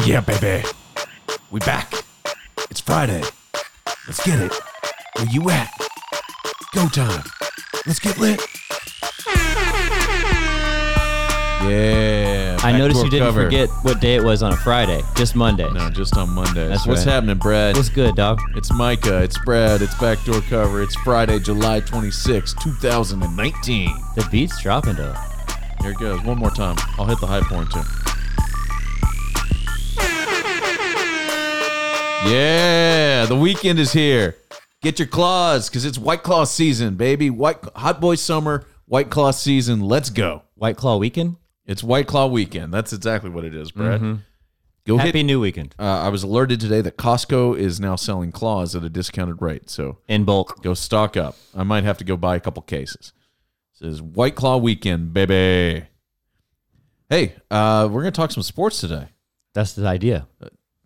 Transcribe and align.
Oh 0.00 0.04
yeah, 0.06 0.20
baby. 0.22 0.66
We 1.50 1.60
back. 1.60 1.92
It's 2.70 2.80
Friday. 2.80 3.22
Let's 4.06 4.24
get 4.24 4.40
it. 4.40 4.50
Where 5.16 5.26
you 5.26 5.50
at? 5.50 5.70
Go 6.74 6.88
time. 6.88 7.22
Let's 7.86 7.98
get 7.98 8.16
lit. 8.18 8.40
Yeah. 11.68 12.56
I 12.62 12.72
back 12.72 12.78
noticed 12.78 13.00
to 13.00 13.04
you 13.04 13.10
didn't 13.10 13.26
cover. 13.26 13.44
forget 13.44 13.68
what 13.82 14.00
day 14.00 14.14
it 14.14 14.24
was 14.24 14.42
on 14.42 14.54
a 14.54 14.56
Friday, 14.56 15.02
just 15.16 15.36
Monday. 15.36 15.70
No, 15.70 15.90
just 15.90 16.16
on 16.16 16.30
Mondays. 16.30 16.70
That's 16.70 16.86
What's 16.86 17.04
right. 17.04 17.12
happening, 17.12 17.36
Brad? 17.36 17.76
What's 17.76 17.90
good, 17.90 18.14
dog? 18.14 18.40
It's 18.56 18.72
Micah. 18.72 19.22
It's 19.22 19.36
Brad. 19.44 19.82
It's 19.82 19.94
Backdoor 20.00 20.40
Cover. 20.48 20.80
It's 20.82 20.94
Friday, 20.96 21.38
July 21.40 21.80
26, 21.80 22.54
2019. 22.54 23.90
The 24.16 24.26
beat's 24.30 24.62
dropping 24.62 24.94
though. 24.94 25.14
Here 25.82 25.90
it 25.90 25.98
goes. 25.98 26.22
One 26.22 26.38
more 26.38 26.50
time. 26.50 26.76
I'll 26.98 27.04
hit 27.04 27.20
the 27.20 27.26
high 27.26 27.42
point 27.42 27.70
too. 27.70 27.82
Yeah, 32.26 33.24
the 33.26 33.36
weekend 33.36 33.78
is 33.78 33.92
here. 33.92 34.36
Get 34.82 34.98
your 34.98 35.08
claws 35.08 35.68
because 35.68 35.84
it's 35.86 35.98
White 35.98 36.22
Claw 36.22 36.44
season, 36.44 36.96
baby. 36.96 37.30
White 37.30 37.58
Hot 37.76 38.00
Boy 38.00 38.14
Summer, 38.14 38.66
White 38.86 39.08
Claw 39.10 39.30
season. 39.30 39.80
Let's 39.80 40.10
go. 40.10 40.42
White 40.54 40.76
Claw 40.76 40.98
weekend. 40.98 41.36
It's 41.64 41.82
White 41.82 42.06
Claw 42.06 42.26
weekend. 42.26 42.74
That's 42.74 42.92
exactly 42.92 43.30
what 43.30 43.44
it 43.44 43.54
is, 43.54 43.72
Brad. 43.72 44.20
Go 44.86 44.96
Happy 44.98 45.18
hit. 45.18 45.24
New 45.24 45.40
Weekend 45.40 45.74
Uh, 45.78 45.82
I 45.82 46.08
was 46.08 46.22
alerted 46.22 46.58
today 46.60 46.80
that 46.80 46.96
Costco 46.96 47.56
is 47.58 47.80
now 47.80 47.96
selling 47.96 48.32
claws 48.32 48.74
at 48.74 48.82
a 48.82 48.88
discounted 48.88 49.40
rate. 49.40 49.68
So 49.70 49.98
in 50.08 50.24
bulk. 50.24 50.62
Go 50.62 50.74
stock 50.74 51.16
up. 51.16 51.36
I 51.54 51.62
might 51.62 51.84
have 51.84 51.98
to 51.98 52.04
go 52.04 52.16
buy 52.16 52.36
a 52.36 52.40
couple 52.40 52.62
cases. 52.62 53.12
says 53.72 54.00
White 54.02 54.34
Claw 54.34 54.56
weekend, 54.56 55.12
baby. 55.12 55.86
Hey, 57.08 57.34
uh, 57.50 57.88
we're 57.90 58.02
gonna 58.02 58.10
talk 58.12 58.30
some 58.30 58.42
sports 58.42 58.80
today. 58.80 59.08
That's 59.54 59.72
the 59.74 59.86
idea. 59.86 60.26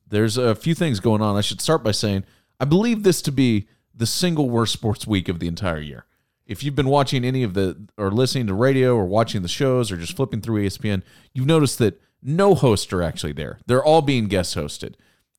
There's 0.08 0.36
a 0.36 0.54
few 0.54 0.74
things 0.74 1.00
going 1.00 1.22
on. 1.22 1.36
I 1.36 1.40
should 1.40 1.60
start 1.60 1.82
by 1.82 1.92
saying 1.92 2.24
I 2.60 2.64
believe 2.64 3.02
this 3.02 3.22
to 3.22 3.32
be 3.32 3.68
the 3.94 4.06
single 4.06 4.50
worst 4.50 4.72
sports 4.72 5.06
week 5.06 5.28
of 5.28 5.38
the 5.38 5.48
entire 5.48 5.80
year. 5.80 6.06
If 6.46 6.62
you've 6.62 6.74
been 6.74 6.88
watching 6.88 7.24
any 7.24 7.42
of 7.42 7.54
the 7.54 7.88
or 7.96 8.10
listening 8.10 8.46
to 8.48 8.54
radio 8.54 8.94
or 8.94 9.06
watching 9.06 9.42
the 9.42 9.48
shows 9.48 9.90
or 9.90 9.96
just 9.96 10.16
flipping 10.16 10.40
through 10.40 10.64
ESPN, 10.64 11.02
you've 11.32 11.46
noticed 11.46 11.78
that 11.78 12.00
no 12.22 12.54
hosts 12.54 12.92
are 12.92 13.02
actually 13.02 13.32
there. 13.32 13.58
They're 13.66 13.84
all 13.84 14.02
being 14.02 14.28
guest 14.28 14.56
hosted. 14.56 14.94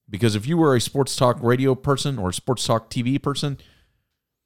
Because 0.09 0.35
if 0.35 0.47
you 0.47 0.57
were 0.57 0.75
a 0.75 0.81
sports 0.81 1.15
talk 1.15 1.37
radio 1.41 1.73
person 1.73 2.19
or 2.19 2.29
a 2.29 2.33
sports 2.33 2.65
talk 2.65 2.89
TV 2.89 3.21
person, 3.21 3.57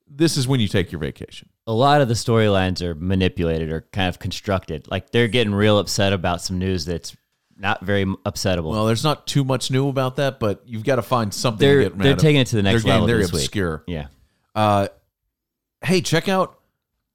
this 0.07 0.37
is 0.37 0.47
when 0.47 0.59
you 0.59 0.67
take 0.67 0.91
your 0.91 0.99
vacation. 0.99 1.49
A 1.67 1.73
lot 1.73 2.01
of 2.01 2.07
the 2.07 2.13
storylines 2.13 2.81
are 2.81 2.95
manipulated 2.95 3.69
or 3.69 3.81
kind 3.91 4.09
of 4.09 4.19
constructed. 4.19 4.87
Like 4.89 5.11
they're 5.11 5.27
getting 5.27 5.53
real 5.53 5.77
upset 5.77 6.13
about 6.13 6.41
some 6.41 6.57
news 6.57 6.85
that's 6.85 7.15
not 7.59 7.85
very 7.85 8.05
upsettable. 8.05 8.71
Well, 8.71 8.85
there's 8.85 9.03
not 9.03 9.27
too 9.27 9.43
much 9.43 9.69
new 9.69 9.89
about 9.89 10.15
that, 10.15 10.39
but 10.39 10.63
you've 10.65 10.83
got 10.83 10.95
to 10.95 11.01
find 11.01 11.33
something 11.33 11.59
they're 11.59 11.89
to 11.89 11.95
they're 11.95 12.15
taking 12.15 12.41
it 12.41 12.47
to 12.47 12.55
the 12.55 12.63
next 12.63 12.83
They're 12.83 12.91
getting 12.93 13.01
level 13.01 13.07
very 13.07 13.21
this 13.23 13.33
week. 13.33 13.41
obscure. 13.41 13.83
Yeah. 13.85 14.07
Uh, 14.55 14.87
hey, 15.83 16.01
check 16.01 16.27
out 16.27 16.59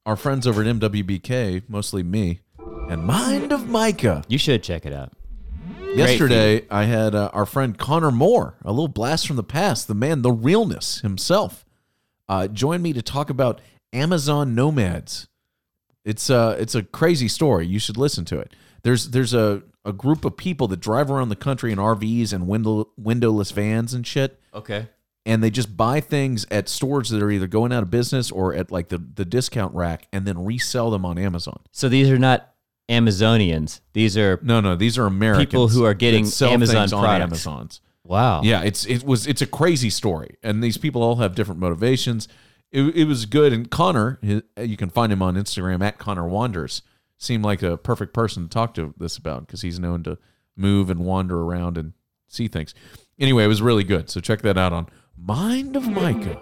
our 0.07 0.17
friends 0.17 0.47
over 0.47 0.63
at 0.63 0.67
MWBK, 0.67 1.63
mostly 1.69 2.03
me, 2.03 2.41
and 2.89 3.05
Mind 3.05 3.53
of 3.53 3.69
Micah. 3.69 4.23
You 4.29 4.39
should 4.39 4.63
check 4.63 4.85
it 4.85 4.93
out. 4.93 5.13
Yesterday, 5.95 6.67
I 6.71 6.85
had 6.85 7.15
uh, 7.15 7.31
our 7.33 7.47
friend 7.47 7.79
Connor 7.79 8.11
Moore, 8.11 8.57
a 8.65 8.73
little 8.73 8.89
blast 8.89 9.27
from 9.29 9.37
the 9.37 9.45
past, 9.45 9.87
the 9.87 9.95
man, 9.95 10.23
the 10.23 10.33
realness 10.33 11.01
himself, 11.01 11.65
uh, 12.29 12.49
joined 12.49 12.83
me 12.83 12.93
to 12.93 13.01
talk 13.03 13.31
about 13.31 13.61
Amazon 13.93 14.55
nomads. 14.57 15.29
It's 16.05 16.29
uh, 16.31 16.57
it's 16.59 16.75
a 16.75 16.83
crazy 16.83 17.29
story. 17.29 17.67
You 17.67 17.79
should 17.79 17.97
listen 17.97 18.25
to 18.27 18.41
it. 18.41 18.53
There's 18.83 19.11
there's 19.11 19.33
a, 19.35 19.63
a 19.85 19.93
group 19.93 20.25
of 20.25 20.37
people 20.37 20.67
that 20.69 20.81
drive 20.81 21.11
around 21.11 21.29
the 21.29 21.37
country 21.37 21.71
in 21.73 21.79
RVs 21.79 22.33
and 22.33 22.47
window 22.49 22.89
windowless 22.97 23.51
vans 23.51 23.93
and 23.95 24.07
shit 24.07 24.41
Okay. 24.55 24.89
and 25.27 25.43
they 25.43 25.51
just 25.51 25.77
buy 25.77 26.01
things 26.01 26.47
at 26.51 26.69
stores 26.69 27.11
that 27.11 27.23
are 27.23 27.31
either 27.31 27.47
going 27.47 27.73
out 27.73 27.83
of 27.83 27.91
business 27.91 28.31
or 28.31 28.55
at 28.55 28.71
like 28.71 28.89
the, 28.89 28.99
the 28.99 29.25
discount 29.25 29.75
rack 29.75 30.09
and 30.13 30.27
then 30.27 30.45
resell 30.45 30.91
them 30.91 31.05
on 31.05 31.19
Amazon. 31.19 31.61
So 31.73 31.89
these 31.89 32.11
are 32.11 32.19
not 32.19 32.55
Amazonians. 32.91 33.81
These 33.93 34.17
are 34.17 34.39
No, 34.43 34.61
no, 34.61 34.77
these 34.77 34.99
are 34.99 35.07
Americans 35.07 35.47
People 35.47 35.69
who 35.69 35.85
are 35.85 35.95
getting 35.95 36.25
that 36.25 36.31
sell 36.31 36.51
Amazon 36.51 36.77
things 36.83 36.93
on 36.93 37.03
products. 37.03 37.47
Amazons. 37.47 37.81
wow. 38.05 38.43
Yeah, 38.43 38.63
it's 38.63 38.85
it 38.87 39.05
was 39.05 39.27
it's 39.27 39.43
a 39.43 39.47
crazy 39.47 39.91
story, 39.91 40.37
and 40.43 40.63
these 40.63 40.77
people 40.77 41.03
all 41.03 41.17
have 41.17 41.35
different 41.35 41.61
motivations. 41.61 42.29
It, 42.73 42.83
it 42.97 43.05
was 43.05 43.25
good, 43.27 43.53
and 43.53 43.71
Connor, 43.71 44.19
his, 44.21 44.43
you 44.61 44.77
can 44.77 44.91
find 44.91 45.13
him 45.13 45.23
on 45.23 45.35
Instagram 45.37 45.83
at 45.83 45.99
Connor 45.99 46.27
Wanders. 46.27 46.83
Seemed 47.19 47.45
like 47.45 47.63
a 47.63 47.77
perfect 47.77 48.13
person 48.13 48.43
to 48.45 48.49
talk 48.49 48.75
to 48.75 48.95
this 48.99 49.17
about 49.17 49.47
because 49.47 49.63
he's 49.63 49.79
known 49.79 50.03
to 50.03 50.19
move 50.57 50.91
and 50.91 51.01
wander 51.01 51.41
around 51.41 51.79
and 51.79 51.93
see 52.29 52.49
things. 52.49 52.75
Anyway, 53.19 53.45
it 53.45 53.49
was 53.49 53.63
really 53.63 53.85
good. 53.85 54.11
So 54.11 54.21
check 54.21 54.43
that 54.43 54.59
out 54.59 54.73
on 54.73 54.89
Mind 55.17 55.77
of 55.77 55.89
Micah. 55.89 56.41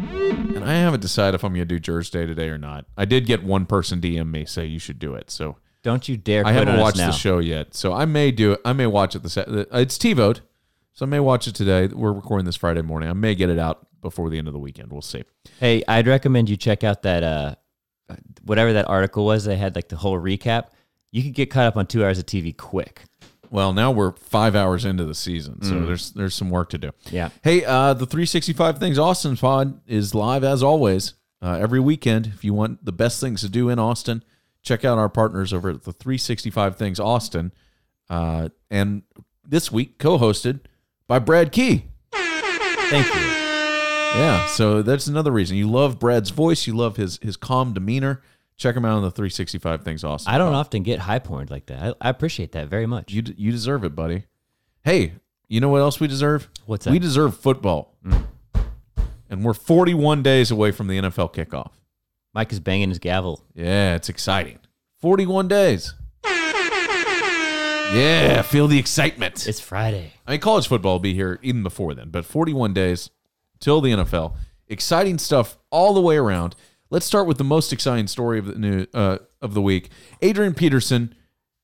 And 0.00 0.64
I 0.64 0.74
haven't 0.74 1.00
decided 1.00 1.34
if 1.34 1.44
I'm 1.44 1.52
going 1.52 1.60
to 1.60 1.64
do 1.66 1.78
Jurors 1.78 2.10
Day 2.10 2.26
today 2.26 2.48
or 2.48 2.58
not. 2.58 2.86
I 2.96 3.04
did 3.04 3.26
get 3.26 3.42
one 3.42 3.66
person 3.66 4.00
DM 4.00 4.30
me 4.30 4.44
say 4.44 4.64
you 4.66 4.78
should 4.78 4.98
do 4.98 5.14
it. 5.14 5.30
So 5.30 5.56
Don't 5.82 6.08
you 6.08 6.16
dare 6.16 6.46
I 6.46 6.52
haven't 6.52 6.78
watched 6.78 6.96
the 6.96 7.12
show 7.12 7.38
yet, 7.38 7.74
so 7.74 7.92
I 7.92 8.04
may 8.04 8.30
do 8.30 8.52
it. 8.52 8.60
I 8.64 8.72
may 8.72 8.86
watch 8.86 9.14
it 9.14 9.22
this. 9.22 9.36
It's 9.36 9.98
TiVoed, 9.98 10.40
so 10.92 11.06
I 11.06 11.08
may 11.08 11.20
watch 11.20 11.46
it 11.46 11.54
today. 11.54 11.86
We're 11.88 12.12
recording 12.12 12.46
this 12.46 12.56
Friday 12.56 12.82
morning. 12.82 13.08
I 13.10 13.12
may 13.12 13.34
get 13.34 13.50
it 13.50 13.58
out 13.58 13.86
before 14.00 14.30
the 14.30 14.38
end 14.38 14.46
of 14.46 14.52
the 14.52 14.60
weekend. 14.60 14.92
We'll 14.92 15.02
see. 15.02 15.24
Hey, 15.60 15.82
I'd 15.88 16.06
recommend 16.06 16.48
you 16.48 16.56
check 16.56 16.84
out 16.84 17.02
that 17.02 17.22
uh 17.22 17.54
whatever 18.44 18.72
that 18.74 18.88
article 18.88 19.24
was. 19.24 19.44
They 19.44 19.56
had 19.56 19.74
like 19.74 19.88
the 19.88 19.96
whole 19.96 20.18
recap. 20.18 20.66
You 21.10 21.22
could 21.22 21.34
get 21.34 21.50
caught 21.50 21.66
up 21.66 21.76
on 21.76 21.86
two 21.86 22.04
hours 22.04 22.18
of 22.18 22.26
TV 22.26 22.56
quick. 22.56 23.02
Well, 23.50 23.72
now 23.72 23.90
we're 23.90 24.12
five 24.12 24.54
hours 24.54 24.84
into 24.84 25.04
the 25.06 25.14
season, 25.14 25.62
so 25.62 25.72
Mm. 25.72 25.86
there's 25.86 26.10
there's 26.12 26.34
some 26.34 26.50
work 26.50 26.68
to 26.70 26.78
do. 26.78 26.90
Yeah. 27.10 27.30
Hey, 27.42 27.64
uh, 27.64 27.94
the 27.94 28.04
365 28.06 28.78
Things 28.78 28.98
Austin 28.98 29.36
pod 29.38 29.80
is 29.86 30.14
live 30.14 30.44
as 30.44 30.62
always 30.62 31.14
uh, 31.40 31.52
every 31.58 31.80
weekend. 31.80 32.26
If 32.26 32.44
you 32.44 32.52
want 32.52 32.84
the 32.84 32.92
best 32.92 33.20
things 33.20 33.40
to 33.40 33.48
do 33.48 33.70
in 33.70 33.78
Austin, 33.78 34.22
check 34.62 34.84
out 34.84 34.98
our 34.98 35.08
partners 35.08 35.54
over 35.54 35.70
at 35.70 35.84
the 35.84 35.92
365 35.94 36.76
Things 36.76 37.00
Austin. 37.00 37.52
Uh, 38.10 38.50
and 38.70 39.02
this 39.46 39.72
week, 39.72 39.98
co-hosted 39.98 40.60
by 41.06 41.18
Brad 41.18 41.50
Key. 41.52 41.84
Thank 42.12 43.06
you. 43.14 43.47
Yeah, 44.14 44.46
so 44.46 44.82
that's 44.82 45.06
another 45.06 45.30
reason. 45.30 45.56
You 45.56 45.70
love 45.70 45.98
Brad's 45.98 46.30
voice. 46.30 46.66
You 46.66 46.76
love 46.76 46.96
his 46.96 47.18
his 47.22 47.36
calm 47.36 47.74
demeanor. 47.74 48.22
Check 48.56 48.74
him 48.74 48.84
out 48.84 48.96
on 48.96 49.02
the 49.02 49.10
365 49.10 49.84
Things 49.84 50.02
Austin. 50.02 50.34
I 50.34 50.38
don't 50.38 50.54
often 50.54 50.82
get 50.82 50.98
high 51.00 51.20
porn 51.20 51.46
like 51.48 51.66
that. 51.66 51.96
I, 52.00 52.08
I 52.08 52.10
appreciate 52.10 52.52
that 52.52 52.68
very 52.68 52.86
much. 52.86 53.12
You 53.12 53.22
you 53.36 53.52
deserve 53.52 53.84
it, 53.84 53.94
buddy. 53.94 54.24
Hey, 54.82 55.12
you 55.48 55.60
know 55.60 55.68
what 55.68 55.80
else 55.80 56.00
we 56.00 56.08
deserve? 56.08 56.48
What's 56.66 56.84
that? 56.84 56.90
We 56.90 56.98
deserve 56.98 57.36
football. 57.36 57.94
Mm. 58.04 58.24
And 59.30 59.44
we're 59.44 59.54
41 59.54 60.22
days 60.22 60.50
away 60.50 60.72
from 60.72 60.88
the 60.88 60.98
NFL 60.98 61.34
kickoff. 61.34 61.72
Mike 62.32 62.50
is 62.50 62.60
banging 62.60 62.88
his 62.88 62.98
gavel. 62.98 63.44
Yeah, 63.54 63.94
it's 63.94 64.08
exciting. 64.08 64.58
41 65.00 65.48
days. 65.48 65.94
Yeah, 67.92 68.42
feel 68.42 68.68
the 68.68 68.78
excitement. 68.78 69.46
It's 69.46 69.60
Friday. 69.60 70.12
I 70.26 70.32
mean, 70.32 70.40
college 70.40 70.68
football 70.68 70.94
will 70.94 71.00
be 71.00 71.14
here 71.14 71.38
even 71.42 71.62
before 71.62 71.94
then, 71.94 72.10
but 72.10 72.24
41 72.26 72.74
days 72.74 73.10
till 73.60 73.80
the 73.80 73.90
NFL. 73.92 74.34
Exciting 74.68 75.18
stuff 75.18 75.56
all 75.70 75.94
the 75.94 76.00
way 76.00 76.16
around. 76.16 76.54
Let's 76.90 77.06
start 77.06 77.26
with 77.26 77.38
the 77.38 77.44
most 77.44 77.72
exciting 77.72 78.06
story 78.06 78.38
of 78.38 78.46
the 78.46 78.54
new 78.58 78.86
uh, 78.94 79.18
of 79.42 79.54
the 79.54 79.62
week. 79.62 79.90
Adrian 80.22 80.54
Peterson 80.54 81.14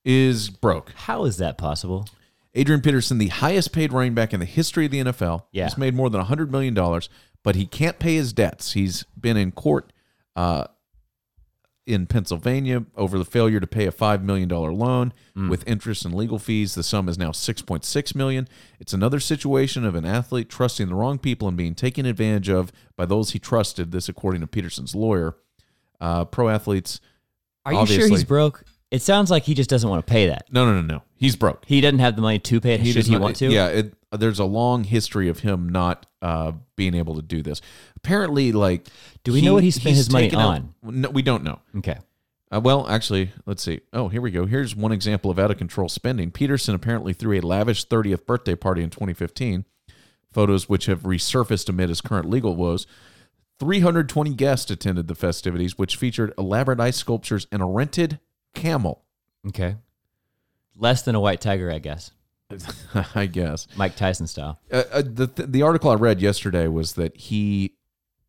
is 0.05 0.51
broke. 0.51 0.93
How 0.97 1.25
is 1.25 1.39
that 1.39 1.57
possible? 1.59 2.07
Adrian 2.55 2.81
Peterson, 2.83 3.19
the 3.19 3.29
highest 3.29 3.73
paid 3.73 3.93
running 3.93 4.15
back 4.15 4.33
in 4.33 4.39
the 4.41 4.47
history 4.47 4.85
of 4.87 4.91
the 4.93 5.01
NFL, 5.01 5.45
Yeah. 5.51 5.65
he's 5.65 5.77
made 5.79 5.95
more 5.95 6.09
than 6.09 6.23
$100 6.23 6.51
million, 6.51 6.73
but 7.43 7.57
he 7.57 7.67
can't 7.67 7.99
pay 7.99 8.15
his 8.15 8.33
debts. 8.33 8.75
He's 8.75 9.03
been 9.19 9.37
in 9.37 9.51
court 9.51 9.93
uh, 10.37 10.65
in 11.87 12.07
Pennsylvania 12.07 12.85
over 12.97 13.19
the 13.19 13.25
failure 13.27 13.61
to 13.61 13.67
pay 13.67 13.87
a 13.87 13.93
$5 13.93 14.23
million 14.23 14.49
loan 14.49 15.13
with 15.49 15.67
interest 15.69 16.05
and 16.05 16.15
legal 16.15 16.39
fees. 16.39 16.75
The 16.75 16.83
sum 16.83 17.09
is 17.09 17.19
now 17.19 17.31
6.6 17.31 18.15
million. 18.15 18.49
It's 18.81 18.93
another 18.95 19.21
situation 19.21 19.85
of 19.85 19.95
an 19.95 20.05
athlete 20.07 20.49
trusting 20.49 20.89
the 20.89 20.95
wrong 20.95 21.19
people 21.19 21.47
and 21.49 21.57
being 21.57 21.75
taken 21.75 22.07
advantage 22.07 22.49
of 22.49 22.73
by 22.97 23.05
those 23.05 23.33
he 23.33 23.39
trusted, 23.39 23.93
this 23.93 24.09
according 24.09 24.41
to 24.41 24.47
Peterson's 24.47 24.95
lawyer. 24.95 25.37
Uh, 26.01 26.25
pro 26.25 26.49
athletes, 26.49 27.01
Are 27.67 27.73
you 27.73 27.87
sure 27.87 28.09
he's 28.09 28.25
broke? 28.25 28.65
It 28.91 29.03
sounds 29.03 29.31
like 29.31 29.43
he 29.43 29.55
just 29.55 29.69
doesn't 29.69 29.89
want 29.91 30.07
to 30.07 30.11
pay 30.11 30.29
that. 30.29 30.47
no, 30.53 30.65
no, 30.65 30.81
no, 30.81 30.87
no. 30.97 31.03
He's 31.17 31.37
broke. 31.37 31.65
He 31.67 31.81
doesn't 31.81 31.99
have 31.99 32.17
the 32.17 32.23
money 32.23 32.39
to 32.39 32.61
pay 32.61 32.75
it. 32.75 32.85
should 32.87 32.95
does 32.95 33.07
he 33.07 33.13
not- 33.13 33.21
want 33.23 33.37
to? 33.37 33.51
Yeah, 33.51 33.69
it, 33.69 33.95
there's 34.17 34.39
a 34.39 34.45
long 34.45 34.85
history 34.85 35.29
of 35.29 35.41
him 35.41 35.69
not 35.69 36.07
uh, 36.23 36.53
being 36.77 36.95
able 36.95 37.17
to 37.17 37.23
do 37.23 37.43
this. 37.43 37.61
Apparently, 37.97 38.53
like, 38.53 38.87
Do 39.25 39.33
we 39.33 39.43
know 39.43 39.55
what 39.55 39.63
he 39.65 39.71
spent 39.71 39.97
his 39.97 40.11
money 40.11 40.27
taken 40.27 40.39
out- 40.41 40.49
on? 40.49 40.75
no, 40.83 41.11
we 41.11 41.23
don't 41.23 41.45
know. 41.45 41.61
Okay. 41.79 41.99
Uh, 42.55 42.61
well, 42.61 42.87
actually, 42.89 43.33
let's 43.47 43.63
see. 43.63 43.81
Oh, 43.93 44.09
here 44.09 44.21
we 44.21 44.31
go. 44.31 44.47
Here's 44.47 44.77
one 44.77 44.93
example 44.93 45.31
of 45.31 45.39
out 45.39 45.51
of 45.51 45.59
control 45.59 45.89
spending. 45.89 46.31
Peterson 46.31 46.75
apparently 46.75 47.13
threw 47.13 47.39
a 47.39 47.41
lavish 47.41 47.87
30th 47.87 48.27
birthday 48.27 48.55
party 48.55 48.83
in 48.83 48.91
2015. 48.91 49.65
Photos 50.33 50.69
which 50.69 50.87
have 50.87 51.01
resurfaced 51.03 51.69
amid 51.69 51.89
his 51.89 52.01
current 52.01 52.29
legal 52.29 52.55
woes. 52.55 52.87
320 53.61 54.35
guests 54.35 54.71
attended 54.71 55.07
the 55.09 55.15
festivities, 55.15 55.79
which 55.79 55.97
featured 55.97 56.33
elaborate 56.37 56.81
ice 56.81 56.97
sculptures 56.97 57.47
and 57.53 57.63
a 57.63 57.65
rented 57.67 58.19
camel. 58.55 59.05
Okay. 59.49 59.77
Less 60.77 61.03
than 61.03 61.15
a 61.15 61.21
white 61.21 61.41
tiger, 61.41 61.71
I 61.71 61.79
guess. 61.79 62.11
I 63.15 63.27
guess. 63.27 63.67
Mike 63.77 63.97
Tyson 63.97 64.27
style. 64.27 64.61
Uh, 64.71 64.83
uh, 64.93 65.03
the 65.05 65.27
th- 65.27 65.49
the 65.51 65.63
article 65.63 65.91
I 65.91 65.95
read 65.95 66.21
yesterday 66.21 66.67
was 66.69 66.95
that 66.95 67.17
he 67.17 67.75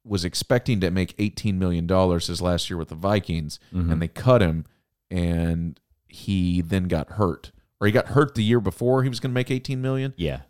was 0.03 0.23
expecting 0.23 0.79
to 0.81 0.91
make 0.91 1.15
eighteen 1.17 1.59
million 1.59 1.87
dollars 1.87 2.27
his 2.27 2.41
last 2.41 2.69
year 2.69 2.77
with 2.77 2.89
the 2.89 2.95
Vikings, 2.95 3.59
and 3.71 4.01
they 4.01 4.07
cut 4.07 4.41
him, 4.41 4.65
and 5.11 5.79
he 6.07 6.61
then 6.61 6.85
got 6.85 7.11
hurt, 7.11 7.51
or 7.79 7.87
he 7.87 7.91
got 7.93 8.07
hurt 8.07 8.35
the 8.35 8.43
year 8.43 8.59
before 8.59 9.03
he 9.03 9.09
was 9.09 9.19
going 9.19 9.31
to 9.31 9.35
make 9.35 9.51
eighteen 9.51 9.81
million, 9.81 10.13
Yeah. 10.17 10.41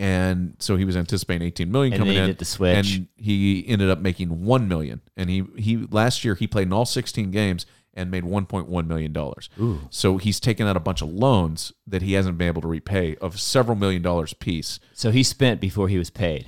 And 0.00 0.56
so 0.58 0.76
he 0.76 0.84
was 0.84 0.96
anticipating 0.96 1.46
eighteen 1.46 1.70
million 1.70 1.92
And 1.92 2.00
coming 2.00 2.14
he 2.14 2.20
in. 2.20 2.26
did 2.26 2.38
the 2.38 2.44
switch. 2.44 2.96
and 2.96 3.06
he 3.16 3.64
ended 3.68 3.90
up 3.90 4.00
making 4.00 4.44
one 4.44 4.66
million, 4.66 5.02
and 5.16 5.28
he 5.30 5.44
he 5.56 5.76
last 5.76 6.24
year 6.24 6.34
he 6.34 6.46
played 6.46 6.66
in 6.66 6.72
all 6.72 6.86
sixteen 6.86 7.30
games 7.30 7.66
and 7.92 8.10
made 8.10 8.24
one 8.24 8.46
point 8.46 8.68
one 8.68 8.88
million 8.88 9.12
dollars. 9.12 9.50
So 9.90 10.16
he's 10.16 10.40
taken 10.40 10.66
out 10.66 10.76
a 10.76 10.80
bunch 10.80 11.02
of 11.02 11.12
loans 11.12 11.72
that 11.86 12.02
he 12.02 12.14
hasn't 12.14 12.38
been 12.38 12.46
able 12.48 12.62
to 12.62 12.68
repay 12.68 13.16
of 13.16 13.38
several 13.40 13.76
million 13.76 14.00
dollars 14.00 14.32
piece. 14.32 14.80
So 14.94 15.10
he 15.10 15.22
spent 15.22 15.60
before 15.60 15.88
he 15.88 15.98
was 15.98 16.08
paid. 16.08 16.46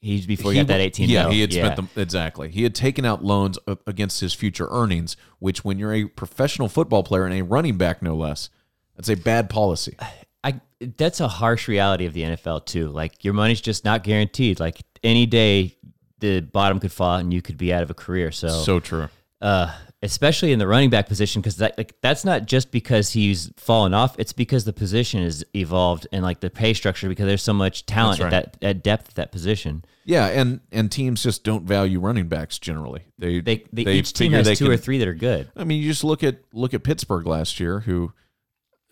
He 0.00 0.26
before 0.26 0.52
he, 0.52 0.58
got 0.58 0.66
that 0.66 0.80
18 0.80 1.08
Yeah, 1.08 1.22
mil. 1.22 1.30
he 1.32 1.40
had 1.42 1.52
spent 1.52 1.76
them 1.76 1.88
exactly. 1.96 2.50
He 2.50 2.64
had 2.64 2.74
taken 2.74 3.04
out 3.04 3.24
loans 3.24 3.56
against 3.86 4.20
his 4.20 4.34
future 4.34 4.66
earnings, 4.68 5.16
which, 5.38 5.64
when 5.64 5.78
you're 5.78 5.94
a 5.94 6.06
professional 6.06 6.68
football 6.68 7.04
player 7.04 7.24
and 7.24 7.32
a 7.32 7.42
running 7.42 7.78
back, 7.78 8.02
no 8.02 8.16
less, 8.16 8.50
that's 8.96 9.08
a 9.08 9.14
bad 9.14 9.48
policy. 9.48 9.96
I 10.44 10.60
that's 10.96 11.20
a 11.20 11.28
harsh 11.28 11.68
reality 11.68 12.06
of 12.06 12.12
the 12.12 12.22
NFL 12.22 12.66
too. 12.66 12.88
Like 12.88 13.24
your 13.24 13.34
money's 13.34 13.60
just 13.60 13.84
not 13.84 14.02
guaranteed. 14.02 14.58
Like 14.60 14.80
any 15.02 15.26
day 15.26 15.76
the 16.18 16.40
bottom 16.40 16.78
could 16.80 16.92
fall 16.92 17.16
out 17.16 17.20
and 17.20 17.32
you 17.34 17.42
could 17.42 17.56
be 17.56 17.72
out 17.72 17.82
of 17.82 17.90
a 17.90 17.94
career. 17.94 18.30
So, 18.32 18.48
So 18.48 18.80
true. 18.80 19.08
uh 19.40 19.72
especially 20.04 20.50
in 20.50 20.58
the 20.58 20.66
running 20.66 20.90
back 20.90 21.06
position 21.06 21.40
because 21.40 21.58
that 21.58 21.78
like 21.78 21.94
that's 22.00 22.24
not 22.24 22.44
just 22.46 22.72
because 22.72 23.10
he's 23.10 23.52
fallen 23.56 23.94
off, 23.94 24.16
it's 24.18 24.32
because 24.32 24.64
the 24.64 24.72
position 24.72 25.22
has 25.22 25.44
evolved 25.54 26.08
and 26.12 26.24
like 26.24 26.40
the 26.40 26.50
pay 26.50 26.74
structure 26.74 27.08
because 27.08 27.26
there's 27.26 27.42
so 27.42 27.52
much 27.52 27.86
talent 27.86 28.18
That's 28.18 28.34
at 28.34 28.60
that 28.60 28.64
at 28.66 28.82
depth 28.82 29.10
at 29.10 29.14
that 29.14 29.30
position. 29.32 29.84
Yeah, 30.04 30.26
and 30.26 30.58
and 30.72 30.90
teams 30.90 31.22
just 31.22 31.44
don't 31.44 31.64
value 31.64 32.00
running 32.00 32.26
backs 32.26 32.58
generally. 32.58 33.04
They 33.16 33.38
They, 33.40 33.64
they, 33.72 33.92
each 33.92 34.12
team 34.12 34.32
has 34.32 34.46
they 34.46 34.56
two 34.56 34.64
can- 34.64 34.74
or 34.74 34.76
three 34.76 34.98
that 34.98 35.06
are 35.06 35.14
good. 35.14 35.48
I 35.54 35.62
mean, 35.62 35.80
you 35.80 35.88
just 35.88 36.02
look 36.02 36.24
at 36.24 36.40
look 36.52 36.74
at 36.74 36.82
Pittsburgh 36.82 37.24
last 37.24 37.60
year, 37.60 37.78
who 37.80 38.12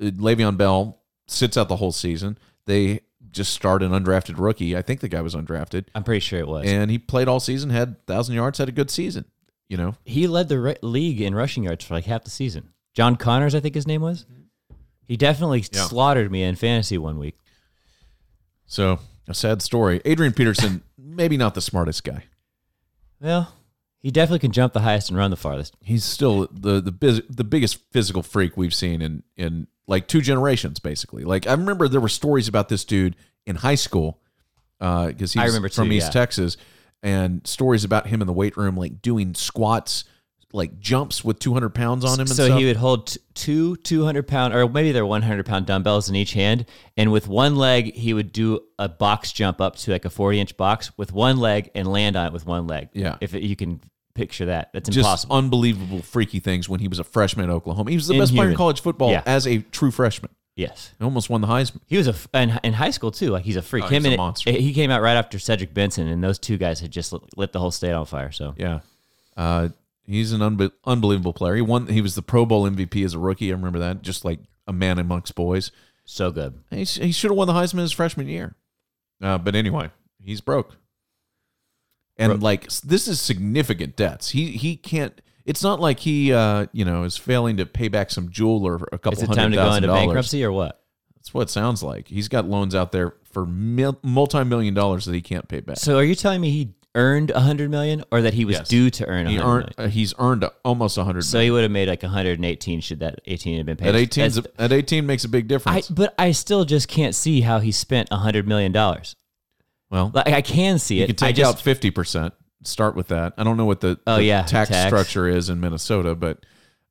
uh, 0.01 0.05
Le'Veon 0.07 0.57
Bell 0.57 1.00
sits 1.31 1.57
out 1.57 1.69
the 1.69 1.77
whole 1.77 1.93
season. 1.93 2.39
They 2.67 3.01
just 3.31 3.53
start 3.55 3.83
an 3.83 3.93
undrafted 3.93 4.39
rookie. 4.39 4.77
I 4.77 4.83
think 4.83 5.01
the 5.01 5.09
guy 5.09 5.21
was 5.21 5.35
undrafted, 5.35 5.87
I'm 5.95 6.03
pretty 6.05 6.21
sure 6.21 6.39
it 6.41 6.49
was. 6.49 6.67
and 6.67 6.91
he 6.91 6.99
played 6.99 7.29
all 7.29 7.39
season, 7.41 7.71
had 7.71 8.05
thousand 8.07 8.35
yards, 8.35 8.59
had 8.59 8.69
a 8.69 8.73
good 8.73 8.91
season. 8.91 9.25
You 9.69 9.77
know, 9.77 9.95
he 10.05 10.27
led 10.27 10.49
the 10.49 10.59
re- 10.59 10.77
league 10.83 11.21
in 11.21 11.35
rushing 11.35 11.63
yards 11.65 11.85
for 11.85 11.95
like 11.95 12.05
half 12.07 12.25
the 12.25 12.31
season. 12.31 12.71
John 12.93 13.15
Connors, 13.17 13.55
I 13.55 13.61
think 13.61 13.77
his 13.77 13.87
name 13.87 14.01
was. 14.03 14.27
He 15.07 15.17
definitely 15.17 15.65
Yeah. 15.73 15.87
slaughtered 15.87 16.31
me 16.33 16.43
in 16.43 16.57
fantasy 16.57 16.99
one 16.99 17.19
week. 17.19 17.37
so 18.67 18.99
a 19.29 19.35
sad 19.35 19.63
story. 19.63 20.01
Adrian 20.05 20.33
Peterson, 20.33 20.83
maybe 20.99 21.37
not 21.37 21.55
the 21.55 21.61
smartest 21.61 22.03
guy. 22.05 22.25
Well, 23.21 23.55
he 24.01 24.11
definitely 24.11 24.39
can 24.41 24.53
jump 24.53 24.73
the 24.73 24.81
highest 24.81 25.09
and 25.11 25.19
run 25.19 25.31
the 25.31 25.37
farthest. 25.37 25.77
He's 25.83 26.05
still 26.05 26.49
the 26.53 26.81
the 26.81 26.93
biz, 26.93 27.23
the 27.29 27.45
biggest 27.45 27.79
physical 27.93 28.23
freak 28.23 28.57
we've 28.57 28.75
seen 28.75 29.03
in 29.03 29.23
in 29.37 29.67
like 29.91 30.07
two 30.07 30.21
generations, 30.21 30.79
basically. 30.79 31.25
Like 31.25 31.47
I 31.49 31.53
remember 31.53 31.89
there 31.89 32.01
were 32.01 32.09
stories 32.09 32.47
about 32.47 32.69
this 32.69 32.85
dude 32.85 33.17
in 33.45 33.57
high 33.57 33.75
school 33.75 34.21
uh, 34.81 35.09
because 35.09 35.37
I 35.37 35.45
he's 35.45 35.75
from 35.75 35.89
too, 35.89 35.95
East 35.95 36.07
yeah. 36.07 36.11
Texas, 36.11 36.57
and 37.03 37.45
stories 37.47 37.83
about 37.83 38.07
him 38.07 38.21
in 38.21 38.29
the 38.29 38.33
weight 38.33 38.57
room, 38.57 38.77
like 38.77 39.03
doing 39.03 39.35
squats, 39.35 40.05
like 40.53 40.79
jumps 40.79 41.25
with 41.25 41.41
two 41.41 41.53
hundred 41.53 41.75
pounds 41.75 42.05
on 42.05 42.15
him. 42.15 42.21
And 42.21 42.29
so 42.29 42.47
stuff. 42.47 42.59
he 42.61 42.67
would 42.67 42.77
hold 42.77 43.09
t- 43.09 43.21
two 43.35 43.77
200 43.77 44.29
pound, 44.29 44.55
or 44.55 44.69
maybe 44.69 44.93
they're 44.93 45.05
100 45.05 45.45
pound 45.45 45.67
dumbbells 45.67 46.09
in 46.09 46.15
each 46.15 46.35
hand. 46.35 46.67
And 46.97 47.11
with 47.11 47.27
one 47.27 47.57
leg, 47.57 47.93
he 47.93 48.15
would 48.15 48.33
do 48.33 48.61
a 48.79 48.89
box 48.89 49.33
jump 49.33 49.61
up 49.61 49.75
to 49.77 49.91
like 49.91 50.05
a 50.05 50.11
40 50.11 50.41
inch 50.41 50.57
box 50.57 50.97
with 50.97 51.13
one 51.13 51.39
leg 51.39 51.69
and 51.75 51.91
land 51.91 52.15
on 52.15 52.29
it 52.29 52.33
with 52.33 52.47
one 52.47 52.69
leg. 52.69 52.91
Yeah. 52.93 53.17
If 53.21 53.35
it, 53.35 53.43
you 53.43 53.57
can 53.57 53.81
picture 54.21 54.47
that, 54.47 54.71
that's 54.73 54.89
just 54.89 54.99
impossible. 55.07 55.37
unbelievable, 55.37 56.03
freaky 56.03 56.41
things 56.41 56.69
when 56.69 56.81
he 56.81 56.89
was 56.89 56.99
a 56.99 57.05
freshman 57.05 57.49
at 57.49 57.53
Oklahoma. 57.53 57.91
He 57.91 57.97
was 57.97 58.07
the 58.07 58.19
best 58.19 58.35
player 58.35 58.51
in 58.51 58.57
college 58.57 58.81
football 58.81 59.11
Yeah. 59.11 59.23
as 59.27 59.47
a 59.47 59.59
true 59.59 59.91
freshman. 59.91 60.31
yes. 60.57 60.93
He 60.99 61.05
almost 61.05 61.31
won 61.31 61.41
the 61.41 61.47
Heisman. 61.47 61.81
He 61.87 61.97
was 61.97 62.07
a 62.07 62.11
f- 62.11 62.29
in, 62.35 62.59
in 62.63 62.73
high 62.75 62.91
school 62.91 63.11
too. 63.11 63.31
Like 63.31 63.45
he's 63.45 63.57
a 63.57 63.63
freak. 63.63 63.85
Oh, 63.85 63.89
Him 63.89 64.03
he's 64.03 64.07
a 64.07 64.09
and 64.15 64.17
monster. 64.19 64.51
he 64.53 64.73
came 64.75 64.91
out 64.91 65.01
right 65.03 65.15
after 65.17 65.39
Cedric 65.39 65.73
Benson, 65.75 66.07
and 66.09 66.23
those 66.23 66.39
two 66.39 66.57
guys 66.59 66.81
had 66.81 66.91
just 66.91 67.13
lit, 67.13 67.23
lit 67.37 67.53
the 67.53 67.59
whole 67.61 67.71
state 67.71 67.93
on 67.93 68.05
fire. 68.07 68.31
So 68.33 68.55
Yeah. 68.59 68.81
Uh, 69.37 69.69
he's 70.05 70.33
an 70.33 70.41
unbe- 70.41 70.73
unbelievable 70.85 71.33
player. 71.33 71.55
He 71.57 71.63
won. 71.63 71.87
He 71.87 72.01
was 72.03 72.15
the 72.15 72.23
Pro 72.23 72.45
Bowl 72.45 72.69
MVP 72.69 73.05
as 73.05 73.15
a 73.15 73.19
rookie. 73.19 73.51
I 73.51 73.55
remember 73.55 73.79
that. 73.79 74.03
Just 74.03 74.25
like 74.25 74.41
a 74.67 74.73
man 74.73 74.99
amongst 74.99 75.35
boys. 75.35 75.71
so 76.05 76.31
good. 76.31 76.59
He, 76.71 76.85
sh- 76.85 76.99
he 76.99 77.13
should 77.13 77.31
have 77.31 77.39
won 77.39 77.47
the 77.47 77.55
Heisman 77.55 77.79
his 77.81 77.93
freshman 77.93 78.29
year. 78.29 78.55
Uh, 79.23 79.39
but 79.39 79.55
anyway, 79.55 79.91
he's 80.23 80.41
broke. 80.41 80.77
And 82.21 82.31
Broke. 82.35 82.43
like 82.43 82.69
this 82.83 83.09
is 83.09 83.21
significant 83.21 83.97
debts. 83.97 84.31
He 84.31 84.53
he 84.53 84.77
can't. 84.77 85.21
It's 85.47 85.63
not 85.63 85.81
like 85.81 85.99
he 86.01 86.33
uh 86.33 86.67
you 86.73 86.85
know 86.85 87.03
is 87.05 87.17
failing 87.17 87.57
to 87.57 87.67
pay 87.67 87.89
back 87.89 88.11
some 88.11 88.31
jewel 88.31 88.65
or 88.67 88.77
a 88.93 88.99
couple 88.99 89.15
Is 89.15 89.23
it 89.23 89.27
hundred 89.29 89.41
time 89.43 89.51
to 89.53 89.57
go 89.57 89.75
into 89.75 89.87
dollars. 89.89 90.01
bankruptcy 90.07 90.45
or 90.45 90.53
what? 90.53 90.81
That's 91.17 91.35
what 91.35 91.43
it 91.43 91.51
sounds 91.51 91.83
like. 91.83 92.09
He's 92.09 92.29
got 92.29 92.47
loans 92.47 92.75
out 92.75 92.93
there 92.93 93.15
for 93.33 93.45
mil- 93.47 93.99
multi-million 94.03 94.75
dollars 94.75 95.05
that 95.07 95.15
he 95.15 95.21
can't 95.23 95.49
pay 95.49 95.61
back. 95.61 95.77
So 95.79 95.97
are 95.99 96.05
you 96.05 96.15
telling 96.15 96.41
me 96.41 96.51
he 96.51 96.75
earned 96.95 97.31
a 97.31 97.41
hundred 97.41 97.71
million, 97.71 98.03
or 98.11 98.21
that 98.23 98.35
he 98.35 98.45
was 98.45 98.57
Yes. 98.57 98.69
due 98.69 98.91
to 98.91 99.07
earn 99.07 99.27
a 99.27 99.31
he 99.31 99.37
hundred 99.37 99.49
earned 99.51 99.75
million? 99.79 99.91
uh, 99.91 99.95
he's 99.95 100.13
earned 100.19 100.45
almost 100.65 100.99
a 100.99 101.05
hundred. 101.05 101.23
So 101.23 101.41
he 101.41 101.51
would 101.51 101.63
have 101.63 101.71
made 101.71 101.89
like 101.89 102.03
118 102.03 102.81
should 102.81 103.01
that 103.01 103.21
18 103.27 103.59
have 103.59 103.67
been 103.67 103.77
paid. 103.77 103.89
at 103.89 103.95
eighteen, 103.95 104.31
at 104.59 104.73
eighteen 104.73 105.07
makes 105.07 105.25
a 105.25 105.29
big 105.29 105.45
I, 105.45 105.49
difference. 105.49 105.89
but 105.89 106.15
I 106.19 106.33
still 106.33 106.65
just 106.65 106.89
can't 106.89 107.15
see 107.15 107.43
how 107.43 107.61
he 107.61 107.71
spent 107.71 108.09
a 108.11 108.17
hundred 108.17 108.47
million 108.49 108.73
dollars. 108.73 109.15
Well, 109.91 110.11
Like 110.15 110.29
I 110.29 110.43
can 110.43 110.79
see 110.79 110.99
you 110.99 111.05
it. 111.05 111.07
can 111.09 111.17
take 111.17 111.29
I 111.31 111.33
just, 111.33 111.57
out 111.57 111.61
fifty 111.61 111.91
percent. 111.91 112.35
Start 112.63 112.95
with 112.95 113.09
that. 113.09 113.35
I 113.39 113.45
don't 113.45 113.57
know 113.57 113.65
what 113.65 113.81
the, 113.81 113.99
Oh, 114.07 114.17
the 114.17 114.25
yeah, 114.25 114.43
tax, 114.43 114.69
tax. 114.71 114.87
structure 114.89 115.27
is 115.27 115.49
in 115.49 115.61
Minnesota, 115.61 116.15
but 116.15 116.45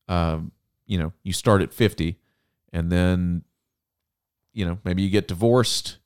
um, 0.08 0.52
you 0.88 0.98
know, 0.98 1.14
you 1.24 1.32
start 1.34 1.62
at 1.62 1.74
fifty, 1.74 2.18
and 2.74 2.92
then 2.92 3.44
you 4.54 4.66
know 4.66 4.80
maybe 4.84 5.04
you 5.04 5.10
get 5.10 5.28
divorced. 5.28 5.98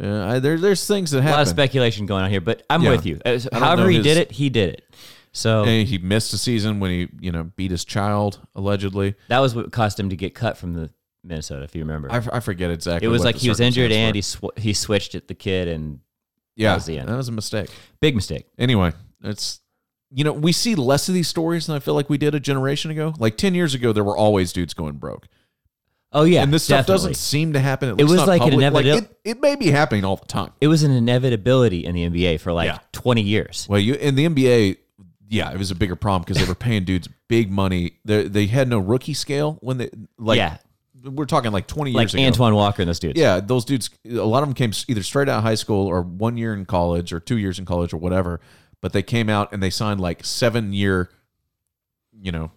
Uh, 0.00 0.38
there, 0.40 0.56
there's 0.58 0.86
things 0.86 1.10
that 1.10 1.22
happen. 1.22 1.34
a 1.34 1.36
lot 1.38 1.42
of 1.42 1.48
speculation 1.48 2.06
going 2.06 2.24
on 2.24 2.30
here, 2.30 2.40
but 2.40 2.62
I'm 2.70 2.82
Yeah. 2.82 2.90
with 2.90 3.04
you. 3.06 3.16
Don't 3.16 3.52
However 3.52 3.82
know 3.82 3.88
he 3.88 4.00
did 4.02 4.16
it, 4.16 4.30
he 4.32 4.48
did 4.48 4.74
it. 4.74 4.94
So 5.32 5.64
he 5.64 5.98
missed 5.98 6.32
a 6.32 6.38
season 6.38 6.80
when 6.80 6.90
he 6.90 7.08
you 7.20 7.32
know 7.32 7.44
beat 7.56 7.70
his 7.70 7.84
child 7.84 8.40
allegedly. 8.54 9.14
that 9.28 9.38
was 9.40 9.54
what 9.54 9.70
cost 9.72 9.98
him 10.00 10.10
to 10.10 10.16
get 10.16 10.34
cut 10.34 10.56
from 10.58 10.74
the 10.74 10.90
Minnesota, 11.22 11.62
if 11.64 11.74
you 11.74 11.82
remember. 11.82 12.08
I, 12.10 12.40
forget 12.40 12.70
exactly. 12.70 13.06
it 13.06 13.10
was 13.10 13.24
like 13.24 13.36
he 13.36 13.48
was 13.48 13.60
injured 13.60 13.92
and 13.92 14.14
he 14.16 14.22
sw- 14.22 14.56
he 14.56 14.72
switched 14.72 15.14
at 15.14 15.28
the 15.28 15.34
kid 15.34 15.68
and 15.68 16.00
yeah, 16.56 16.74
was 16.74 16.86
the 16.86 16.98
end. 16.98 17.08
that 17.08 17.16
was 17.16 17.28
a 17.28 17.32
mistake. 17.32 17.68
big 18.00 18.14
mistake. 18.14 18.46
anyway, 18.58 18.92
it's 19.22 19.60
you 20.12 20.24
know 20.24 20.32
we 20.32 20.52
see 20.52 20.74
less 20.74 21.08
of 21.08 21.14
these 21.14 21.28
stories 21.28 21.66
than 21.66 21.76
I 21.76 21.78
feel 21.78 21.94
like 21.94 22.10
we 22.10 22.18
did 22.18 22.34
a 22.34 22.40
generation 22.40 22.90
ago. 22.90 23.14
Like 23.18 23.36
ten 23.36 23.54
years 23.54 23.74
ago, 23.74 23.92
there 23.92 24.04
were 24.04 24.16
always 24.16 24.52
dudes 24.52 24.74
going 24.74 24.94
broke, 24.94 25.28
Oh 26.12 26.24
yeah, 26.24 26.42
and 26.42 26.52
this 26.52 26.64
stuff 26.64 26.86
definitely. 26.86 27.10
doesn't 27.10 27.14
seem 27.22 27.52
to 27.52 27.60
happen. 27.60 27.88
At 27.90 27.92
It 27.92 27.96
least 28.04 28.10
was 28.10 28.16
not 28.18 28.28
like 28.28 28.42
an 28.42 28.50
public. 28.50 28.84
inevitable- 28.86 29.16
it, 29.24 29.30
it 29.36 29.40
may 29.40 29.54
be 29.54 29.70
happening 29.70 30.04
all 30.04 30.16
the 30.16 30.26
time. 30.26 30.50
It 30.60 30.66
was 30.68 30.82
an 30.82 30.90
inevitability 30.90 31.84
in 31.86 31.94
the 31.94 32.04
NBA 32.10 32.40
for 32.40 32.52
like 32.52 32.66
Yeah. 32.66 32.78
20 32.92 33.22
years. 33.22 33.66
Well, 33.70 33.78
you 33.78 33.94
in 33.94 34.16
the 34.16 34.26
NBA, 34.28 34.78
yeah, 35.28 35.52
it 35.52 35.58
was 35.58 35.70
a 35.70 35.76
bigger 35.76 35.94
problem 35.94 36.22
because 36.22 36.38
they 36.42 36.48
were 36.48 36.56
paying 36.56 36.82
dudes 36.84 37.08
big 37.28 37.48
money. 37.52 37.92
They 38.04 38.26
they 38.26 38.46
had 38.46 38.66
no 38.66 38.80
rookie 38.80 39.14
scale 39.14 39.58
when 39.60 39.78
they 39.78 39.90
like. 40.18 40.38
Yeah. 40.38 40.56
We're 41.04 41.24
talking 41.26 41.52
like 41.52 41.66
twenty 41.66 41.92
Like 41.92 42.04
years 42.04 42.14
ago. 42.14 42.22
Antoine 42.24 42.54
Walker 42.54 42.82
and 42.82 42.88
those 42.88 42.98
dudes. 42.98 43.18
Yeah, 43.18 43.40
those 43.40 43.64
dudes. 43.64 43.90
A 44.08 44.14
lot 44.16 44.42
of 44.42 44.48
them 44.48 44.54
came 44.54 44.72
either 44.88 45.02
straight 45.02 45.28
out 45.28 45.38
of 45.38 45.44
high 45.44 45.54
school 45.54 45.86
or 45.86 46.02
one 46.02 46.36
year 46.36 46.52
in 46.54 46.66
college 46.66 47.12
or 47.12 47.20
two 47.20 47.38
years 47.38 47.58
in 47.58 47.64
college 47.64 47.92
or 47.92 47.96
whatever. 47.98 48.40
But 48.80 48.92
they 48.92 49.02
came 49.02 49.28
out 49.28 49.52
and 49.52 49.62
they 49.62 49.70
signed 49.70 50.00
like 50.00 50.24
seven 50.24 50.72
year, 50.72 51.10
you 52.20 52.32
know, 52.32 52.50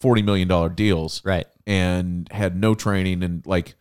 forty 0.00 0.22
million 0.22 0.48
dollar 0.48 0.68
deals 0.68 1.22
Right. 1.24 1.46
and 1.66 2.28
had 2.30 2.56
no 2.56 2.74
training 2.74 3.22
and 3.22 3.44
like, 3.46 3.74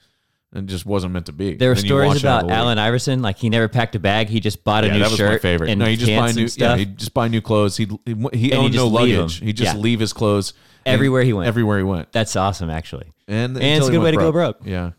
and 0.56 0.68
just 0.68 0.86
wasn't 0.86 1.14
meant 1.14 1.28
to 1.28 1.32
be. 1.34 1.54
There 1.56 1.70
were 1.70 1.76
stories 1.76 2.08
watch 2.08 2.26
out 2.26 2.40
of 2.44 2.46
about. 2.48 2.58
Allen 2.58 2.80
Iverson, 2.80 3.22
like 3.22 3.38
he 3.38 3.50
never 3.50 3.68
packed 3.68 3.94
a 3.96 4.00
bag. 4.00 4.30
He 4.30 4.40
just 4.40 4.64
bought 4.64 4.84
a 4.84 4.88
Yeah, 4.88 4.94
new 4.94 5.00
that 5.00 5.10
was 5.10 5.18
shirt. 5.18 5.32
my 5.34 5.38
favorite. 5.38 5.70
And 5.70 5.80
No, 5.80 5.86
he 5.86 5.96
just 5.98 6.12
buy 6.16 6.32
new. 6.32 6.48
stuff. 6.48 6.72
Yeah, 6.72 6.78
he 6.78 6.86
just 6.86 7.14
buy 7.14 7.28
new 7.28 7.42
clothes. 7.42 7.78
He 7.78 7.88
he, 8.06 8.16
he 8.34 8.54
owned 8.54 8.74
no 8.74 8.88
luggage. 8.88 9.40
He 9.40 9.54
just 9.54 9.76
Yeah. 9.76 9.80
leave 9.82 10.00
his 10.00 10.14
clothes 10.14 10.54
Everywhere 10.86 11.24
he 11.24 11.34
went. 11.34 11.48
Everywhere 11.48 11.80
he 11.80 11.84
went. 11.84 12.12
That's 12.12 12.36
awesome, 12.36 12.70
actually. 12.70 13.08
And, 13.28 13.58
And 13.58 13.64
it's 13.80 13.88
a 13.88 13.92
good 13.92 14.04
way 14.04 14.12
to 14.12 14.18
go 14.18 14.32
broke. 14.32 14.60
Yeah. 14.64 14.92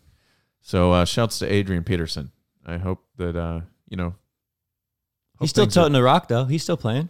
So 0.61 0.91
uh, 0.91 1.05
shouts 1.05 1.39
to 1.39 1.51
Adrian 1.51 1.83
Peterson. 1.85 2.31
I 2.65 2.77
hope 2.77 3.03
that 3.17 3.35
uh, 3.37 3.61
you 3.89 3.95
know. 3.97 4.15
He's 5.39 5.49
still 5.51 5.65
toting 5.67 5.93
the 5.93 6.03
rock 6.03 6.27
though. 6.27 6.45
He's 6.45 6.63
still 6.63 6.77
playing. 6.77 7.09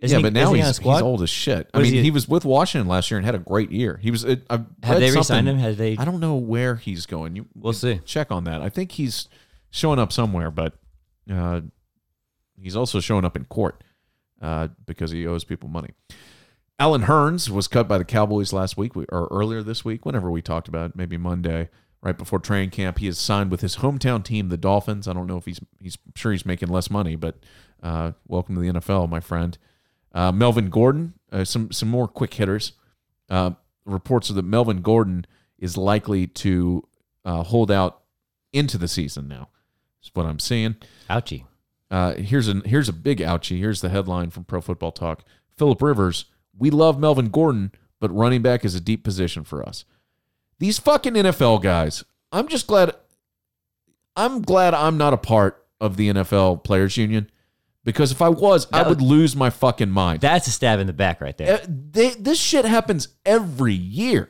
Isn't 0.00 0.14
yeah, 0.14 0.18
he- 0.18 0.22
but 0.24 0.32
now 0.34 0.52
he 0.52 0.60
he's, 0.60 0.78
he's 0.78 1.00
old 1.02 1.22
as 1.22 1.30
shit. 1.30 1.70
I 1.72 1.80
mean, 1.80 1.92
he, 1.92 2.02
he- 2.02 2.10
was 2.10 2.28
with 2.28 2.44
Washington 2.44 2.86
last 2.88 3.10
year 3.10 3.16
and 3.18 3.24
had 3.24 3.34
a 3.34 3.38
great 3.38 3.70
year. 3.72 3.98
He 4.02 4.10
was. 4.10 4.24
It, 4.24 4.42
Have 4.50 4.66
they 4.82 5.10
re-signed 5.10 5.48
him? 5.48 5.56
Have 5.58 5.76
they? 5.78 5.96
I 5.96 6.04
don't 6.04 6.20
know 6.20 6.34
where 6.36 6.76
he's 6.76 7.06
going. 7.06 7.34
You, 7.36 7.46
We'll 7.54 7.72
see. 7.72 8.00
Check 8.04 8.30
on 8.30 8.44
that. 8.44 8.60
I 8.60 8.68
think 8.68 8.92
he's 8.92 9.28
showing 9.70 9.98
up 9.98 10.12
somewhere, 10.12 10.50
but 10.50 10.74
uh, 11.30 11.62
he's 12.60 12.76
also 12.76 13.00
showing 13.00 13.24
up 13.24 13.36
in 13.36 13.44
court 13.46 13.82
uh, 14.42 14.68
because 14.84 15.10
he 15.12 15.26
owes 15.26 15.44
people 15.44 15.68
money. 15.68 15.90
Allen 16.78 17.02
Hurns 17.04 17.48
was 17.48 17.68
cut 17.68 17.88
by 17.88 17.96
the 17.96 18.04
Cowboys 18.04 18.52
last 18.52 18.76
week 18.76 18.96
or 18.96 19.28
earlier 19.30 19.62
this 19.62 19.82
week, 19.82 20.04
whenever 20.04 20.30
we 20.30 20.42
talked 20.42 20.68
about 20.68 20.90
it, 20.90 20.96
maybe 20.96 21.16
Monday. 21.16 21.70
right 22.02 22.18
before 22.18 22.38
training 22.38 22.68
camp. 22.68 22.98
He 22.98 23.06
has 23.06 23.18
signed 23.18 23.50
with 23.50 23.62
his 23.62 23.76
hometown 23.76 24.22
team, 24.22 24.50
the 24.50 24.58
Dolphins. 24.58 25.08
I 25.08 25.14
don't 25.14 25.26
know 25.26 25.38
if 25.38 25.46
he's 25.46 25.58
he's 25.80 25.96
I'm 26.06 26.12
sure 26.14 26.32
he's 26.32 26.44
making 26.44 26.68
less 26.68 26.90
money, 26.90 27.16
but 27.16 27.38
uh, 27.82 28.12
welcome 28.28 28.54
to 28.56 28.60
the 28.60 28.68
NFL, 28.78 29.08
my 29.08 29.20
friend. 29.20 29.56
Uh, 30.12 30.32
Melvin 30.32 30.70
Gordon, 30.70 31.14
uh, 31.30 31.44
some 31.44 31.72
some 31.72 31.88
more 31.88 32.08
quick 32.08 32.34
hitters. 32.34 32.72
Uh, 33.28 33.52
reports 33.84 34.30
are 34.30 34.34
that 34.34 34.44
Melvin 34.44 34.82
Gordon 34.82 35.26
is 35.58 35.76
likely 35.76 36.26
to 36.26 36.86
uh, 37.24 37.42
hold 37.42 37.70
out 37.70 38.02
into 38.52 38.78
the 38.78 38.88
season 38.88 39.28
now. 39.28 39.48
Is 40.02 40.10
what 40.14 40.26
I'm 40.26 40.38
seeing. 40.38 40.76
Ouchie. 41.10 41.44
Uh, 41.90 42.14
here's 42.14 42.48
a 42.48 42.62
here's 42.64 42.88
a 42.88 42.92
big 42.92 43.18
ouchie. 43.18 43.58
Here's 43.58 43.80
the 43.80 43.88
headline 43.88 44.30
from 44.30 44.44
Pro 44.44 44.60
Football 44.60 44.92
Talk. 44.92 45.22
Philip 45.56 45.80
Rivers, 45.80 46.26
we 46.56 46.70
love 46.70 46.98
Melvin 46.98 47.28
Gordon, 47.28 47.72
but 48.00 48.14
running 48.14 48.42
back 48.42 48.64
is 48.64 48.74
a 48.74 48.80
deep 48.80 49.04
position 49.04 49.44
for 49.44 49.66
us. 49.66 49.84
These 50.58 50.78
fucking 50.78 51.14
NFL 51.14 51.62
guys. 51.62 52.04
I'm 52.32 52.48
just 52.48 52.66
glad. 52.66 52.92
I'm 54.16 54.42
glad 54.42 54.74
I'm 54.74 54.96
not 54.96 55.12
a 55.12 55.18
part 55.18 55.64
of 55.80 55.96
the 55.96 56.08
NFL 56.08 56.64
Players 56.64 56.96
Union 56.96 57.30
because 57.86 58.12
if 58.12 58.20
I 58.20 58.28
was, 58.28 58.66
I 58.72 58.86
would 58.86 59.00
lose 59.00 59.34
my 59.34 59.48
fucking 59.48 59.88
mind. 59.90 60.20
That's 60.20 60.46
a 60.48 60.50
stab 60.50 60.80
in 60.80 60.86
the 60.88 60.92
back 60.92 61.22
right 61.22 61.36
there. 61.38 61.54
Uh, 61.62 61.66
they, 61.68 62.10
this 62.10 62.38
shit 62.38 62.64
happens 62.66 63.08
every 63.24 63.72
year. 63.74 64.28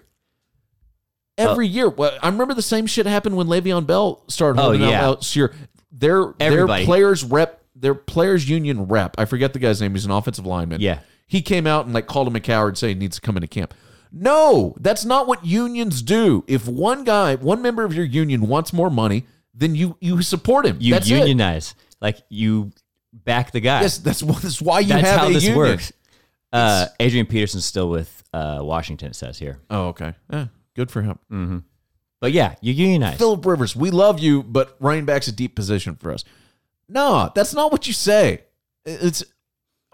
Every 1.38 1.66
year. 1.66 1.88
Well, 1.88 2.16
I 2.22 2.28
remember 2.28 2.54
the 2.54 2.62
same 2.62 2.86
shit 2.86 3.06
happened 3.06 3.36
when 3.36 3.46
Le'Veon 3.46 3.86
Bell 3.86 4.24
started 4.28 4.60
Oh, 4.60 4.64
holding 4.64 4.84
out 4.84 4.90
yeah. 4.90 5.08
last 5.08 5.34
year. 5.34 5.54
Their 5.90 6.34
their 6.38 6.66
players 6.66 7.24
rep 7.24 7.62
their 7.74 7.94
players 7.94 8.48
union 8.48 8.84
rep. 8.86 9.16
I 9.18 9.24
forget 9.24 9.52
the 9.54 9.58
guy's 9.58 9.80
name. 9.80 9.92
He's 9.94 10.04
an 10.04 10.10
offensive 10.10 10.46
lineman. 10.46 10.80
Yeah. 10.80 11.00
He 11.26 11.42
came 11.42 11.66
out 11.66 11.86
and 11.86 11.94
like 11.94 12.06
called 12.06 12.28
him 12.28 12.36
a 12.36 12.40
coward, 12.40 12.78
saying 12.78 12.96
he 12.96 13.00
needs 13.00 13.16
to 13.16 13.22
come 13.22 13.36
into 13.36 13.48
camp. 13.48 13.74
No, 14.12 14.74
that's 14.78 15.04
not 15.04 15.26
what 15.26 15.44
unions 15.44 16.00
do. 16.02 16.44
If 16.46 16.68
one 16.68 17.04
guy, 17.04 17.34
one 17.36 17.60
member 17.62 17.84
of 17.84 17.92
your 17.94 18.04
union 18.04 18.46
wants 18.48 18.72
more 18.72 18.90
money, 18.90 19.26
then 19.52 19.74
you 19.74 19.96
you 20.00 20.22
support 20.22 20.64
him. 20.66 20.76
You 20.80 20.94
that's 20.94 21.10
it. 21.10 21.18
unionize. 21.18 21.74
Like 22.00 22.18
you 22.28 22.72
back 23.24 23.52
the 23.52 23.60
guy. 23.60 23.82
Yes, 23.82 23.98
that's, 23.98 24.20
that's 24.20 24.60
why 24.62 24.80
you 24.80 24.88
That's 24.88 25.06
have 25.08 25.20
how 25.20 25.28
a 25.28 25.32
this 25.32 25.44
union. 25.44 25.58
works. 25.58 25.92
Uh, 26.52 26.86
Adrian 27.00 27.26
Peterson's 27.26 27.64
still 27.64 27.88
with 27.90 28.22
uh, 28.32 28.60
Washington, 28.62 29.10
it 29.10 29.16
says 29.16 29.38
here. 29.38 29.58
Oh, 29.70 29.88
okay. 29.88 30.14
Eh, 30.32 30.46
good 30.74 30.90
for 30.90 31.02
him. 31.02 31.64
But 32.20 32.32
yeah, 32.32 32.54
you 32.60 32.72
unionize. 32.72 33.18
Philip 33.18 33.44
Rivers, 33.44 33.76
we 33.76 33.90
love 33.90 34.18
you, 34.20 34.42
but 34.42 34.76
running 34.80 35.04
back's 35.04 35.28
a 35.28 35.32
deep 35.32 35.54
position 35.54 35.96
for 35.96 36.12
us. 36.12 36.24
No, 36.88 37.30
that's 37.34 37.52
not 37.52 37.70
what 37.72 37.86
you 37.86 37.92
say. 37.92 38.44
It's 38.84 39.22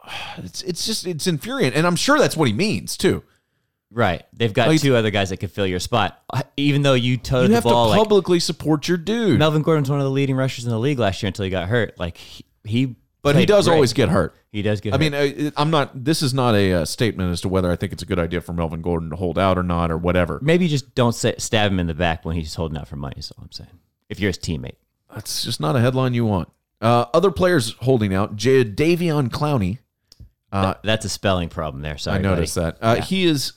it's 0.38 0.62
it's 0.62 0.86
just 0.86 1.06
it's 1.06 1.26
infuriating, 1.26 1.76
and 1.76 1.86
I'm 1.86 1.96
sure 1.96 2.18
that's 2.18 2.36
what 2.36 2.46
he 2.48 2.54
means 2.54 2.96
too. 2.96 3.22
Right. 3.90 4.22
They've 4.32 4.52
got 4.52 4.68
Like- 4.68 4.80
two 4.80 4.94
other 4.96 5.10
guys 5.10 5.30
that 5.30 5.36
could 5.38 5.50
fill 5.50 5.66
your 5.66 5.80
spot. 5.80 6.22
Even 6.56 6.80
though 6.82 6.94
you 6.94 7.16
towed 7.18 7.42
You 7.42 7.48
the 7.48 7.54
have 7.56 7.64
ball 7.64 7.86
to 7.86 7.90
like 7.90 7.98
publicly 7.98 8.40
support 8.40 8.88
your 8.88 8.96
dude, 8.96 9.38
Melvin 9.38 9.60
Gordon's 9.62 9.90
one 9.90 9.98
of 10.00 10.04
the 10.04 10.10
leading 10.10 10.34
rushers 10.36 10.64
in 10.64 10.70
the 10.70 10.78
league 10.78 10.98
last 10.98 11.22
year 11.22 11.28
until 11.28 11.44
he 11.44 11.50
got 11.50 11.68
hurt. 11.68 11.98
Like 11.98 12.16
he, 12.16 12.44
he 12.64 12.96
but 13.22 13.36
he 13.36 13.46
does 13.46 13.66
great. 13.66 13.74
always 13.74 13.92
get 13.92 14.08
hurt. 14.08 14.34
He 14.50 14.62
does 14.62 14.80
get 14.80 14.92
I 14.92 14.96
hurt. 14.98 15.00
mean, 15.00 15.46
uh, 15.46 15.50
I'm 15.56 15.70
not. 15.70 16.04
This 16.04 16.22
is 16.22 16.34
not 16.34 16.54
a 16.54 16.72
uh, 16.72 16.84
statement 16.84 17.30
as 17.32 17.40
to 17.42 17.48
whether 17.48 17.70
I 17.70 17.76
think 17.76 17.92
it's 17.92 18.02
a 18.02 18.06
good 18.06 18.18
idea 18.18 18.40
for 18.40 18.52
Melvin 18.52 18.82
Gordon 18.82 19.10
to 19.10 19.16
hold 19.16 19.38
out 19.38 19.56
or 19.58 19.62
not 19.62 19.90
or 19.90 19.96
whatever. 19.96 20.38
maybe 20.42 20.68
just 20.68 20.94
don't 20.94 21.14
say, 21.14 21.34
stab 21.38 21.70
him 21.72 21.78
in 21.80 21.86
the 21.86 21.94
back 21.94 22.24
when 22.24 22.36
he's 22.36 22.54
holding 22.54 22.76
out 22.76 22.88
for 22.88 22.96
money. 22.96 23.14
Is 23.18 23.30
all 23.30 23.44
I'm 23.44 23.52
saying. 23.52 23.70
If 24.08 24.20
you're 24.20 24.28
his 24.28 24.38
teammate, 24.38 24.76
That's 25.14 25.44
just 25.44 25.60
not 25.60 25.74
a 25.76 25.80
headline 25.80 26.12
you 26.14 26.26
want. 26.26 26.50
Uh, 26.80 27.06
other 27.14 27.30
players 27.30 27.74
holding 27.80 28.12
out: 28.12 28.36
J- 28.36 28.64
Davion 28.64 29.28
Clowney. 29.28 29.78
Uh, 30.50 30.74
that's 30.84 31.06
a 31.06 31.08
spelling 31.08 31.48
problem 31.48 31.80
there. 31.82 31.96
Sorry, 31.96 32.18
I 32.18 32.20
noticed 32.20 32.56
that. 32.56 32.76
Uh. 32.82 32.96
He 32.96 33.24
is 33.24 33.54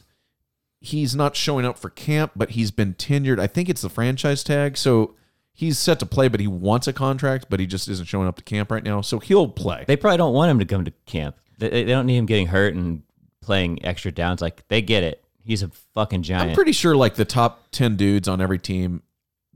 he's 0.80 1.16
not 1.16 1.36
showing 1.36 1.66
up 1.66 1.78
for 1.78 1.90
camp, 1.90 2.32
but 2.36 2.52
he's 2.52 2.72
been 2.72 2.94
tenured. 2.94 3.40
I 3.40 3.48
think 3.48 3.68
it's 3.68 3.82
the 3.82 3.90
franchise 3.90 4.44
tag, 4.44 4.78
so 4.78 5.16
he's 5.56 5.80
set 5.80 5.98
to 6.00 6.06
play, 6.06 6.28
but 6.28 6.40
he 6.40 6.46
wants 6.48 6.88
a 6.88 6.94
contract, 6.94 7.48
but 7.50 7.60
he 7.60 7.66
just 7.66 7.88
isn't 7.88 8.06
showing 8.06 8.28
up 8.28 8.36
to 8.36 8.44
camp 8.44 8.70
right 8.70 8.84
now, 8.84 9.02
so 9.02 9.18
he'll 9.20 9.48
play. 9.48 9.86
They 9.88 9.96
probably 9.96 10.18
don't 10.18 10.34
want 10.34 10.52
him 10.52 10.60
to 10.60 10.66
come 10.66 10.86
to 10.86 10.92
camp. 11.08 11.38
They, 11.58 11.70
they 11.70 11.84
don't 11.86 12.06
need 12.06 12.18
him 12.18 12.26
getting 12.28 12.48
hurt 12.48 12.76
and 12.76 13.02
playing 13.42 13.84
extra 13.86 14.12
downs. 14.12 14.42
Like 14.42 14.68
they 14.68 14.82
get 14.82 15.04
it. 15.04 15.24
He's 15.44 15.64
a 15.64 15.70
fucking 15.94 16.24
giant. 16.24 16.50
I'm 16.50 16.56
pretty 16.56 16.72
sure 16.74 16.96
like 16.96 17.16
the 17.16 17.26
top 17.26 17.72
ten 17.72 17.96
dudes 17.96 18.28
on 18.28 18.42
every 18.42 18.60
team 18.60 19.02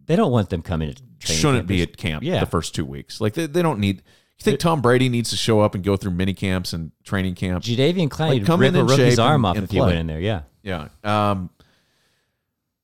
they 0.05 0.15
don't 0.15 0.31
want 0.31 0.49
them 0.49 0.61
coming 0.63 0.89
to 0.91 0.95
training 1.19 1.39
shouldn't 1.41 1.59
camp. 1.59 1.67
be 1.67 1.81
at 1.83 1.97
camp 1.97 2.23
Yeah. 2.23 2.39
the 2.39 2.45
first 2.47 2.73
two 2.73 2.85
weeks. 2.85 3.19
Like 3.21 3.33
they, 3.35 3.45
they 3.45 3.61
don't 3.61 3.79
need. 3.79 3.97
You 3.97 4.43
think 4.43 4.59
Tom 4.59 4.81
Brady 4.81 5.09
needs 5.09 5.31
to 5.31 5.35
show 5.35 5.59
up 5.59 5.75
and 5.75 5.83
go 5.83 5.97
through 5.97 6.11
mini 6.11 6.33
camps 6.33 6.71
and 6.71 6.91
training 7.03 7.35
camps? 7.35 7.67
Jadeveon 7.67 8.07
Clowney 8.07 8.39
Like, 8.39 8.45
come 8.45 8.61
rip 8.61 8.69
in 8.69 8.75
a 8.77 8.79
and 8.79 8.89
rookie's 8.89 9.19
arm 9.19 9.43
and- 9.43 9.49
off 9.49 9.55
and 9.57 9.63
if 9.65 9.71
he 9.71 9.77
play. 9.77 9.87
went 9.87 9.99
in 9.99 10.07
there. 10.07 10.19
Yeah. 10.21 10.41
Yeah. 10.63 10.87
Um, 11.03 11.49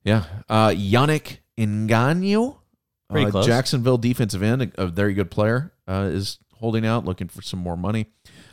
yeah. 0.04 0.24
Uh, 0.48 0.68
Yannick 0.68 1.38
Nganu, 1.58 2.56
Pretty 3.10 3.26
uh, 3.26 3.30
close. 3.30 3.46
Jacksonville 3.46 3.98
defensive 3.98 4.42
end, 4.42 4.62
a, 4.62 4.82
a 4.82 4.86
very 4.86 5.14
good 5.14 5.30
player, 5.30 5.72
uh, 5.86 6.08
is 6.10 6.38
holding 6.54 6.86
out, 6.86 7.04
looking 7.04 7.28
for 7.28 7.42
some 7.42 7.60
more 7.60 7.76
money. 7.76 8.06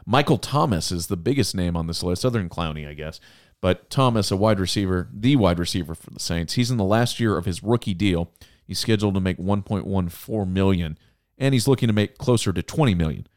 Michael 0.05 0.37
Thomas 0.37 0.91
is 0.91 1.07
the 1.07 1.17
biggest 1.17 1.55
name 1.55 1.75
on 1.75 1.87
this 1.87 2.03
list, 2.03 2.25
other 2.25 2.39
than 2.39 2.49
Clowney, 2.49 2.87
I 2.87 2.93
guess. 2.93 3.19
But 3.61 3.89
Thomas, 3.89 4.29
a 4.29 4.35
wide 4.35 4.59
receiver, 4.59 5.09
the 5.13 5.37
wide 5.37 5.57
receiver 5.57 5.95
for 5.95 6.09
the 6.09 6.19
Saints. 6.19 6.53
He's 6.53 6.69
in 6.69 6.77
the 6.77 6.83
last 6.83 7.19
year 7.19 7.37
of 7.37 7.45
his 7.45 7.63
rookie 7.63 7.93
deal. 7.93 8.31
He's 8.65 8.79
scheduled 8.79 9.13
to 9.13 9.21
make 9.21 9.37
1.14 9.37 10.47
million, 10.49 10.97
and 11.37 11.53
he's 11.53 11.67
looking 11.67 11.87
to 11.87 11.93
make 11.93 12.17
closer 12.17 12.51
to 12.51 12.61
20 12.61 12.93
million. 12.93 13.27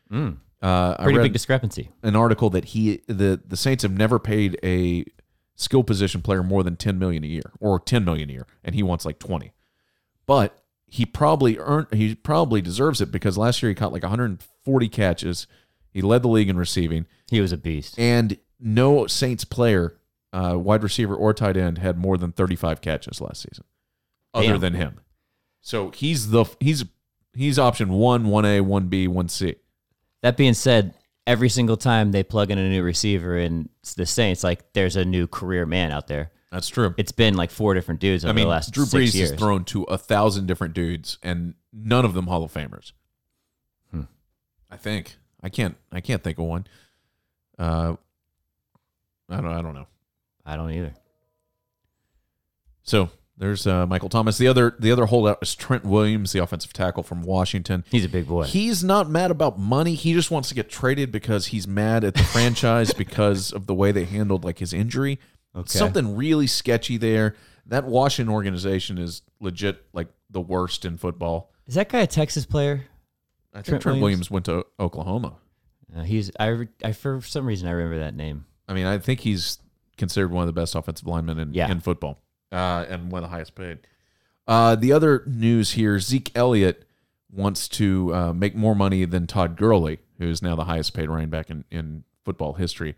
Uh, 0.63 0.97
I 0.99 1.05
Pretty 1.05 1.19
big 1.21 1.33
discrepancy. 1.33 1.91
an 2.03 2.17
article 2.17 2.51
that 2.51 2.67
he 2.67 3.03
the 3.07 3.41
the 3.47 3.57
Saints 3.57 3.83
have 3.83 3.93
never 3.93 4.19
paid 4.19 4.59
a 4.65 5.05
skill 5.55 5.85
position 5.85 6.23
player 6.23 6.43
more 6.43 6.63
than 6.63 6.77
10 6.77 6.99
million 6.99 7.23
a 7.25 7.27
year 7.27 7.53
or 7.61 7.79
10 7.79 8.05
million 8.05 8.31
a 8.31 8.33
year 8.33 8.47
and 8.65 8.75
he 8.75 8.83
wants 8.83 9.05
like 9.05 9.19
20 9.19 9.53
but 10.27 10.63
he 10.89 11.05
probably 11.07 11.59
earned 11.59 11.87
he 11.93 12.15
probably 12.15 12.61
deserves 12.61 13.01
it 13.01 13.11
because 13.11 13.37
last 13.37 13.63
year 13.63 13.71
he 13.71 13.75
caught 13.75 13.93
like 13.93 14.03
140 14.03 14.89
catches 14.89 15.47
he 15.93 16.01
led 16.03 16.23
the 16.23 16.29
league 16.29 16.49
in 16.49 16.57
receiving 16.57 17.07
He 17.31 17.41
was 17.41 17.53
a 17.53 17.57
beast. 17.57 17.99
and 17.99 18.39
no 18.61 19.07
Saints 19.07 19.45
player 19.45 19.97
uh, 20.33 20.59
wide 20.59 20.83
receiver 20.83 21.15
or 21.15 21.33
tight 21.35 21.57
end 21.57 21.79
had 21.79 21.97
more 21.99 22.17
than 22.17 22.33
35 22.33 22.81
catches 22.81 23.21
last 23.21 23.43
season 23.43 23.65
other 24.35 24.47
Damn. 24.49 24.61
than 24.61 24.75
him 24.75 25.01
so 25.61 25.91
he's 25.91 26.31
the 26.31 26.45
he's 26.61 26.85
he's 27.35 27.59
option 27.59 27.91
1 27.93 28.25
1A 28.27 28.61
1B 28.65 29.09
1C 29.09 29.57
That 30.23 30.37
being 30.37 30.55
said, 30.55 30.95
every 31.27 31.49
single 31.49 31.77
time 31.77 32.13
they 32.13 32.23
plug 32.23 32.51
in 32.51 32.59
a 32.59 32.69
new 32.69 32.83
receiver 32.83 33.37
in 33.37 33.69
the 33.97 34.07
Saints, 34.07 34.45
like 34.45 34.73
there's 34.75 34.95
a 34.97 35.05
new 35.05 35.27
career 35.27 35.67
man 35.67 35.91
out 35.91 36.07
there. 36.07 36.31
That's 36.51 36.69
true 36.69 36.95
It's 36.97 37.13
been 37.13 37.35
like 37.35 37.51
four 37.51 37.75
different 37.75 38.01
dudes 38.01 38.25
over 38.25 38.31
I 38.31 38.35
mean, 38.35 38.45
the 38.45 38.51
last 38.51 38.73
Drew 38.73 38.85
Brees 38.85 39.15
years. 39.15 39.31
has 39.31 39.39
thrown 39.39 39.65
to 39.67 39.83
a 39.85 39.99
thousand 39.99 40.47
different 40.47 40.75
dudes, 40.75 41.19
and 41.23 41.55
none 41.73 42.05
of 42.05 42.15
them 42.15 42.27
Hall 42.29 42.45
of 42.45 42.53
Famers. 42.53 42.93
Hmm. 43.91 44.03
I 44.71 44.77
think 44.77 45.17
I 45.43 45.49
can't. 45.49 45.77
I 45.93 46.01
can't 46.01 46.23
think 46.23 46.39
of 46.39 46.45
one. 46.45 46.67
Uh, 47.59 47.97
I 49.29 49.37
don't. 49.41 49.53
I 49.53 49.63
don't 49.63 49.75
know. 49.75 49.87
I 50.45 50.57
don't 50.57 50.71
either. 50.71 50.95
So 52.83 53.11
there's 53.37 53.67
uh, 53.67 53.87
Michael 53.87 54.09
Thomas. 54.09 54.39
The 54.39 54.49
other. 54.49 54.75
The 54.79 54.93
other 54.93 55.07
holdout 55.07 55.39
is 55.43 55.55
Trent 55.55 55.85
Williams, 55.85 56.33
the 56.33 56.43
offensive 56.43 56.73
tackle 56.73 57.03
from 57.03 57.23
Washington. 57.23 57.85
He's 57.91 58.05
a 58.05 58.09
big 58.09 58.27
boy. 58.29 58.45
He's 58.45 58.83
not 58.85 59.11
mad 59.11 59.31
about 59.31 59.59
money. 59.59 59.95
He 59.95 60.13
just 60.15 60.31
wants 60.31 60.49
to 60.49 60.55
get 60.55 60.71
traded 60.71 61.13
because 61.13 61.47
he's 61.47 61.67
mad 61.67 62.05
at 62.05 62.15
the 62.15 62.23
franchise 62.33 62.93
because 62.93 63.53
of 63.53 63.67
the 63.67 63.75
way 63.75 63.93
they 63.93 64.05
handled 64.05 64.45
like 64.45 64.59
his 64.59 64.73
injury. 64.73 65.19
Okay. 65.57 65.79
Something 65.79 66.17
really 66.17 66.47
sketchy 66.47 66.97
there. 66.99 67.35
That 67.67 67.85
Washington 67.85 68.33
organization 68.33 68.99
is 68.99 69.23
legit 69.41 69.85
like 69.93 70.09
the 70.31 70.41
worst 70.41 70.85
in 70.85 70.99
football. 70.99 71.51
Is 71.67 71.75
that 71.75 71.89
guy 71.89 72.01
a 72.01 72.07
Texas 72.07 72.47
player? 72.47 72.85
I 73.53 73.59
think 73.59 73.67
Trent 73.67 73.83
Trent, 73.83 74.01
Williams? 74.01 74.31
Williams? 74.31 74.31
went 74.31 74.45
to 74.47 74.67
Oklahoma. 74.79 75.37
Uh, 75.97 76.03
he's 76.03 76.31
I, 76.39 76.69
I 76.85 76.93
for 76.93 77.21
some 77.23 77.47
reason 77.47 77.69
I 77.69 77.73
remember 77.73 77.99
that 78.01 78.15
name. 78.15 78.45
I 78.69 78.75
mean, 78.75 78.87
I 78.87 78.99
think 78.99 79.21
he's 79.21 79.59
considered 79.97 80.31
one 80.31 80.43
of 80.43 80.47
the 80.47 80.61
best 80.61 80.75
offensive 80.75 81.07
linemen 81.07 81.39
in, 81.39 81.55
Yeah. 81.55 81.71
in 81.71 81.81
football 81.81 82.21
uh, 82.53 82.85
and 82.89 83.11
one 83.11 83.23
of 83.25 83.31
the 83.31 83.35
highest 83.35 83.55
paid. 83.55 83.79
Uh, 84.47 84.77
the 84.77 84.93
other 84.93 85.23
news 85.27 85.73
here 85.73 85.99
Zeke 85.99 86.31
Elliott 86.37 86.85
wants 87.33 87.67
to 87.69 88.15
uh, 88.15 88.33
make 88.33 88.55
more 88.55 88.75
money 88.75 89.05
than 89.05 89.27
Todd 89.27 89.57
Gurley, 89.57 89.99
who 90.19 90.29
is 90.29 90.43
now 90.43 90.55
the 90.55 90.65
highest 90.65 90.95
paid 90.95 91.09
running 91.09 91.31
back 91.31 91.51
in, 91.51 91.65
in 91.71 92.05
football 92.25 92.55
history. 92.55 92.95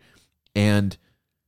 And 0.55 0.97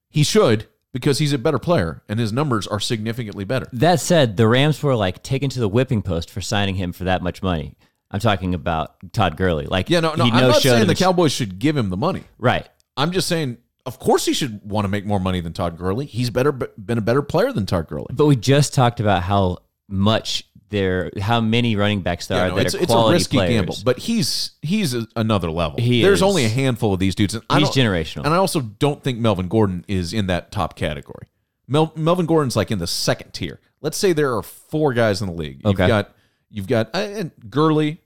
he 0.10 0.24
should 0.24 0.68
because 0.94 1.20
he's 1.20 1.34
a 1.34 1.38
better 1.38 1.60
player 1.60 2.04
and 2.10 2.20
his 2.20 2.34
numbers 2.34 2.68
are 2.68 2.80
significantly 2.80 3.44
better. 3.44 3.68
That 3.74 4.00
said, 4.00 4.38
the 4.38 4.48
Rams 4.48 4.82
were 4.82 4.96
like 4.96 5.24
taken 5.24 5.50
to 5.52 5.60
the 5.60 5.70
whipping 5.70 6.02
post 6.02 6.30
for 6.30 6.42
signing 6.42 6.76
him 6.76 6.92
for 6.94 7.06
that 7.06 7.22
much 7.22 7.42
money. 7.42 7.76
I'm 8.10 8.20
talking 8.20 8.54
about 8.54 8.96
Todd 9.14 9.38
Gurley. 9.38 9.66
Like 9.66 9.90
Yeah, 9.90 10.02
no, 10.02 10.14
no, 10.16 10.26
I'm 10.26 10.50
not 10.50 10.62
saying 10.62 10.88
the 10.88 10.96
Cowboys 10.96 11.32
should 11.32 11.60
give 11.60 11.78
him 11.78 11.90
the 11.90 11.98
money. 11.98 12.24
right. 12.38 12.68
I'm 12.98 13.14
just 13.14 13.30
saying, 13.30 13.58
of 13.86 14.00
course, 14.00 14.26
he 14.26 14.34
should 14.34 14.62
want 14.70 14.84
to 14.84 14.90
make 14.90 15.06
more 15.06 15.20
money 15.20 15.40
than 15.40 15.54
Todd 15.54 15.78
Gurley. 15.78 16.06
He's 16.06 16.30
better, 16.30 16.52
been 16.52 16.98
a 16.98 17.02
better 17.02 17.22
player 17.22 17.54
than 17.54 17.66
Todd 17.66 17.88
Gurley. 17.88 18.08
But 18.12 18.26
we 18.26 18.36
just 18.36 18.74
talked 18.74 19.00
about 19.00 19.24
how 19.24 19.60
much 19.88 20.44
there, 20.72 21.12
how 21.22 21.40
many 21.42 21.76
running 21.76 22.02
backs 22.02 22.28
there 22.28 22.38
Yeah, 22.40 22.46
are 22.46 22.50
no, 22.50 22.56
that 22.56 22.66
it's, 22.66 22.76
are 22.76 22.82
it's 22.82 22.94
a 22.94 23.10
risky 23.12 23.38
players. 23.38 23.52
gamble, 23.54 23.76
but 23.86 24.00
he's 24.00 24.54
he's 24.62 24.94
a, 24.96 25.06
another 25.16 25.52
level. 25.52 25.80
He 25.80 26.02
There's 26.02 26.20
is. 26.20 26.24
only 26.24 26.46
a 26.46 26.50
handful 26.50 26.94
of 26.94 27.00
these 27.00 27.14
dudes. 27.14 27.36
And 27.36 27.44
He's 27.52 27.70
generational. 27.70 28.26
and 28.26 28.34
I 28.34 28.38
also 28.38 28.62
don't 28.62 29.04
think 29.04 29.20
Melvin 29.20 29.48
Gordon 29.48 29.86
is 29.88 30.14
in 30.14 30.28
that 30.28 30.52
top 30.52 30.76
category. 30.76 31.28
Mel, 31.68 31.94
Melvin 31.96 32.26
Gordon's 32.26 32.56
like 32.56 32.72
in 32.72 32.80
the 32.80 32.88
second 32.88 33.32
tier. 33.34 33.60
Let's 33.82 33.98
say 33.98 34.12
there 34.14 34.36
are 34.36 34.42
four 34.42 34.94
guys 34.94 35.22
in 35.22 35.28
the 35.28 35.34
league. 35.34 35.62
You've 35.64 35.74
Okay. 35.76 35.88
got 35.88 36.14
you've 36.50 36.68
got 36.68 36.88
uh, 36.96 36.98
and 37.00 37.32
Gurley. 37.50 38.02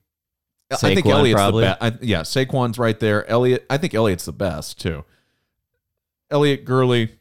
I 0.71 0.75
think 0.77 1.05
Saquon, 1.05 1.11
Elliott's 1.11 1.35
probably. 1.39 1.63
the 1.65 1.77
best. 1.79 2.03
Yeah, 2.03 2.21
Saquon's 2.21 2.77
right 2.79 2.99
there. 2.99 3.25
Elliott. 3.29 3.65
I 3.69 3.77
think 3.77 3.93
Elliott's 3.93 4.25
the 4.25 4.33
best 4.33 4.81
too. 4.81 5.03
Elliott, 6.31 6.65
Gurley, 6.65 7.11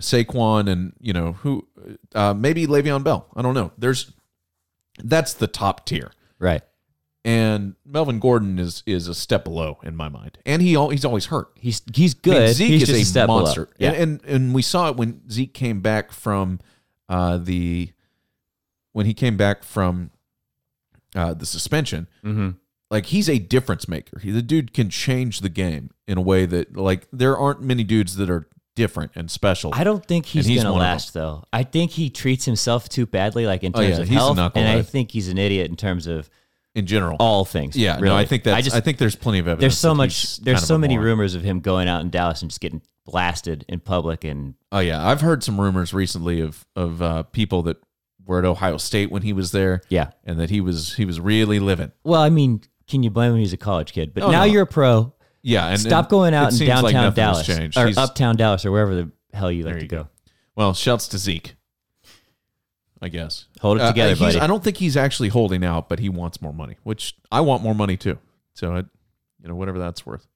Saquon, 0.00 0.68
and 0.68 0.92
you 1.00 1.12
know 1.12 1.32
who? 1.32 1.66
Uh, 2.14 2.34
maybe 2.34 2.66
Le'Veon 2.66 3.04
Bell. 3.04 3.28
I 3.36 3.42
don't 3.42 3.54
know. 3.54 3.70
There's 3.78 4.12
that's 5.02 5.34
the 5.34 5.46
top 5.46 5.84
tier, 5.86 6.12
Right. 6.38 6.62
and 7.24 7.74
Melvin 7.84 8.18
Gordon 8.18 8.58
is 8.58 8.82
is 8.86 9.08
a 9.08 9.14
step 9.14 9.44
below 9.44 9.78
in 9.82 9.96
my 9.96 10.08
mind, 10.08 10.38
and 10.46 10.62
he 10.62 10.68
he's 10.90 11.04
always 11.04 11.26
hurt. 11.26 11.48
He's 11.54 11.82
he's 11.94 12.14
I 12.24 12.28
mean, 12.28 12.34
good. 12.38 12.54
Zeke 12.54 12.68
he's 12.70 12.82
is 12.82 12.88
just 12.88 13.00
a, 13.00 13.04
step 13.04 13.26
below. 13.26 13.42
monster, 13.42 13.68
Yeah. 13.78 13.92
and, 13.92 14.20
and 14.22 14.24
and 14.24 14.54
we 14.54 14.62
saw 14.62 14.88
it 14.90 14.96
when 14.96 15.28
Zeke 15.30 15.52
came 15.54 15.80
back 15.80 16.12
from 16.12 16.60
uh, 17.08 17.38
the 17.38 17.92
when 18.92 19.06
he 19.06 19.14
came 19.14 19.36
back 19.36 19.62
from 19.62 20.10
uh, 21.14 21.34
the 21.34 21.46
suspension. 21.46 22.08
mm-hmm. 22.24 22.50
Like 22.90 23.06
he's 23.06 23.28
a 23.28 23.38
difference 23.38 23.88
maker. 23.88 24.20
He, 24.20 24.30
the 24.30 24.42
dude 24.42 24.72
can 24.72 24.90
change 24.90 25.40
the 25.40 25.48
game 25.48 25.90
in 26.06 26.18
a 26.18 26.20
way 26.20 26.46
that 26.46 26.76
like 26.76 27.08
there 27.12 27.36
aren't 27.36 27.60
many 27.60 27.82
dudes 27.82 28.14
that 28.16 28.30
are 28.30 28.46
different 28.76 29.10
and 29.16 29.28
special. 29.28 29.72
I 29.74 29.82
don't 29.82 30.06
think 30.06 30.26
he's, 30.26 30.46
he's 30.46 30.62
gonna 30.62 30.76
last 30.78 31.12
though. 31.14 31.42
I 31.52 31.64
think 31.64 31.90
he 31.90 32.08
treats 32.10 32.44
himself 32.44 32.88
too 32.88 33.06
badly, 33.06 33.44
like 33.46 33.64
in 33.64 33.72
Oh, 33.74 33.80
terms 33.80 33.96
yeah, 33.96 34.02
of 34.02 34.08
health, 34.08 34.38
and 34.54 34.68
I 34.68 34.82
think 34.82 35.10
he's 35.10 35.26
an 35.28 35.38
idiot 35.38 35.68
in 35.68 35.74
terms 35.76 36.06
of 36.06 36.30
in 36.76 36.86
general. 36.86 37.16
all 37.18 37.44
things. 37.44 37.74
yeah, 37.76 37.94
really. 37.96 38.08
no, 38.10 38.16
I 38.16 38.24
think 38.26 38.44
that 38.44 38.54
I 38.54 38.60
just 38.60 38.76
I 38.76 38.80
think 38.80 38.98
there's 38.98 39.16
plenty 39.16 39.40
of 39.40 39.48
evidence. 39.48 39.60
there's 39.62 39.78
so 39.78 39.94
much 39.94 40.36
there's 40.36 40.62
so 40.64 40.78
many 40.78 40.94
moron. 40.94 41.06
rumors 41.06 41.34
of 41.34 41.42
him 41.42 41.58
going 41.60 41.88
out 41.88 42.02
in 42.02 42.10
Dallas 42.10 42.42
and 42.42 42.50
just 42.50 42.60
getting 42.60 42.82
blasted 43.04 43.64
in 43.68 43.80
public 43.80 44.24
and 44.24 44.54
Oh 44.70 44.80
yeah, 44.80 45.04
I've 45.06 45.20
heard 45.22 45.42
some 45.42 45.60
rumors 45.60 45.92
recently 45.92 46.40
of 46.40 46.64
of 46.76 47.02
uh, 47.02 47.22
people 47.24 47.62
that 47.64 47.78
were 48.26 48.38
at 48.40 48.44
Ohio 48.44 48.76
State 48.76 49.10
when 49.10 49.22
he 49.22 49.32
was 49.32 49.52
there, 49.52 49.80
yeah. 49.88 50.10
and 50.24 50.38
that 50.40 50.50
he 50.50 50.60
was 50.60 50.94
he 50.96 51.04
was 51.04 51.18
really 51.20 51.58
living. 51.60 51.92
Well, 52.04 52.20
I 52.20 52.28
mean, 52.28 52.60
can 52.88 53.02
you 53.02 53.10
blame 53.10 53.32
him? 53.32 53.38
He's 53.38 53.52
a 53.52 53.56
college 53.56 53.92
kid, 53.92 54.12
but 54.12 54.24
Oh, 54.24 54.30
now 54.30 54.40
no. 54.40 54.52
you're 54.52 54.62
a 54.62 54.66
pro. 54.66 55.14
Yeah, 55.46 55.68
and 55.68 55.78
Stop 55.80 56.06
and 56.06 56.10
going 56.10 56.34
out 56.34 56.50
in 56.50 56.56
seems 56.58 56.82
like 56.82 56.92
downtown 56.92 57.14
Dallas 57.14 57.48
or 57.76 57.86
He's- 57.86 57.96
uptown 57.96 58.34
Dallas 58.34 58.64
or 58.66 58.72
wherever 58.72 58.96
the 58.96 59.10
hell 59.32 59.50
you 59.52 59.62
like 59.62 59.76
to 59.76 59.82
you 59.82 59.88
go. 59.88 60.08
Well, 60.56 60.74
shouts 60.74 61.06
to 61.08 61.18
Zeke. 61.18 61.54
I 63.00 63.08
guess. 63.08 63.44
Hold 63.60 63.76
it 63.78 63.82
Uh, 63.82 63.88
together, 63.88 64.14
he's- 64.14 64.34
buddy. 64.34 64.40
I 64.40 64.48
don't 64.48 64.64
think 64.64 64.78
he's 64.78 64.96
actually 64.96 65.28
holding 65.28 65.62
out, 65.64 65.88
but 65.88 66.00
he 66.00 66.08
wants 66.08 66.42
more 66.42 66.52
money, 66.52 66.78
which 66.82 67.14
I 67.30 67.42
want 67.42 67.62
more 67.62 67.76
money 67.76 67.96
too. 67.96 68.18
So, 68.54 68.74
it, 68.74 68.86
you 69.40 69.48
know, 69.48 69.54
whatever 69.54 69.78
that's 69.78 70.04
worth. 70.04 70.26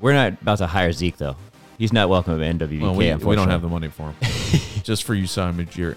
We're 0.00 0.12
not 0.12 0.40
about 0.42 0.58
to 0.58 0.68
hire 0.68 0.92
Zeke 0.92 1.16
though. 1.16 1.36
He's 1.76 1.92
not 1.92 2.08
welcome 2.08 2.40
at 2.40 2.46
NWBK. 2.56 2.80
Well, 2.80 2.94
we, 2.94 3.12
we 3.12 3.34
don't 3.34 3.48
have 3.50 3.62
the 3.62 3.68
money 3.68 3.88
for 3.88 4.12
him. 4.12 4.14
Just 4.84 5.02
for 5.02 5.14
you, 5.14 5.26
Simon 5.26 5.66
Ujiri. 5.66 5.96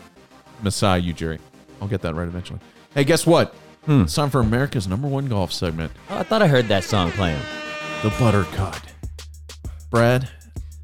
Messiah 0.63 0.99
Ujiri. 0.99 1.37
I'll 1.79 1.87
get 1.87 2.01
that 2.01 2.15
right 2.15 2.27
eventually. 2.27 2.59
Hey, 2.95 3.03
guess 3.03 3.27
what? 3.27 3.53
Hmm. 3.85 4.01
It's 4.01 4.15
time 4.15 4.31
for 4.31 4.39
America's 4.41 4.87
number 4.87 5.07
one 5.07 5.27
golf 5.27 5.53
segment, 5.53 5.91
Oh, 6.09 6.17
I 6.17 6.23
thought 6.23 6.41
I 6.41 6.47
heard 6.47 6.67
that 6.69 6.83
song 6.83 7.11
playing. 7.11 7.39
The 8.03 8.09
Buttercut. 8.09 8.83
Brad, 9.89 10.29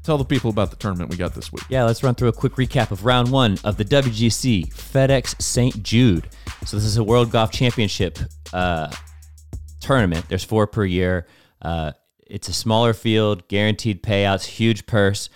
tell 0.02 0.18
the 0.18 0.24
people 0.24 0.50
about 0.50 0.70
the 0.70 0.76
tournament 0.76 1.10
we 1.10 1.16
got 1.16 1.32
this 1.32 1.52
week. 1.52 1.62
Yeah, 1.68 1.84
let's 1.84 2.02
run 2.02 2.16
through 2.16 2.26
a 2.28 2.32
quick 2.32 2.54
recap 2.54 2.90
of 2.90 3.04
round 3.04 3.30
one 3.30 3.56
of 3.62 3.76
the 3.76 3.84
WGC 3.84 4.74
FedEx 4.74 5.40
St. 5.40 5.80
Jude. 5.80 6.28
So 6.66 6.76
this 6.76 6.84
is 6.84 6.96
a 6.96 7.04
World 7.04 7.30
Golf 7.30 7.52
Championship 7.52 8.18
uh, 8.52 8.92
tournament. 9.80 10.28
There's 10.28 10.42
four 10.42 10.66
per 10.66 10.84
year. 10.84 11.28
Uh, 11.62 11.92
it's 12.26 12.48
a 12.48 12.52
smaller 12.52 12.92
field, 12.92 13.46
guaranteed 13.46 14.02
payouts, 14.02 14.46
huge 14.46 14.84
purse. 14.86 15.30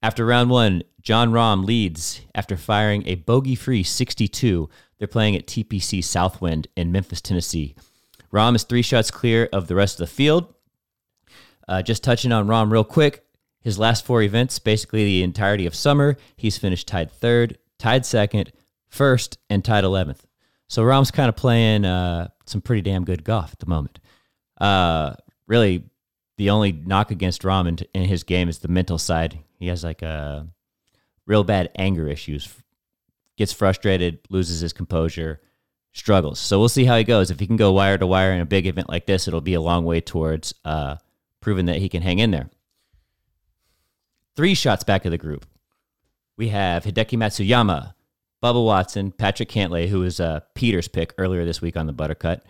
After 0.00 0.24
round 0.24 0.50
one, 0.50 0.84
Jon 1.02 1.32
Rahm 1.32 1.64
leads 1.64 2.20
after 2.32 2.56
firing 2.56 3.02
a 3.08 3.16
bogey-free 3.16 3.82
62. 3.82 4.70
They're 4.98 5.08
playing 5.08 5.34
at 5.34 5.48
TPC 5.48 6.04
Southwind 6.04 6.68
in 6.76 6.92
Memphis, 6.92 7.20
Tennessee. 7.20 7.74
Rahm 8.32 8.54
is 8.54 8.62
three 8.62 8.82
shots 8.82 9.10
clear 9.10 9.48
of 9.52 9.66
the 9.66 9.74
rest 9.74 10.00
of 10.00 10.06
the 10.08 10.14
field. 10.14 10.54
Uh, 11.68 11.82
just 11.82 12.02
touching 12.02 12.32
on 12.32 12.46
Rahm 12.46 12.72
real 12.72 12.84
quick. 12.84 13.24
His 13.60 13.78
last 13.78 14.06
four 14.06 14.22
events, 14.22 14.58
basically 14.58 15.04
the 15.04 15.22
entirety 15.22 15.66
of 15.66 15.74
summer, 15.74 16.16
he's 16.36 16.56
finished 16.56 16.88
tied 16.88 17.10
third, 17.12 17.58
tied 17.78 18.06
second, 18.06 18.52
first, 18.86 19.38
and 19.50 19.64
tied 19.64 19.84
11th. 19.84 20.20
So 20.68 20.82
Rahm's 20.82 21.10
kind 21.10 21.28
of 21.28 21.36
playing 21.36 21.84
uh, 21.84 22.28
some 22.46 22.60
pretty 22.60 22.82
damn 22.82 23.04
good 23.04 23.24
golf 23.24 23.52
at 23.52 23.58
the 23.58 23.66
moment. 23.66 23.98
Uh, 24.58 25.14
really, 25.46 25.84
the 26.36 26.50
only 26.50 26.72
knock 26.72 27.10
against 27.10 27.42
Rahm 27.42 27.68
in, 27.68 27.78
in 27.94 28.08
his 28.08 28.22
game 28.22 28.48
is 28.48 28.60
the 28.60 28.68
mental 28.68 28.98
side. 28.98 29.38
He 29.58 29.66
has 29.66 29.82
like 29.82 30.02
a 30.02 30.46
real 31.26 31.44
bad 31.44 31.70
anger 31.76 32.08
issues, 32.08 32.48
gets 33.36 33.52
frustrated, 33.52 34.20
loses 34.30 34.60
his 34.60 34.72
composure, 34.72 35.40
struggles. 35.92 36.38
So 36.38 36.58
we'll 36.58 36.68
see 36.68 36.84
how 36.84 36.96
he 36.96 37.04
goes. 37.04 37.30
If 37.30 37.40
he 37.40 37.46
can 37.46 37.56
go 37.56 37.72
wire 37.72 37.98
to 37.98 38.06
wire 38.06 38.32
in 38.32 38.40
a 38.40 38.46
big 38.46 38.66
event 38.66 38.88
like 38.88 39.06
this, 39.06 39.26
it'll 39.26 39.40
be 39.40 39.54
a 39.54 39.60
long 39.60 39.84
way 39.84 40.00
towards 40.00 40.54
uh, 40.64 40.96
proving 41.40 41.66
that 41.66 41.76
he 41.78 41.88
can 41.88 42.02
hang 42.02 42.18
in 42.18 42.30
there. 42.30 42.50
Three 44.36 44.54
shots 44.54 44.84
back 44.84 45.04
of 45.04 45.10
the 45.10 45.18
group. 45.18 45.46
We 46.36 46.48
have 46.48 46.84
Hideki 46.84 47.18
Matsuyama, 47.18 47.94
Bubba 48.42 48.64
Watson, 48.64 49.10
Patrick 49.10 49.48
Cantlay, 49.48 49.88
who 49.88 50.00
was 50.00 50.20
uh, 50.20 50.40
Peter's 50.54 50.86
pick 50.88 51.12
earlier 51.18 51.44
this 51.44 51.60
week 51.60 51.76
on 51.76 51.86
the 51.86 51.92
Buttercut, 51.92 52.42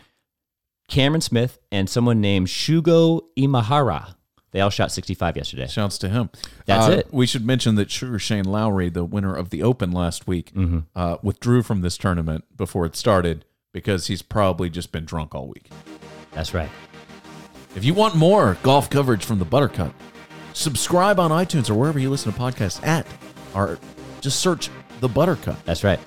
Cameron 0.88 1.22
Smith, 1.22 1.59
and 1.72 1.88
someone 1.88 2.20
named 2.20 2.48
Shugo 2.48 3.22
Imahira. 3.38 4.14
They 4.51 4.61
all 4.61 4.70
shot 4.70 4.90
65 4.92 5.37
yesterday. 5.37 5.66
Shouts 5.66 5.98
to 5.98 6.09
him. 6.09 6.31
That's 6.66 6.88
Uh, 6.88 6.92
it. 6.98 7.09
We 7.12 7.27
should 7.27 7.44
mention 7.46 7.74
that 7.77 7.90
Sugar 7.90 8.18
Shane 8.18 8.46
Lowry, 8.46 8.88
the 8.88 9.05
winner 9.05 9.35
of 9.35 9.51
the 9.51 9.62
Open 9.62 9.92
last 9.92 10.27
week, 10.27 10.53
Mm-hmm. 10.55 10.79
uh, 10.94 11.16
withdrew 11.22 11.62
from 11.62 11.83
this 11.83 11.98
tournament 11.98 12.44
before 12.57 12.87
it 12.87 12.96
started 12.96 13.44
because 13.72 14.07
he's 14.07 14.22
probably 14.22 14.70
just 14.70 14.90
been 14.90 15.05
drunk 15.05 15.35
all 15.35 15.48
week. 15.48 15.68
That's 16.33 16.55
right. 16.55 16.70
If 17.79 17.85
you 17.85 17.95
want 17.95 18.17
more 18.17 18.59
golf 18.64 18.91
coverage 18.91 19.25
from 19.25 19.38
the 19.38 19.47
Buttercut, 19.47 19.93
subscribe 20.53 21.21
on 21.21 21.31
iTunes 21.31 21.71
or 21.71 21.77
wherever 21.77 22.01
you 22.01 22.11
listen 22.11 22.33
to 22.33 22.37
podcasts 22.37 22.85
at, 22.85 23.07
or 23.55 23.79
just 24.21 24.41
search 24.41 24.69
the 24.99 25.09
Buttercut. 25.09 25.62
That's 25.64 25.85
right. 25.85 26.01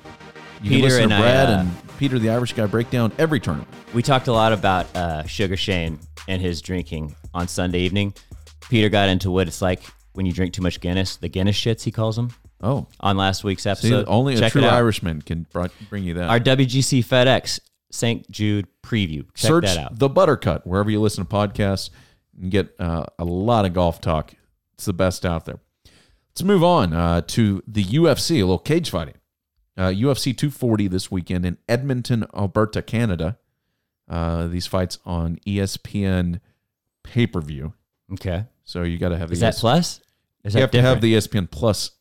You 0.61 0.69
Peter 0.69 0.99
and 0.99 1.11
to 1.11 1.15
I, 1.15 1.19
uh, 1.21 1.59
and 1.61 1.71
Peter 1.97 2.19
the 2.19 2.29
Irish 2.29 2.51
guy 2.51 2.65
break 2.65 2.89
down 2.89 3.13
every 3.17 3.39
tournament. 3.39 3.69
We 3.93 4.03
talked 4.03 4.27
a 4.27 4.33
lot 4.33 4.51
about 4.51 4.93
uh, 4.97 5.23
Sugar 5.23 5.55
Shane 5.55 5.97
and 6.27 6.41
his 6.41 6.61
drinking 6.61 7.15
on 7.33 7.47
Sunday 7.47 7.79
evening. 7.79 8.15
Peter 8.69 8.89
got 8.89 9.07
into 9.07 9.31
what 9.31 9.47
it's 9.47 9.61
like 9.61 9.81
when 10.11 10.25
you 10.25 10.33
drink 10.33 10.53
too 10.53 10.61
much 10.61 10.81
Guinness, 10.81 11.15
the 11.15 11.29
Guinness 11.29 11.55
shits, 11.55 11.83
he 11.83 11.91
calls 11.91 12.17
them, 12.17 12.31
Oh, 12.59 12.85
on 12.99 13.15
last 13.15 13.45
week's 13.45 13.63
see, 13.63 13.69
episode. 13.69 14.05
only 14.09 14.35
a 14.35 14.49
true. 14.49 14.65
Irishman 14.65 15.21
can 15.21 15.47
bring 15.89 16.03
you 16.03 16.15
that. 16.15 16.29
Our 16.29 16.39
WGC 16.41 17.05
FedEx 17.05 17.61
St. 17.91 18.29
Jude 18.31 18.67
preview. 18.81 19.25
Check 19.33 19.49
Search 19.49 19.65
that 19.65 19.77
out. 19.77 19.99
the 19.99 20.09
Buttercut 20.09 20.65
wherever 20.65 20.89
you 20.89 20.99
listen 20.99 21.25
to 21.25 21.29
podcasts 21.29 21.89
and 22.39 22.49
get 22.51 22.73
uh, 22.79 23.05
a 23.19 23.25
lot 23.25 23.65
of 23.65 23.73
golf 23.73 24.01
talk. 24.01 24.33
It's 24.73 24.85
the 24.85 24.93
best 24.93 25.25
out 25.25 25.45
there. 25.45 25.59
Let's 26.29 26.43
move 26.43 26.63
on 26.63 26.93
uh, 26.93 27.21
to 27.27 27.61
the 27.67 27.83
UFC, 27.83 28.37
a 28.37 28.43
little 28.43 28.57
cage 28.57 28.89
fighting. 28.89 29.15
Uh, 29.77 29.87
UFC 29.89 30.35
240 30.35 30.87
this 30.87 31.11
weekend 31.11 31.45
in 31.45 31.57
Edmonton, 31.67 32.25
Alberta, 32.35 32.81
Canada. 32.81 33.37
Uh, 34.09 34.47
these 34.47 34.67
fights 34.67 34.99
on 35.05 35.37
ESPN 35.45 36.39
pay 37.03 37.27
per 37.27 37.41
view. 37.41 37.73
Okay. 38.13 38.45
So 38.63 38.83
you 38.83 38.97
got 38.97 39.09
to 39.09 39.17
have 39.17 39.29
the 39.29 39.33
Is 39.33 39.39
that 39.41 39.55
ES- 39.55 39.59
plus? 39.59 40.01
Is 40.43 40.55
you 40.55 40.61
have 40.61 40.71
to 40.71 40.81
have 40.81 41.01
the 41.01 41.13
ESPN 41.13 41.49
Plus 41.51 41.91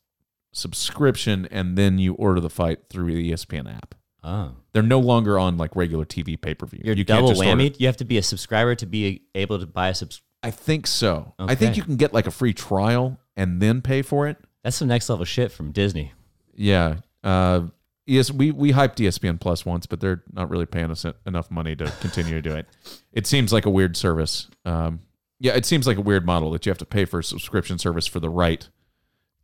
subscription, 0.52 1.46
and 1.50 1.76
then 1.76 1.98
you 1.98 2.14
order 2.14 2.40
the 2.40 2.50
fight 2.50 2.88
through 2.88 3.14
the 3.14 3.32
ESPN 3.32 3.72
app. 3.72 3.94
Oh. 4.24 4.52
They're 4.72 4.82
no 4.82 5.00
longer 5.00 5.38
on 5.38 5.56
like 5.56 5.74
regular 5.74 6.04
TV 6.04 6.40
pay 6.40 6.54
per 6.54 6.66
view. 6.66 6.80
You're 6.84 6.94
you 6.96 7.04
can't 7.04 7.18
double 7.18 7.30
just 7.30 7.42
order- 7.44 7.60
whammy. 7.62 7.78
You 7.78 7.86
have 7.86 7.96
to 7.98 8.04
be 8.04 8.18
a 8.18 8.22
subscriber 8.22 8.74
to 8.76 8.86
be 8.86 9.22
able 9.34 9.58
to 9.58 9.66
buy 9.66 9.88
a 9.88 9.94
subs. 9.94 10.22
I 10.42 10.50
think 10.50 10.86
so. 10.86 11.34
I 11.38 11.54
think 11.54 11.76
you 11.76 11.82
can 11.82 11.96
get 11.96 12.14
like 12.14 12.26
a 12.26 12.30
free 12.30 12.54
trial 12.54 13.18
and 13.36 13.60
then 13.60 13.82
pay 13.82 14.02
for 14.02 14.26
it. 14.26 14.38
That's 14.62 14.76
some 14.76 14.88
next 14.88 15.08
level 15.08 15.24
shit 15.24 15.52
from 15.52 15.72
Disney. 15.72 16.12
Yeah. 16.54 16.96
Uh, 17.22 17.62
yes, 18.06 18.30
we 18.30 18.50
we 18.50 18.72
hyped 18.72 18.96
ESPN 18.96 19.40
Plus 19.40 19.66
once, 19.66 19.86
but 19.86 20.00
they're 20.00 20.22
not 20.32 20.48
really 20.50 20.66
paying 20.66 20.90
us 20.90 21.04
enough 21.26 21.50
money 21.50 21.76
to 21.76 21.92
continue 22.00 22.32
to 22.34 22.42
do 22.42 22.54
it. 22.54 22.66
It 23.12 23.26
seems 23.26 23.52
like 23.52 23.66
a 23.66 23.70
weird 23.70 23.96
service. 23.96 24.48
Um, 24.64 25.00
yeah, 25.38 25.52
it 25.56 25.66
seems 25.66 25.86
like 25.86 25.96
a 25.96 26.02
weird 26.02 26.26
model 26.26 26.50
that 26.52 26.64
you 26.66 26.70
have 26.70 26.78
to 26.78 26.86
pay 26.86 27.04
for 27.04 27.20
a 27.20 27.24
subscription 27.24 27.78
service 27.78 28.06
for 28.06 28.20
the 28.20 28.28
right 28.30 28.68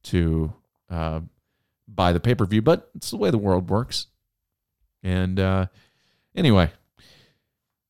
to 0.05 0.53
uh, 0.91 1.21
buy 1.89 2.13
the 2.13 2.21
pay 2.21 2.35
per 2.35 2.45
view, 2.47 2.63
but 2.63 2.91
it's 2.95 3.11
the 3.11 3.17
way 3.17 3.31
the 3.31 3.39
world 3.39 3.71
works. 3.71 4.07
And 5.07 5.39
uh, 5.39 5.67
anyway, 6.35 6.73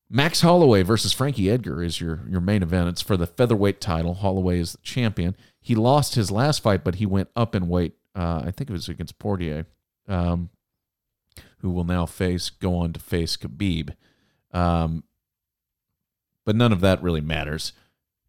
Max 0.07 0.41
Holloway 0.41 0.83
versus 0.83 1.13
Frankie 1.13 1.49
Edgar 1.49 1.81
is 1.81 1.99
your 1.99 2.21
your 2.29 2.41
main 2.41 2.61
event. 2.61 2.89
It's 2.89 3.01
for 3.01 3.17
the 3.17 3.25
featherweight 3.25 3.81
title. 3.81 4.13
Holloway 4.13 4.59
is 4.59 4.73
the 4.73 4.77
champion. 4.83 5.35
He 5.59 5.73
lost 5.73 6.13
his 6.13 6.29
last 6.29 6.61
fight, 6.61 6.83
but 6.83 6.95
he 6.95 7.07
went 7.07 7.29
up 7.35 7.55
in 7.55 7.69
weight. 7.69 7.95
Uh, 8.15 8.43
I 8.45 8.51
think 8.51 8.69
it 8.69 8.73
was 8.73 8.87
against 8.87 9.17
Poirier, 9.17 9.65
um, 10.07 10.51
who 11.59 11.71
will 11.71 11.83
now 11.85 12.05
face 12.05 12.51
go 12.51 12.75
on 12.75 12.93
to 12.93 12.99
face 12.99 13.35
Khabib. 13.35 13.95
Um, 14.51 15.03
but 16.45 16.55
none 16.55 16.71
of 16.71 16.81
that 16.81 17.01
really 17.01 17.21
matters. 17.21 17.73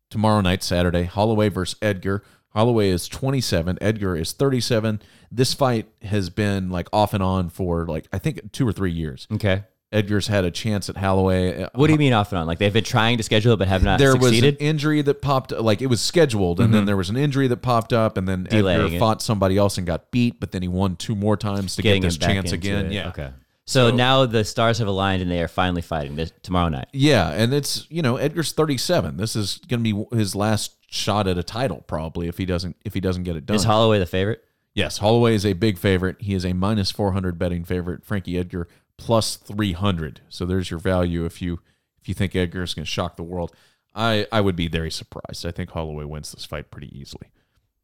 Tomorrow 0.08 0.40
night, 0.40 0.62
Saturday, 0.62 1.02
Holloway 1.02 1.50
versus 1.50 1.78
Edgar. 1.82 2.22
Holloway 2.50 2.88
is 2.88 3.08
27. 3.08 3.78
Edgar 3.80 4.16
is 4.16 4.32
37. 4.32 5.00
This 5.30 5.54
fight 5.54 5.86
has 6.02 6.30
been 6.30 6.70
like 6.70 6.88
off 6.92 7.14
and 7.14 7.22
on 7.22 7.48
for 7.50 7.86
like 7.86 8.06
I 8.12 8.18
think 8.18 8.52
two 8.52 8.66
or 8.66 8.72
three 8.72 8.92
years. 8.92 9.26
Okay. 9.32 9.64
Edgar's 9.90 10.26
had 10.26 10.44
a 10.44 10.50
chance 10.50 10.90
at 10.90 10.98
Holloway. 10.98 11.66
What 11.74 11.86
do 11.86 11.92
you 11.94 11.98
mean 11.98 12.12
off 12.12 12.30
and 12.32 12.38
on? 12.40 12.46
Like 12.46 12.58
they've 12.58 12.72
been 12.72 12.84
trying 12.84 13.16
to 13.16 13.22
schedule 13.22 13.54
it 13.54 13.56
but 13.56 13.68
have 13.68 13.82
not 13.82 13.98
there 13.98 14.14
was 14.16 14.26
succeeded? 14.26 14.56
an 14.56 14.66
injury 14.66 15.00
that 15.00 15.22
popped 15.22 15.50
like 15.52 15.80
it 15.80 15.86
was 15.86 16.02
scheduled 16.02 16.60
and 16.60 16.74
then 16.74 16.84
there 16.84 16.96
was 16.96 17.08
an 17.08 17.16
injury 17.16 17.48
that 17.48 17.58
popped 17.62 17.92
up 17.94 18.16
and 18.18 18.28
then 18.28 18.44
Mm-hmm. 18.44 18.56
Delaying 18.56 18.80
Edgar 18.82 18.96
it. 18.96 18.98
fought 18.98 19.22
somebody 19.22 19.56
else 19.56 19.78
and 19.78 19.86
got 19.86 20.10
beat 20.10 20.40
but 20.40 20.52
then 20.52 20.60
he 20.60 20.68
won 20.68 20.96
two 20.96 21.14
more 21.14 21.36
times 21.38 21.74
to 21.76 21.82
Getting 21.82 22.02
get 22.02 22.08
this 22.08 22.18
chance 22.18 22.52
again 22.52 22.86
it. 22.86 22.92
yeah 22.92 23.08
Okay. 23.08 23.30
So, 23.68 23.90
now 23.90 24.24
the 24.24 24.44
stars 24.44 24.78
have 24.78 24.88
aligned 24.88 25.20
and 25.20 25.30
they 25.30 25.42
are 25.42 25.48
finally 25.48 25.82
fighting 25.82 26.16
this 26.16 26.32
tomorrow 26.42 26.68
night. 26.70 26.88
yeah 26.92 27.30
and 27.30 27.52
it's 27.52 27.86
you 27.90 28.00
know 28.02 28.16
Edgar's 28.16 28.52
37 28.52 29.16
this 29.18 29.36
is 29.36 29.58
going 29.68 29.84
to 29.84 29.94
be 30.08 30.16
his 30.16 30.34
last 30.34 30.76
shot 30.90 31.26
at 31.26 31.36
a 31.36 31.42
title 31.42 31.84
probably 31.86 32.28
if 32.28 32.38
he 32.38 32.46
doesn't 32.46 32.76
if 32.84 32.94
he 32.94 33.00
doesn't 33.00 33.24
get 33.24 33.36
it 33.36 33.44
done 33.46 33.56
Is 33.56 33.64
Holloway 33.64 33.98
the 33.98 34.06
favorite? 34.06 34.42
yes 34.74 34.98
Holloway 34.98 35.34
is 35.34 35.44
a 35.44 35.52
big 35.52 35.76
favorite 35.78 36.16
he 36.20 36.32
is 36.34 36.44
a 36.46 36.52
minus 36.54 36.90
400 36.90 37.38
betting 37.38 37.62
favorite 37.64 38.04
Frankie 38.04 38.38
Edgar 38.38 38.68
plus 38.96 39.36
300 39.36 40.22
so 40.30 40.46
there's 40.46 40.70
your 40.70 40.80
value 40.80 41.24
if 41.26 41.42
you 41.42 41.60
if 42.00 42.08
you 42.08 42.14
think 42.14 42.34
Edgar 42.34 42.62
is 42.62 42.72
going 42.74 42.84
to 42.86 42.90
shock 42.90 43.16
the 43.16 43.22
world 43.22 43.54
I 43.94 44.26
I 44.32 44.40
would 44.40 44.56
be 44.56 44.68
very 44.68 44.90
surprised 44.90 45.44
I 45.44 45.50
think 45.50 45.70
Holloway 45.70 46.04
wins 46.04 46.32
this 46.32 46.46
fight 46.46 46.70
pretty 46.70 46.98
easily 46.98 47.28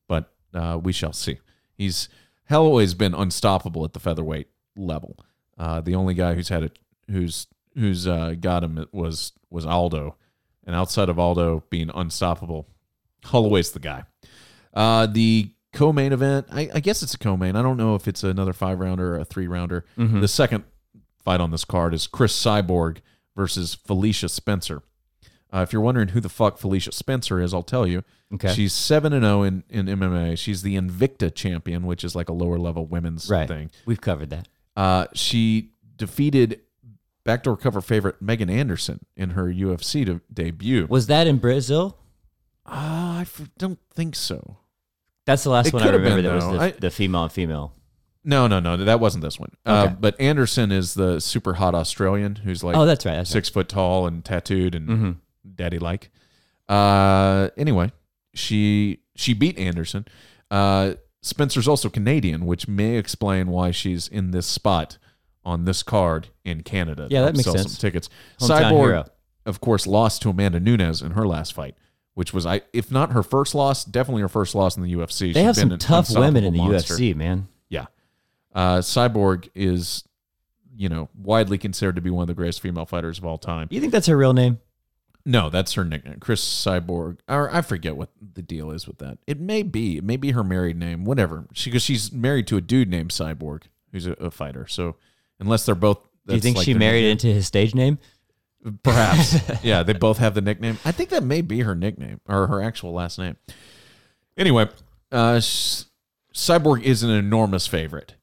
but 0.08 0.32
uh, 0.54 0.78
we 0.82 0.92
shall 0.92 1.12
see. 1.12 1.40
He's 1.76 2.08
Holloway's 2.48 2.94
been 2.94 3.12
unstoppable 3.14 3.84
at 3.84 3.92
the 3.92 4.00
featherweight 4.00 4.46
level. 4.76 5.18
Uh, 5.58 5.80
the 5.80 5.94
only 5.94 6.14
guy 6.14 6.34
who's 6.34 6.48
had 6.48 6.62
it, 6.62 6.78
who's 7.10 7.46
who's 7.74 8.06
uh, 8.06 8.34
got 8.40 8.62
him 8.64 8.86
was 8.92 9.32
was 9.50 9.64
Aldo, 9.66 10.16
and 10.66 10.74
outside 10.74 11.08
of 11.08 11.18
Aldo 11.18 11.64
being 11.70 11.90
unstoppable, 11.94 12.66
Holloway's 13.24 13.70
the 13.72 13.78
guy. 13.80 14.04
Uh, 14.72 15.06
the 15.06 15.50
co-main 15.72 16.12
event, 16.12 16.46
I, 16.50 16.70
I 16.74 16.80
guess 16.80 17.02
it's 17.02 17.14
a 17.14 17.18
co-main. 17.18 17.56
I 17.56 17.62
don't 17.62 17.76
know 17.76 17.94
if 17.94 18.06
it's 18.08 18.24
another 18.24 18.52
five 18.52 18.78
rounder 18.80 19.14
or 19.14 19.18
a 19.20 19.24
three 19.24 19.46
rounder. 19.46 19.84
The 19.96 20.28
second 20.28 20.64
fight 21.24 21.40
on 21.40 21.50
this 21.50 21.64
card 21.64 21.94
is 21.94 22.06
Cris 22.06 22.32
Cyborg 22.40 22.98
versus 23.36 23.74
Felicia 23.74 24.28
Spencer. 24.28 24.82
Uh, 25.52 25.60
if 25.62 25.72
you're 25.72 25.82
wondering 25.82 26.08
who 26.08 26.20
the 26.20 26.28
fuck 26.28 26.58
Felicia 26.58 26.90
Spencer 26.90 27.40
is, 27.40 27.54
I'll 27.54 27.62
tell 27.62 27.86
you. 27.86 28.02
Okay. 28.32 28.52
She's 28.52 28.72
seven 28.72 29.12
and 29.12 29.22
zero 29.24 29.42
in 29.44 29.62
in 29.70 29.86
MMA. 29.86 30.36
She's 30.36 30.62
the 30.62 30.74
Invicta 30.74 31.32
champion, 31.32 31.86
which 31.86 32.02
is 32.02 32.16
like 32.16 32.28
a 32.28 32.32
lower 32.32 32.58
level 32.58 32.86
women's 32.86 33.30
Right. 33.30 33.46
thing. 33.46 33.70
We've 33.86 34.00
covered 34.00 34.30
that. 34.30 34.48
Uh, 34.76 35.06
she 35.14 35.70
defeated 35.96 36.60
backdoor 37.24 37.56
cover 37.56 37.80
favorite 37.80 38.20
Megan 38.20 38.50
Anderson 38.50 39.04
in 39.16 39.30
her 39.30 39.44
UFC 39.46 40.04
de- 40.04 40.20
debut. 40.32 40.86
Was 40.90 41.06
that 41.06 41.26
in 41.26 41.38
Brazil? 41.38 41.98
Ah, 42.66 43.18
I 43.18 43.22
f- 43.22 43.48
don't 43.58 43.78
think 43.94 44.14
so. 44.16 44.58
That's 45.26 45.42
the 45.44 45.50
last 45.50 45.68
It 45.68 45.72
one 45.74 45.82
I 45.82 45.86
could 45.86 45.94
have 45.94 46.02
remember 46.02 46.22
been, 46.22 46.30
that 46.30 46.34
was 46.36 46.44
though. 46.44 46.52
the, 46.58 46.60
I- 46.64 46.70
the 46.78 46.90
female 46.90 47.22
and 47.24 47.32
female. 47.32 47.72
No, 48.26 48.46
no, 48.46 48.58
no. 48.58 48.76
That 48.78 49.00
wasn't 49.00 49.22
this 49.22 49.38
one. 49.38 49.50
Uh, 49.66 49.84
Okay. 49.86 49.96
but 50.00 50.18
Anderson 50.20 50.72
is 50.72 50.94
the 50.94 51.20
super 51.20 51.54
hot 51.54 51.74
Australian 51.74 52.36
who's 52.36 52.64
like 52.64 52.74
Oh, 52.74 52.86
that's 52.86 53.04
right. 53.04 53.16
That's 53.16 53.28
six 53.30 53.50
foot 53.50 53.68
tall 53.68 54.06
and 54.06 54.24
tattooed 54.24 54.74
and 54.74 54.88
right. 54.88 54.98
hmm 54.98 55.10
daddy 55.54 55.78
like. 55.78 56.10
Uh, 56.68 57.50
anyway, 57.58 57.92
she 58.34 59.00
she 59.14 59.34
beat 59.34 59.58
Anderson. 59.58 60.06
Uh, 60.50 60.94
Spencer's 61.24 61.66
also 61.66 61.88
Canadian, 61.88 62.44
which 62.44 62.68
may 62.68 62.96
explain 62.96 63.48
why 63.48 63.70
she's 63.70 64.08
in 64.08 64.30
this 64.30 64.46
spot 64.46 64.98
on 65.42 65.64
this 65.64 65.82
card 65.82 66.28
in 66.44 66.62
Canada. 66.62 67.08
Yeah, 67.10 67.22
that 67.22 67.34
makes 67.34 67.44
sell 67.44 67.56
sense. 67.56 67.72
Some 67.72 67.80
tickets. 67.80 68.10
Hometown 68.38 68.70
Cyborg, 68.70 68.84
hero. 68.84 69.04
of 69.46 69.60
course, 69.60 69.86
lost 69.86 70.20
to 70.22 70.30
Amanda 70.30 70.60
Nunes 70.60 71.00
in 71.00 71.12
her 71.12 71.26
last 71.26 71.54
fight, 71.54 71.76
which 72.12 72.34
was 72.34 72.44
I 72.44 72.60
if 72.74 72.90
not 72.90 73.12
her 73.12 73.22
first 73.22 73.54
loss, 73.54 73.84
definitely 73.86 74.20
her 74.20 74.28
first 74.28 74.54
loss 74.54 74.76
in 74.76 74.82
the 74.82 74.92
UFC. 74.92 75.32
They 75.32 75.40
She's 75.40 75.42
have 75.42 75.56
some 75.56 75.78
tough 75.78 76.10
women 76.14 76.44
in 76.44 76.52
the 76.52 76.58
monster. 76.58 76.94
UFC, 76.94 77.16
man. 77.16 77.48
Yeah. 77.70 77.86
Uh, 78.54 78.78
Cyborg 78.78 79.48
is, 79.54 80.04
you 80.76 80.90
know, 80.90 81.08
widely 81.16 81.56
considered 81.56 81.96
to 81.96 82.02
be 82.02 82.10
one 82.10 82.22
of 82.22 82.28
the 82.28 82.34
greatest 82.34 82.60
female 82.60 82.84
fighters 82.86 83.18
of 83.18 83.24
all 83.24 83.38
time. 83.38 83.68
You 83.70 83.80
think 83.80 83.92
that's 83.92 84.06
her 84.06 84.16
real 84.16 84.34
name? 84.34 84.58
No, 85.26 85.48
that's 85.48 85.72
her 85.74 85.84
nickname, 85.84 86.20
Cris 86.20 86.42
Cyborg. 86.42 87.18
Or 87.28 87.54
I 87.54 87.62
forget 87.62 87.96
what 87.96 88.10
the 88.20 88.42
deal 88.42 88.70
is 88.70 88.86
with 88.86 88.98
that. 88.98 89.18
It 89.26 89.40
may 89.40 89.62
be, 89.62 89.96
it 89.96 90.04
may 90.04 90.16
be 90.18 90.32
her 90.32 90.44
married 90.44 90.76
name, 90.76 91.04
whatever. 91.04 91.46
She 91.54 91.70
because 91.70 91.82
she's 91.82 92.12
married 92.12 92.46
to 92.48 92.56
a 92.58 92.60
dude 92.60 92.90
named 92.90 93.10
Cyborg 93.10 93.62
who's 93.92 94.06
a, 94.06 94.12
a 94.12 94.30
fighter. 94.30 94.66
So 94.66 94.96
unless 95.40 95.64
they're 95.64 95.74
both, 95.74 95.98
Do 96.26 96.34
you 96.34 96.40
think 96.40 96.56
like 96.58 96.66
she 96.66 96.74
married 96.74 97.02
nickname. 97.02 97.10
into 97.12 97.26
his 97.28 97.46
stage 97.46 97.74
name? 97.74 97.98
Perhaps. 98.82 99.38
yeah, 99.62 99.82
they 99.82 99.92
both 99.94 100.18
have 100.18 100.34
the 100.34 100.40
nickname. 100.40 100.78
I 100.84 100.92
think 100.92 101.10
that 101.10 101.22
may 101.22 101.40
be 101.40 101.60
her 101.60 101.74
nickname 101.74 102.20
or 102.26 102.46
her 102.46 102.62
actual 102.62 102.92
last 102.92 103.18
name. 103.18 103.36
Anyway, 104.36 104.68
uh, 105.12 105.40
Cyborg 106.34 106.82
is 106.82 107.02
an 107.02 107.10
enormous 107.10 107.66
favorite. 107.66 108.14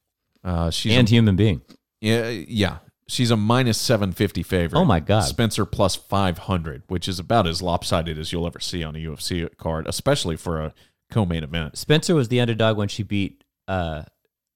Uh, 0.44 0.70
she's 0.70 0.96
and 0.96 1.08
a, 1.08 1.10
human 1.10 1.36
being. 1.36 1.62
yeah, 2.00 2.28
yeah. 2.28 2.78
She's 3.12 3.30
a 3.30 3.36
minus 3.36 3.76
750 3.76 4.42
favorite. 4.42 4.78
Oh 4.78 4.86
my 4.86 4.98
God. 4.98 5.20
Spencer 5.20 5.66
plus 5.66 5.94
500, 5.94 6.84
which 6.86 7.06
is 7.06 7.18
about 7.18 7.46
as 7.46 7.60
lopsided 7.60 8.18
as 8.18 8.32
you'll 8.32 8.46
ever 8.46 8.58
see 8.58 8.82
on 8.82 8.96
a 8.96 8.98
UFC 8.98 9.54
card, 9.58 9.86
especially 9.86 10.34
for 10.36 10.62
a 10.62 10.74
co-main 11.10 11.44
event. 11.44 11.76
Spencer 11.76 12.14
was 12.14 12.28
the 12.28 12.40
underdog 12.40 12.78
when 12.78 12.88
she 12.88 13.02
beat 13.02 13.44
uh, 13.68 14.04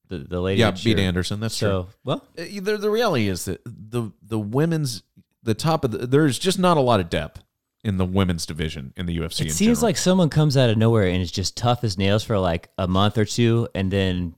the 0.09 0.21
the 0.21 0.41
lady. 0.41 0.61
Yeah, 0.61 0.71
beat. 0.71 0.99
Anderson. 0.99 1.39
That's 1.39 1.59
true. 1.59 1.89
Well, 2.03 2.25
Uh, 2.39 2.45
The, 2.63 2.79
the 2.79 2.89
reality 2.89 3.29
is 3.29 3.45
that 3.45 3.61
the 3.67 4.11
the 4.23 4.39
women's 4.39 5.03
the 5.43 5.55
top 5.55 5.85
of 5.85 5.91
the 5.91 6.07
there's 6.07 6.39
just 6.39 6.59
not 6.59 6.79
a 6.79 6.81
lot 6.81 6.99
of 6.99 7.11
depth 7.11 7.43
in 7.85 7.99
the 7.99 8.07
women's 8.07 8.47
division 8.47 8.95
in 8.97 9.05
the 9.05 9.19
UFC. 9.19 9.43
it 9.43 9.53
seems 9.53 9.59
general. 9.59 9.83
like 9.83 9.97
someone 9.99 10.31
comes 10.31 10.57
out 10.57 10.71
of 10.71 10.79
nowhere 10.79 11.07
and 11.07 11.21
is 11.21 11.31
just 11.31 11.59
tough 11.59 11.85
as 11.85 11.99
nails 11.99 12.25
for 12.25 12.39
like 12.39 12.71
a 12.79 12.89
month 12.89 13.19
or 13.19 13.27
two, 13.27 13.69
and 13.75 13.91
then 13.91 14.35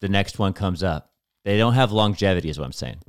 the 0.00 0.08
next 0.08 0.38
one 0.38 0.52
comes 0.52 0.84
up. 0.84 1.10
They 1.44 1.58
don't 1.58 1.74
have 1.74 1.90
longevity, 1.90 2.48
is 2.48 2.56
what 2.56 2.64
I'm 2.64 2.72
saying. 2.72 3.00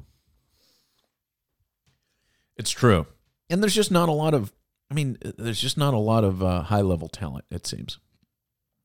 It's 2.58 2.72
true, 2.72 3.08
and 3.50 3.62
there's 3.62 3.76
just 3.76 3.92
not 3.92 4.10
a 4.10 4.14
lot 4.14 4.34
of. 4.34 4.52
I 4.90 4.94
mean, 4.94 5.18
there's 5.38 5.62
just 5.62 5.78
not 5.78 5.94
a 5.94 5.98
lot 5.98 6.24
of 6.24 6.44
uh, 6.44 6.64
high 6.64 6.82
level 6.82 7.08
talent. 7.08 7.46
It 7.50 7.66
seems. 7.66 7.98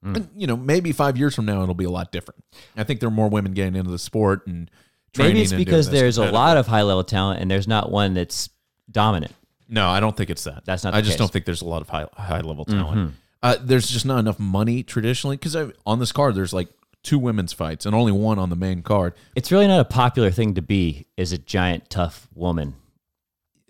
Mm. 0.05 0.17
And, 0.17 0.29
you 0.37 0.47
know, 0.47 0.57
maybe 0.57 0.93
five 0.93 1.17
years 1.17 1.35
from 1.35 1.47
now 1.47 1.63
it'll 1.63 1.75
be 1.75 1.85
a 1.85 1.91
lot 1.91 2.13
different. 2.13 2.45
I 2.77 2.85
think 2.85 3.01
there 3.01 3.09
are 3.09 3.13
more 3.13 3.29
women 3.29 3.55
getting 3.55 3.75
into 3.75 3.91
the 3.91 3.99
sport 3.99 4.47
and 4.47 4.71
Maybe 5.19 5.43
it's 5.43 5.53
and 5.53 5.65
because 5.65 5.91
this 5.91 6.01
there's 6.01 6.19
a 6.19 6.31
lot 6.31 6.57
of 6.57 6.67
high 6.67 6.83
level 6.83 7.05
talent 7.05 7.41
and 7.41 7.51
there's 7.51 7.69
not 7.69 7.91
one 7.91 8.15
that's 8.15 8.51
dominant. 8.91 9.33
No, 9.69 9.89
I 9.89 10.01
don't 10.01 10.17
think 10.17 10.31
it's 10.31 10.45
that. 10.45 10.65
That's 10.65 10.85
not 10.85 10.95
I 10.95 11.01
just 11.01 11.13
case. 11.13 11.19
don't 11.19 11.33
think 11.33 11.45
there's 11.45 11.63
a 11.63 11.67
lot 11.67 11.83
of 11.83 11.89
high 11.89 12.07
high 12.17 12.41
level 12.41 12.65
talent. 12.65 13.11
Mhm. 13.11 13.13
Uh, 13.43 13.57
there's 13.61 13.89
just 13.89 14.07
not 14.07 14.19
enough 14.19 14.39
money 14.39 14.83
traditionally 14.83 15.37
because 15.37 15.57
on 15.85 15.99
this 15.99 16.13
card 16.13 16.35
there's 16.35 16.53
like 16.53 16.69
two 17.03 17.19
women's 17.19 17.53
fights 17.53 17.87
and 17.87 17.95
only 17.95 18.13
one 18.13 18.39
on 18.39 18.51
the 18.51 18.57
main 18.57 18.83
card. 18.83 19.15
It's 19.35 19.51
really 19.53 19.67
not 19.67 19.81
a 19.81 19.85
popular 19.85 20.31
thing 20.31 20.55
to 20.55 20.63
be 20.63 21.07
is 21.17 21.33
a 21.33 21.39
giant 21.39 21.89
tough 21.91 22.29
woman. 22.35 22.75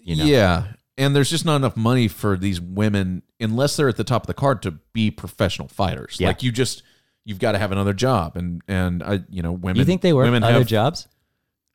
You 0.07 0.17
know, 0.17 0.25
Yeah, 0.25 0.73
and 0.97 1.15
there's 1.15 1.29
just 1.29 1.45
not 1.45 1.57
enough 1.57 1.77
money 1.77 2.09
for 2.09 2.37
these 2.37 2.61
women 2.61 3.23
unless 3.39 3.77
they're 3.77 3.89
at 3.89 3.97
the 3.97 4.05
top 4.05 4.23
of 4.23 4.27
the 4.27 4.35
card 4.35 4.63
to 4.63 4.71
be 4.93 5.11
professional 5.11 5.69
fighters. 5.69 6.17
Yeah. 6.19 6.29
Like 6.29 6.43
you 6.43 6.53
just 6.53 6.83
you've 7.25 7.41
got 7.41 7.53
to 7.53 7.59
have 7.59 7.73
another 7.73 7.93
job 7.93 8.37
and 8.37 8.63
and 8.67 9.03
I 9.03 9.21
you 9.29 9.43
know 9.43 9.53
women. 9.53 9.77
you 9.77 9.85
think 9.85 10.01
they 10.01 10.13
work 10.13 10.25
women 10.25 10.43
other 10.43 10.61
have, 10.61 10.67
jobs? 10.67 11.09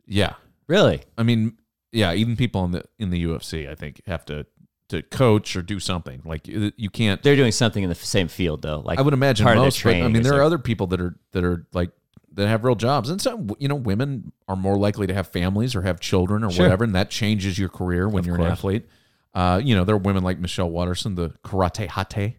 Yeah, 0.08 0.34
Really? 0.72 1.02
I 1.18 1.24
mean, 1.24 1.58
yeah, 1.92 2.14
even 2.14 2.38
people 2.38 2.64
in 2.64 2.72
the 2.72 2.86
in 2.98 3.10
the 3.10 3.22
UFC, 3.26 3.70
I 3.70 3.76
think, 3.76 4.02
have 4.08 4.24
to 4.28 4.46
to 4.88 5.02
coach 5.02 5.58
or 5.58 5.62
do 5.62 5.82
something. 5.82 6.22
Like 6.24 6.48
you 6.48 6.72
you 6.78 6.90
can't. 6.90 7.22
They're 7.22 7.36
doing 7.36 7.52
something 7.52 7.84
in 7.84 7.90
the 7.90 7.96
same 7.96 8.30
field 8.30 8.62
though. 8.62 8.80
Like 8.80 8.98
I 8.98 9.02
would 9.02 9.14
imagine 9.14 9.44
part 9.44 9.58
of 9.58 9.64
their 9.64 9.66
most. 9.66 9.84
But, 9.84 9.96
I 9.96 10.08
mean, 10.08 10.24
there 10.24 10.36
are 10.36 10.44
other 10.44 10.58
people 10.58 10.88
that 10.88 11.02
are 11.02 11.20
that 11.34 11.44
are 11.44 11.66
like 11.74 11.92
that 12.34 12.48
have 12.48 12.64
real 12.64 12.76
jobs, 12.76 13.10
and 13.10 13.22
some 13.22 13.52
you 13.60 13.68
know 13.68 13.76
women 13.76 14.32
are 14.48 14.56
more 14.56 14.78
likely 14.78 15.08
to 15.08 15.14
have 15.14 15.28
families 15.28 15.76
or 15.76 15.82
have 15.82 16.00
children 16.00 16.44
or 16.44 16.52
Sure. 16.52 16.66
whatever, 16.66 16.84
and 16.84 16.96
that 16.96 17.10
changes 17.10 17.58
your 17.60 17.70
career 17.70 18.08
when 18.08 18.20
Of 18.22 18.26
you're 18.28 18.36
an 18.36 18.44
athlete. 18.44 18.86
Uh, 19.34 19.62
you 19.64 19.76
know, 19.76 19.84
there 19.84 19.96
are 19.96 20.00
women 20.00 20.24
like 20.24 20.40
Michelle 20.40 20.70
Waterson, 20.70 21.16
the 21.16 21.30
karate 21.44 21.88
hate, 21.90 22.38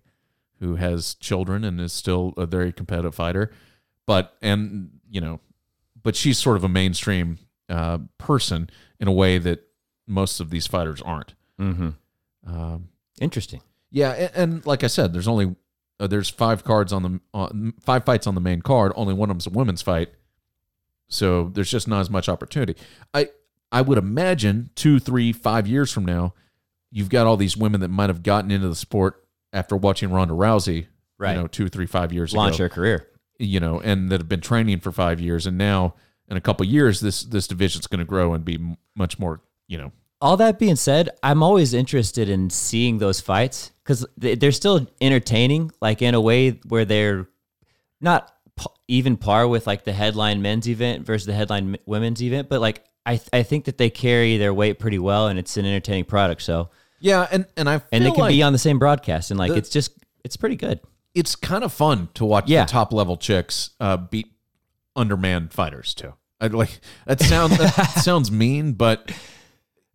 who 0.60 0.76
has 0.76 1.14
children 1.14 1.64
and 1.64 1.80
is 1.80 1.92
still 1.92 2.34
a 2.36 2.46
very 2.46 2.72
competitive 2.72 3.14
fighter, 3.14 3.50
but 4.06 4.34
and 4.42 4.90
you 5.10 5.20
know, 5.20 5.40
but 6.02 6.16
she's 6.16 6.38
sort 6.38 6.56
of 6.56 6.64
a 6.64 6.68
mainstream 6.68 7.38
uh, 7.68 7.98
person 8.18 8.68
in 9.00 9.08
a 9.08 9.12
way 9.12 9.38
that 9.38 9.62
most 10.06 10.40
of 10.40 10.50
these 10.50 10.66
fighters 10.66 11.00
aren't. 11.02 11.34
Mm-hmm. 11.60 11.90
Um, 12.46 12.88
Interesting. 13.20 13.60
yeah, 13.90 14.10
and, 14.12 14.30
and 14.34 14.66
like 14.66 14.82
I 14.84 14.88
said, 14.88 15.12
there's 15.12 15.28
only 15.28 15.54
uh, 16.02 16.06
there's 16.08 16.28
five 16.28 16.64
cards 16.64 16.92
on 16.92 17.02
the 17.02 17.20
on, 17.32 17.74
five 17.80 18.04
fights 18.04 18.26
on 18.26 18.34
the 18.34 18.40
main 18.40 18.60
card. 18.62 18.92
Only 18.96 19.14
one 19.14 19.30
of 19.30 19.34
them's 19.36 19.46
a 19.46 19.50
women's 19.50 19.82
fight, 19.82 20.10
so 21.08 21.50
there's 21.54 21.70
just 21.70 21.88
not 21.88 22.00
as 22.00 22.10
much 22.10 22.28
opportunity. 22.28 22.74
I 23.14 23.28
I 23.70 23.80
would 23.82 23.98
imagine 23.98 24.70
two, 24.74 24.98
three, 24.98 25.32
five 25.32 25.66
years 25.66 25.90
from 25.92 26.04
now, 26.04 26.34
you've 26.90 27.08
got 27.08 27.26
all 27.26 27.36
these 27.36 27.56
women 27.56 27.80
that 27.80 27.88
might 27.88 28.10
have 28.10 28.22
gotten 28.22 28.50
into 28.50 28.68
the 28.68 28.74
sport 28.74 29.24
after 29.52 29.76
watching 29.76 30.10
Ronda 30.10 30.34
Rousey, 30.34 30.86
Right. 31.18 31.34
You 31.36 31.42
know, 31.42 31.46
two, 31.46 31.68
three, 31.68 31.86
five 31.86 32.12
years 32.12 32.34
Launch 32.34 32.56
ago, 32.56 32.64
her 32.64 32.68
career. 32.68 33.08
you 33.38 33.60
know, 33.60 33.80
and 33.80 34.10
that 34.10 34.20
have 34.20 34.28
been 34.28 34.40
training 34.40 34.80
for 34.80 34.90
five 34.92 35.20
years, 35.20 35.46
and 35.46 35.56
now 35.56 35.94
in 36.28 36.36
a 36.36 36.40
couple 36.40 36.64
years, 36.66 37.00
this 37.00 37.22
this 37.24 37.46
division's 37.46 37.86
going 37.86 37.98
to 38.00 38.04
grow 38.04 38.32
and 38.34 38.44
be 38.44 38.54
m- 38.54 38.76
much 38.96 39.18
more, 39.18 39.40
you 39.68 39.76
know, 39.78 39.92
All 40.20 40.36
that 40.38 40.58
being 40.58 40.76
said, 40.76 41.10
I'm 41.22 41.42
always 41.42 41.74
interested 41.74 42.28
in 42.28 42.48
seeing 42.50 42.98
those 42.98 43.20
fights 43.20 43.71
because 43.84 44.06
they're 44.16 44.52
still 44.52 44.86
entertaining, 45.00 45.72
like 45.80 46.02
in 46.02 46.14
a 46.14 46.20
way 46.20 46.50
where 46.68 46.84
they're 46.84 47.28
not 48.00 48.32
even 48.88 49.16
par 49.16 49.48
with 49.48 49.66
like 49.66 49.84
the 49.84 49.92
headline 49.92 50.42
men's 50.42 50.68
event 50.68 51.04
versus 51.06 51.26
the 51.26 51.32
headline 51.32 51.76
women's 51.86 52.22
event, 52.22 52.48
but 52.48 52.60
like 52.60 52.84
I 53.06 53.16
th- 53.16 53.28
I 53.32 53.42
think 53.42 53.64
that 53.64 53.78
they 53.78 53.90
carry 53.90 54.36
their 54.36 54.54
weight 54.54 54.78
pretty 54.78 54.98
well, 54.98 55.28
and 55.28 55.38
it's 55.38 55.56
an 55.56 55.64
entertaining 55.66 56.04
product. 56.04 56.42
So 56.42 56.68
Yeah, 57.00 57.26
and 57.30 57.46
and 57.56 57.68
I 57.68 57.78
feel 57.78 57.88
and 57.92 58.04
they 58.04 58.10
can 58.10 58.20
like 58.20 58.30
be 58.32 58.42
on 58.42 58.52
the 58.52 58.58
same 58.58 58.78
broadcast, 58.78 59.30
and 59.30 59.38
like 59.38 59.50
The- 59.52 59.58
it's 59.58 59.70
just 59.70 59.92
it's 60.24 60.36
pretty 60.36 60.56
good. 60.56 60.80
it's 61.14 61.34
kind 61.34 61.64
of 61.64 61.72
fun 61.72 62.08
to 62.14 62.24
watch 62.24 62.48
Yeah. 62.48 62.64
the 62.64 62.70
top 62.70 62.92
level 62.92 63.16
chicks 63.16 63.70
uh, 63.80 63.96
beat 63.96 64.32
undermanned 64.94 65.52
fighters 65.52 65.94
too. 65.94 66.12
I 66.40 66.48
like 66.48 66.80
that 67.06 67.20
sounds 67.20 67.56
that 67.58 67.70
sounds 68.02 68.30
mean, 68.30 68.72
but 68.74 69.10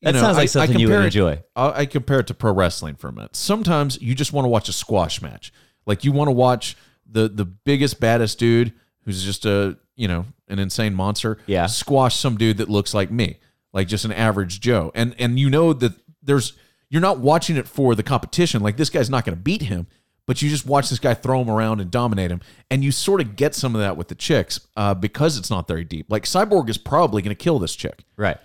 That 0.01 0.13
know, 0.13 0.21
sounds 0.21 0.37
like 0.37 0.41
I- 0.41 0.43
I 0.43 0.45
something 0.45 0.79
you 0.79 0.89
would 0.89 0.99
it- 1.01 1.05
enjoy. 1.05 1.41
I, 1.55 1.81
I 1.81 1.85
compare 1.85 2.19
it 2.19 2.27
to 2.27 2.33
pro 2.33 2.53
wrestling 2.53 2.95
for 2.95 3.07
a 3.07 3.11
minute. 3.11 3.35
Sometimes 3.35 3.99
you 4.01 4.13
just 4.15 4.31
want 4.33 4.45
to 4.45 4.49
watch 4.49 4.69
a 4.69 4.73
squash 4.73 5.21
match. 5.21 5.51
Like 5.85 6.03
you 6.03 6.11
want 6.11 6.27
to 6.27 6.33
watch 6.33 6.75
the 7.09 7.27
the 7.29 7.45
biggest 7.45 7.99
baddest 7.99 8.37
dude 8.39 8.73
who's 9.05 9.23
just 9.23 9.45
a 9.45 9.77
you 9.95 10.07
know 10.07 10.25
an 10.49 10.59
insane 10.59 10.93
monster. 10.93 11.37
Yeah. 11.47 11.65
squash 11.65 12.15
some 12.15 12.37
dude 12.37 12.57
that 12.57 12.69
looks 12.69 12.93
like 12.93 13.09
me, 13.11 13.39
like 13.73 13.87
just 13.87 14.05
an 14.05 14.11
average 14.11 14.59
Joe. 14.59 14.91
And 14.93 15.15
and 15.17 15.39
you 15.39 15.49
know 15.49 15.73
that 15.73 15.93
there's 16.21 16.53
you're 16.89 17.01
not 17.01 17.19
watching 17.19 17.55
it 17.57 17.67
for 17.67 17.95
the 17.95 18.03
competition. 18.03 18.61
Like 18.61 18.77
this 18.77 18.89
guy's 18.89 19.09
not 19.09 19.25
going 19.25 19.35
to 19.37 19.41
beat 19.41 19.63
him, 19.63 19.87
but 20.25 20.41
you 20.41 20.49
just 20.49 20.65
watch 20.65 20.89
this 20.89 20.99
guy 20.99 21.13
throw 21.13 21.41
him 21.41 21.49
around 21.49 21.81
and 21.81 21.89
dominate 21.89 22.29
him, 22.31 22.41
and 22.69 22.83
you 22.83 22.91
sort 22.91 23.19
of 23.21 23.35
get 23.35 23.55
some 23.55 23.73
of 23.75 23.81
that 23.81 23.97
with 23.97 24.09
the 24.09 24.15
chicks 24.15 24.59
uh, 24.77 24.93
because 24.93 25.37
it's 25.37 25.49
not 25.49 25.67
very 25.67 25.83
deep. 25.85 26.05
Like 26.09 26.23
Cyborg 26.25 26.69
is 26.69 26.77
probably 26.77 27.21
going 27.21 27.35
to 27.35 27.43
kill 27.43 27.59
this 27.59 27.75
chick. 27.75 28.03
Right. 28.15 28.37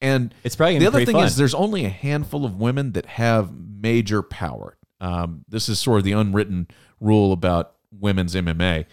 And 0.00 0.34
It's 0.44 0.54
probably 0.56 0.78
the 0.78 0.86
other 0.86 1.04
thing 1.04 1.14
fun. 1.16 1.24
is 1.26 1.36
there's 1.36 1.54
only 1.54 1.84
a 1.84 1.88
handful 1.88 2.44
of 2.44 2.56
women 2.56 2.92
that 2.92 3.06
have 3.06 3.50
major 3.52 4.22
power. 4.22 4.76
Um, 5.00 5.44
this 5.48 5.68
is 5.68 5.78
sort 5.78 5.98
of 5.98 6.04
the 6.04 6.12
unwritten 6.12 6.68
rule 7.00 7.32
about 7.32 7.74
women's 7.92 8.34
MMA 8.34 8.86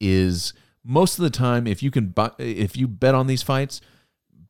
is 0.00 0.52
most 0.84 1.18
of 1.18 1.22
the 1.22 1.30
time 1.30 1.66
if 1.66 1.82
you 1.82 1.90
can 1.90 2.08
bu- 2.08 2.30
if 2.38 2.76
you 2.76 2.86
bet 2.88 3.14
on 3.14 3.26
these 3.26 3.42
fights, 3.42 3.80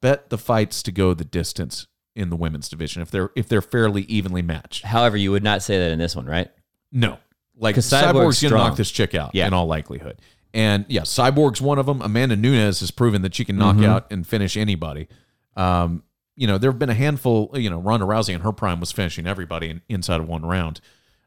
bet 0.01 0.31
the 0.31 0.39
fights 0.39 0.83
to 0.85 0.93
go 0.93 1.15
the 1.15 1.25
distance 1.25 1.87
in 2.15 2.31
the 2.31 2.37
women's 2.37 2.69
division 2.69 3.01
if 3.03 3.11
they're 3.11 3.31
if 3.37 3.49
they're 3.49 3.63
fairly 3.63 4.03
evenly 4.03 4.43
matched. 4.43 4.85
However, 4.85 5.17
you 5.17 5.31
would 5.31 5.43
not 5.45 5.63
say 5.63 5.79
that 5.79 5.91
in 5.91 5.99
this 5.99 6.17
one, 6.17 6.27
right? 6.27 6.51
No. 6.93 7.19
like 7.57 7.77
Cyborg's, 7.77 7.91
Cyborg's 7.91 8.43
gonna 8.43 8.55
knock 8.57 8.77
this 8.77 8.91
chick 8.91 9.15
out 9.15 9.35
Yeah. 9.35 9.47
in 9.47 9.53
all 9.55 9.67
likelihood. 9.67 10.21
And 10.55 10.85
yeah, 10.89 11.03
Cyborg's 11.03 11.61
one 11.61 11.79
of 11.79 11.87
them. 11.87 12.01
Amanda 12.01 12.37
Nunes 12.37 12.81
has 12.81 12.91
proven 12.91 13.23
that 13.23 13.35
she 13.35 13.45
can 13.45 13.57
knock 13.57 13.77
Mm-hmm. 13.77 13.85
out 13.85 14.07
and 14.11 14.27
finish 14.27 14.57
anybody. 14.57 15.09
Um, 15.57 16.03
you 16.37 16.47
know, 16.47 16.57
there 16.59 16.71
have 16.71 16.79
been 16.79 16.91
a 16.91 16.95
handful, 16.95 17.51
you 17.55 17.69
know, 17.69 17.79
Ronda 17.81 18.07
Rousey 18.07 18.35
in 18.35 18.41
her 18.43 18.53
prime 18.53 18.79
was 18.81 18.93
finishing 18.93 19.27
everybody 19.27 19.71
in, 19.71 19.83
inside 19.89 20.21
of 20.21 20.29
one 20.29 20.45
round. 20.47 20.81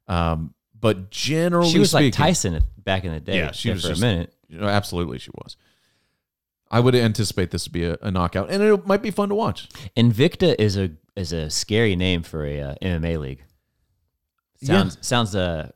Um, 0.07 0.53
but 0.79 1.09
generally 1.11 1.69
She 1.69 1.79
was 1.79 1.93
like 1.93 2.13
Tyson 2.13 2.61
back 2.77 3.03
in 3.03 3.11
the 3.11 3.19
day. 3.19 3.37
Yeah, 3.37 3.51
she 3.51 3.71
was 3.71 3.81
for 3.83 3.89
just- 3.89 4.01
a 4.01 4.05
minute. 4.05 4.33
you 4.47 4.57
know, 4.59 4.67
absolutely 4.67 5.19
she 5.19 5.31
was. 5.35 5.57
I 6.73 6.79
would 6.79 6.95
anticipate 6.95 7.51
this 7.51 7.65
to 7.65 7.69
be 7.69 7.83
a, 7.83 7.97
a 8.01 8.09
knockout, 8.11 8.49
and 8.49 8.63
it 8.63 8.87
might 8.87 9.01
be 9.01 9.11
fun 9.11 9.27
to 9.29 9.35
watch. 9.35 9.67
Invicta 9.97 10.55
is 10.57 10.77
a 10.77 10.91
is 11.17 11.33
a 11.33 11.49
scary 11.49 11.97
name 11.97 12.23
for 12.23 12.45
a 12.45 12.61
uh, 12.61 12.75
MMA 12.81 13.19
league. 13.19 13.43
Sounds 14.63 14.97
sounds 15.01 15.35
uh 15.35 15.69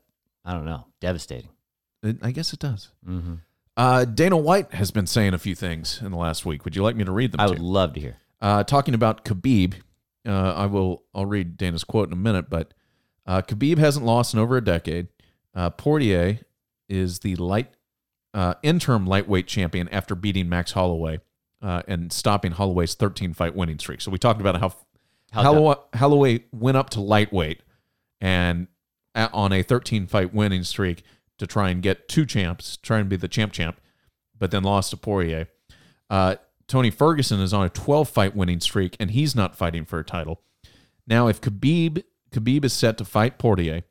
I 0.45 0.53
don't 0.53 0.65
know 0.65 0.85
devastating. 1.01 1.49
It- 2.03 2.19
I 2.21 2.31
guess 2.31 2.53
it 2.53 2.59
does. 2.59 2.89
hmm 3.05 3.35
Uh, 3.75 4.05
Dana 4.05 4.37
White 4.37 4.73
has 4.73 4.91
been 4.91 5.05
saying 5.07 5.33
a 5.33 5.37
few 5.37 5.53
things 5.55 5.99
in 6.01 6.11
the 6.11 6.17
last 6.17 6.45
week. 6.45 6.63
Would 6.63 6.75
you 6.77 6.83
like 6.83 6.95
me 6.95 7.03
to 7.03 7.11
read 7.11 7.33
them? 7.33 7.41
I 7.41 7.47
would 7.47 7.57
you? 7.57 7.63
love 7.65 7.93
to 7.95 7.99
hear. 7.99 8.15
Uh, 8.41 8.63
talking 8.63 8.93
about 8.93 9.25
Khabib, 9.25 9.75
uh, 10.27 10.53
I 10.53 10.65
will. 10.65 11.03
I'll 11.13 11.25
read 11.25 11.57
Dana's 11.57 11.83
quote 11.83 12.09
in 12.09 12.13
a 12.13 12.17
minute, 12.17 12.49
but 12.49 12.73
uh, 13.25 13.41
Khabib 13.41 13.77
hasn't 13.77 14.05
lost 14.05 14.33
in 14.33 14.39
over 14.39 14.57
a 14.57 14.63
decade. 14.63 15.07
Uh, 15.53 15.69
Poirier 15.69 16.39
is 16.89 17.19
the 17.19 17.35
light 17.37 17.73
uh, 18.33 18.55
interim 18.61 19.05
lightweight 19.05 19.47
champion 19.47 19.87
after 19.89 20.13
beating 20.13 20.49
Max 20.49 20.73
Holloway 20.73 21.19
uh, 21.61 21.81
and 21.87 22.11
stopping 22.11 22.51
Holloway's 22.51 22.93
13 22.93 23.33
fight 23.33 23.55
winning 23.55 23.79
streak. 23.79 24.01
So 24.01 24.11
we 24.11 24.17
talked 24.17 24.41
about 24.41 24.59
how, 24.59 24.73
Holloway, 25.31 25.75
Holloway 25.95 26.43
went 26.51 26.75
up 26.75 26.89
to 26.91 27.01
lightweight 27.01 27.61
and 28.19 28.67
on 29.15 29.53
a 29.53 29.63
13 29.63 30.07
fight 30.07 30.33
winning 30.33 30.63
streak 30.63 31.03
to 31.37 31.47
try 31.47 31.69
and 31.69 31.81
get 31.81 32.07
two 32.07 32.25
champs, 32.25 32.77
try 32.77 32.99
and 32.99 33.09
be 33.09 33.15
the 33.15 33.27
champ 33.27 33.53
champ, 33.53 33.79
but 34.37 34.51
then 34.51 34.63
lost 34.63 34.91
to 34.91 34.97
Poirier. 34.97 35.47
Uh, 36.09 36.35
Tony 36.67 36.89
Ferguson 36.89 37.39
is 37.39 37.53
on 37.53 37.65
a 37.65 37.69
12 37.69 38.09
fight 38.09 38.35
winning 38.35 38.59
streak 38.59 38.95
and 38.99 39.11
he's 39.11 39.35
not 39.35 39.55
fighting 39.55 39.85
for 39.85 39.99
a 39.99 40.03
title. 40.03 40.41
Now, 41.07 41.27
if 41.27 41.41
Khabib 41.41 42.03
Khabib 42.31 42.65
is 42.65 42.73
set 42.73 42.97
to 42.97 43.05
fight 43.05 43.37
Poirier, 43.37 43.83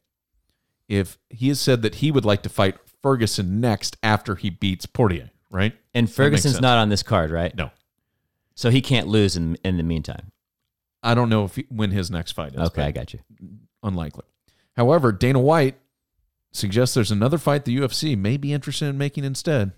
if 0.88 1.18
he 1.30 1.48
has 1.48 1.60
said 1.60 1.82
that 1.82 1.96
he 1.96 2.10
would 2.10 2.24
like 2.24 2.42
to 2.42 2.48
fight 2.48 2.76
Ferguson 3.02 3.60
next 3.60 3.96
after 4.02 4.34
he 4.34 4.50
beats 4.50 4.86
Poirier, 4.86 5.30
right? 5.50 5.74
And 5.94 6.10
Ferguson's 6.10 6.60
not 6.60 6.78
on 6.78 6.88
this 6.88 7.02
card, 7.02 7.30
right? 7.30 7.54
No, 7.56 7.70
So 8.54 8.70
he 8.70 8.80
can't 8.82 9.08
lose 9.08 9.36
in 9.36 9.56
in 9.64 9.76
the 9.76 9.82
meantime. 9.82 10.32
I 11.02 11.14
don't 11.14 11.28
know 11.28 11.44
if 11.44 11.56
he, 11.56 11.66
when 11.68 11.90
his 11.90 12.10
next 12.10 12.32
fight 12.32 12.54
is. 12.54 12.60
Okay, 12.60 12.82
I 12.82 12.90
got 12.90 13.12
you. 13.12 13.20
unlikely. 13.82 14.24
However, 14.76 15.12
Dana 15.12 15.38
White 15.38 15.76
suggests 16.50 16.94
there's 16.94 17.10
another 17.10 17.38
fight 17.38 17.64
the 17.64 17.76
UFC 17.76 18.16
may 18.16 18.36
be 18.36 18.52
interested 18.52 18.86
in 18.86 18.98
making 18.98 19.24
instead 19.24 19.72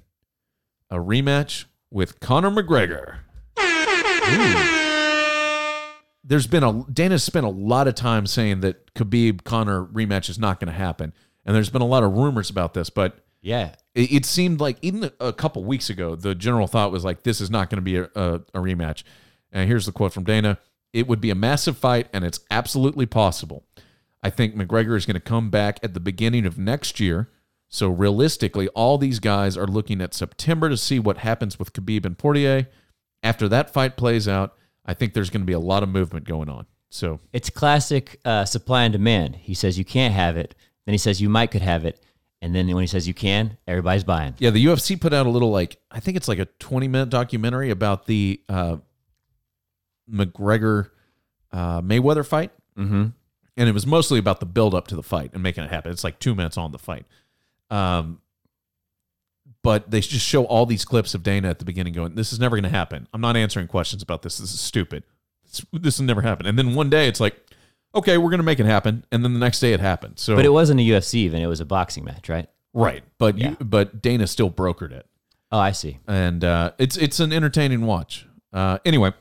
a 0.91 0.97
rematch 0.97 1.65
with 1.97 2.21
Conor 2.21 2.51
McGregor. 2.51 3.21
There's 6.23 6.47
been 6.47 6.63
a 6.63 6.85
Dana 6.93 7.19
spent 7.19 7.47
a 7.47 7.51
lot 7.51 7.89
of 7.89 7.95
time 7.95 8.27
saying 8.27 8.61
that 8.61 8.93
Khabib 8.95 9.45
Conor 9.45 9.87
rematch 9.87 10.29
is 10.29 10.39
not 10.39 10.61
going 10.61 10.71
to 10.71 10.77
happen, 10.79 11.15
and 11.47 11.57
there's 11.57 11.71
been 11.71 11.81
a 11.81 11.87
lot 11.87 12.03
of 12.03 12.13
rumors 12.13 12.51
about 12.51 12.75
this, 12.75 12.91
but 12.91 13.25
Yeah. 13.41 13.77
it, 13.95 14.13
it 14.13 14.25
seemed 14.27 14.61
like 14.61 14.77
even 14.83 15.11
a 15.21 15.33
couple 15.33 15.65
weeks 15.65 15.89
ago, 15.89 16.15
the 16.17 16.35
general 16.35 16.67
thought 16.67 16.93
was 16.93 17.03
like, 17.03 17.23
this 17.23 17.41
is 17.41 17.49
not 17.51 17.71
going 17.71 17.79
to 17.79 17.83
be 17.83 17.97
a, 17.97 18.03
a, 18.15 18.35
a 18.53 18.61
rematch. 18.61 19.03
And 19.51 19.67
here's 19.67 19.87
the 19.87 19.93
quote 19.93 20.13
from 20.13 20.25
Dana 20.25 20.59
It 20.93 21.09
would 21.09 21.23
be 21.23 21.31
a 21.31 21.35
massive 21.35 21.79
fight, 21.79 22.09
and 22.13 22.25
it's 22.25 22.41
absolutely 22.51 23.07
possible. 23.07 23.65
I 24.23 24.29
think 24.29 24.55
McGregor 24.55 24.97
is 24.99 25.07
going 25.07 25.15
to 25.15 25.21
come 25.21 25.49
back 25.49 25.79
at 25.83 25.95
the 25.95 26.01
beginning 26.01 26.45
of 26.45 26.59
next 26.59 27.01
year. 27.01 27.31
So 27.69 27.89
realistically, 27.89 28.69
all 28.69 28.97
these 28.99 29.19
guys 29.19 29.57
are 29.57 29.67
looking 29.67 30.01
at 30.01 30.15
September 30.15 30.69
to 30.69 30.77
see 30.77 30.99
what 30.99 31.19
happens 31.19 31.59
with 31.59 31.73
Khabib 31.73 32.05
and 32.07 32.17
Poirier. 32.17 32.69
After 33.23 33.49
that 33.49 33.71
fight 33.73 33.97
plays 33.97 34.29
out, 34.29 34.55
I 34.85 34.95
think 34.95 35.15
there's 35.15 35.31
going 35.31 35.43
to 35.43 35.47
be 35.47 35.53
a 35.53 35.59
lot 35.61 35.83
of 35.83 35.89
movement 35.89 36.27
going 36.27 36.49
on. 36.49 36.67
So 36.91 37.19
It's 37.33 37.51
classic 37.51 38.21
uh, 38.25 38.45
supply 38.45 38.85
and 38.85 38.93
demand. 38.93 39.37
He 39.37 39.53
says 39.55 39.77
you 39.79 39.85
can't 39.85 40.15
have 40.15 40.37
it, 40.37 40.55
then 40.87 40.93
he 40.93 40.99
says 40.99 41.21
you 41.21 41.29
might 41.29 41.51
could 41.51 41.63
have 41.63 41.85
it, 41.85 42.01
and 42.41 42.55
then 42.55 42.69
when 42.69 42.83
he 42.83 42.87
says 42.87 43.09
you 43.09 43.15
can, 43.15 43.59
everybody's 43.67 44.05
buying. 44.05 44.35
Yeah, 44.39 44.51
the 44.51 44.65
UFC 44.65 44.99
put 45.01 45.13
out 45.13 45.27
a 45.27 45.31
little 45.31 45.51
like 45.51 45.79
I 45.91 45.99
think 45.99 46.17
it's 46.17 46.29
like 46.29 46.39
a 46.39 46.45
20 46.45 46.87
minute 46.87 47.09
documentary 47.11 47.71
about 47.71 48.07
the 48.07 48.41
uh, 48.49 48.77
McGregor 50.11 50.91
uh, 51.53 51.81
Mayweather 51.83 52.27
fight, 52.27 52.53
Mm-hmm. 52.79 53.07
and 53.57 53.69
it 53.69 53.73
was 53.73 53.87
mostly 53.87 54.19
about 54.19 54.39
the 54.41 54.45
build 54.47 54.75
up 54.75 54.87
to 54.89 54.95
the 54.97 55.03
fight 55.03 55.31
and 55.33 55.43
making 55.43 55.65
it 55.65 55.71
happen. 55.71 55.91
It's 55.91 56.05
like 56.05 56.19
two 56.19 56.35
minutes 56.35 56.59
on 56.59 56.73
the 56.73 56.79
fight, 56.79 57.07
um, 57.71 58.21
but 59.63 59.91
they 59.91 60.01
just 60.01 60.25
show 60.25 60.45
all 60.45 60.67
these 60.67 60.85
clips 60.85 61.15
of 61.15 61.23
Dana 61.23 61.49
at 61.49 61.59
the 61.59 61.65
beginning 61.65 61.93
going, 61.93 62.15
"This 62.15 62.33
is 62.33 62.39
never 62.39 62.57
going 62.57 62.63
to 62.65 62.69
happen. 62.69 63.09
I'm 63.13 63.21
not 63.21 63.37
answering 63.37 63.67
questions 63.69 64.03
about 64.03 64.23
this. 64.23 64.39
This 64.39 64.53
is 64.53 64.61
stupid. 64.61 65.03
This, 65.45 65.65
this 65.73 65.99
will 65.99 66.07
never 66.07 66.23
happen." 66.23 66.47
And 66.47 66.59
then 66.59 66.75
one 66.75 66.89
day 66.91 67.09
it's 67.09 67.21
like, 67.21 67.37
"Okay, 67.95 68.17
we're 68.19 68.31
going 68.31 68.39
to 68.39 68.45
make 68.45 68.61
it 68.61 68.67
happen," 68.67 69.05
and 69.11 69.25
then 69.25 69.33
the 69.33 69.41
next 69.41 69.61
day 69.61 69.73
it 69.73 69.81
happened. 69.81 70.19
So 70.19 70.37
But 70.37 70.45
it 70.45 70.51
wasn't 70.53 70.81
a 70.81 70.85
UFC 70.85 71.25
event; 71.27 71.43
it 71.43 71.49
was 71.49 71.61
a 71.61 71.65
boxing 71.65 72.05
match, 72.05 72.29
right? 72.29 72.49
right, 72.75 73.03
but 73.19 73.39
Yeah. 73.39 73.51
you 73.51 73.57
but 73.65 74.03
Dana 74.03 74.27
still 74.27 74.51
brokered 74.51 74.93
it. 74.93 75.07
Oh, 75.51 75.59
I 75.59 75.73
see. 75.73 75.99
and 76.07 76.45
uh, 76.45 76.73
it's 76.79 76.97
it's 76.97 77.19
an 77.21 77.33
entertaining 77.33 77.87
watch. 77.87 78.27
Uh, 78.53 78.79
anyway, 78.85 79.13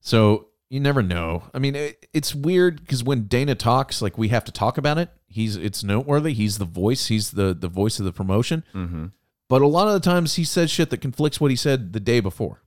so 0.00 0.48
you 0.72 0.80
never 0.80 1.02
know. 1.02 1.42
I 1.52 1.58
mean, 1.58 1.76
it, 1.76 2.06
it's 2.14 2.34
weird 2.34 2.80
because 2.80 3.04
when 3.04 3.24
Dana 3.24 3.54
talks, 3.54 4.00
like 4.00 4.16
we 4.16 4.28
have 4.28 4.44
to 4.46 4.52
talk 4.52 4.78
about 4.78 4.96
it. 4.96 5.10
He's 5.28 5.54
it's 5.54 5.84
noteworthy. 5.84 6.32
He's 6.32 6.56
the 6.56 6.64
voice. 6.64 7.08
He's 7.08 7.32
the 7.32 7.52
the 7.52 7.68
voice 7.68 7.98
of 7.98 8.06
the 8.06 8.12
promotion. 8.12 8.64
Mm-hmm. 8.74 9.06
But 9.50 9.60
a 9.60 9.66
lot 9.66 9.86
of 9.88 9.92
the 9.92 10.00
times 10.00 10.36
he 10.36 10.44
says 10.44 10.70
shit 10.70 10.88
that 10.88 11.02
conflicts 11.02 11.38
what 11.38 11.50
he 11.50 11.56
said 11.58 11.92
the 11.92 12.00
day 12.00 12.20
before. 12.20 12.62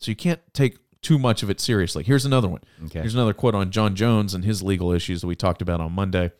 So 0.00 0.10
you 0.10 0.16
can't 0.16 0.40
take 0.52 0.78
too 1.02 1.20
much 1.20 1.44
of 1.44 1.50
it 1.50 1.60
seriously. 1.60 2.02
Here's 2.02 2.24
another 2.26 2.48
one. 2.48 2.62
Okay. 2.86 2.98
Here's 2.98 3.14
another 3.14 3.32
quote 3.32 3.54
on 3.54 3.70
Jon 3.70 3.94
Jones 3.94 4.34
and 4.34 4.44
his 4.44 4.60
legal 4.60 4.90
issues 4.90 5.20
that 5.20 5.28
we 5.28 5.36
talked 5.36 5.62
about 5.62 5.80
on 5.80 5.92
Monday. 5.92 6.32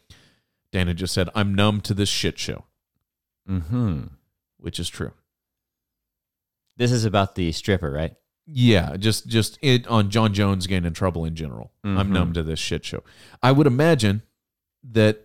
Dana 0.72 0.92
just 0.92 1.14
said, 1.14 1.30
"I'm 1.36 1.54
numb 1.54 1.80
to 1.82 1.94
this 1.94 2.08
shit 2.08 2.36
show," 2.36 2.64
Mm-hmm. 3.48 4.06
which 4.56 4.80
is 4.80 4.88
true. 4.88 5.12
This 6.76 6.90
is 6.90 7.04
about 7.04 7.36
the 7.36 7.52
stripper, 7.52 7.92
right? 7.92 8.14
Yeah, 8.46 8.96
just 8.96 9.26
just 9.26 9.58
it 9.60 9.86
on 9.88 10.08
Jon 10.10 10.32
Jones 10.32 10.66
getting 10.66 10.86
in 10.86 10.92
trouble 10.92 11.24
in 11.24 11.34
general. 11.34 11.72
I'm 11.84 12.08
Mhm. 12.08 12.12
numb 12.12 12.32
to 12.34 12.42
this 12.42 12.58
shit 12.60 12.84
show. 12.84 13.02
I 13.42 13.50
would 13.52 13.66
imagine 13.66 14.22
that 14.92 15.22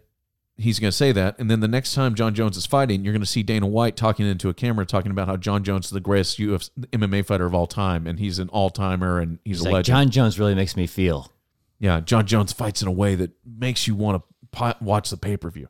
he's 0.58 0.80
going 0.80 0.90
to 0.90 0.96
say 0.98 1.12
that, 1.12 1.38
and 1.40 1.50
then 1.50 1.60
the 1.60 1.68
next 1.68 1.94
time 1.94 2.14
Jon 2.16 2.34
Jones 2.36 2.58
is 2.58 2.66
fighting, 2.66 3.04
you're 3.04 3.14
going 3.14 3.22
to 3.22 3.28
see 3.28 3.42
Dana 3.44 3.66
White 3.68 3.96
talking 3.96 4.26
into 4.28 4.50
a 4.50 4.54
camera, 4.54 4.86
talking 4.86 5.12
about 5.12 5.28
how 5.28 5.38
Jon 5.38 5.64
Jones 5.64 5.86
is 5.86 5.92
the 5.92 6.00
greatest 6.00 6.38
UFC, 6.40 6.70
MMA 6.92 7.22
fighter 7.26 7.46
of 7.46 7.54
all 7.56 7.68
time, 7.68 8.06
and 8.08 8.20
he's 8.20 8.38
an 8.40 8.50
all 8.50 8.70
timer, 8.70 9.20
and 9.20 9.40
he's, 9.46 9.58
He's 9.58 9.62
a 9.62 9.64
like 9.66 9.74
legend. 9.74 9.86
Jon 9.98 10.10
Jones 10.12 10.40
really 10.40 10.56
makes 10.56 10.76
me 10.76 10.88
feel. 10.88 11.32
yeah, 11.80 12.00
Jon 12.00 12.26
Jones 12.28 12.54
fights 12.54 12.82
in 12.82 12.88
a 12.88 12.92
way 12.92 13.16
that 13.16 13.32
makes 13.44 13.88
you 13.88 13.96
want 13.96 14.22
to 14.54 14.76
watch 14.82 15.10
the 15.10 15.18
pay 15.18 15.36
per 15.38 15.50
view. 15.50 15.68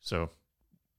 So, 0.00 0.30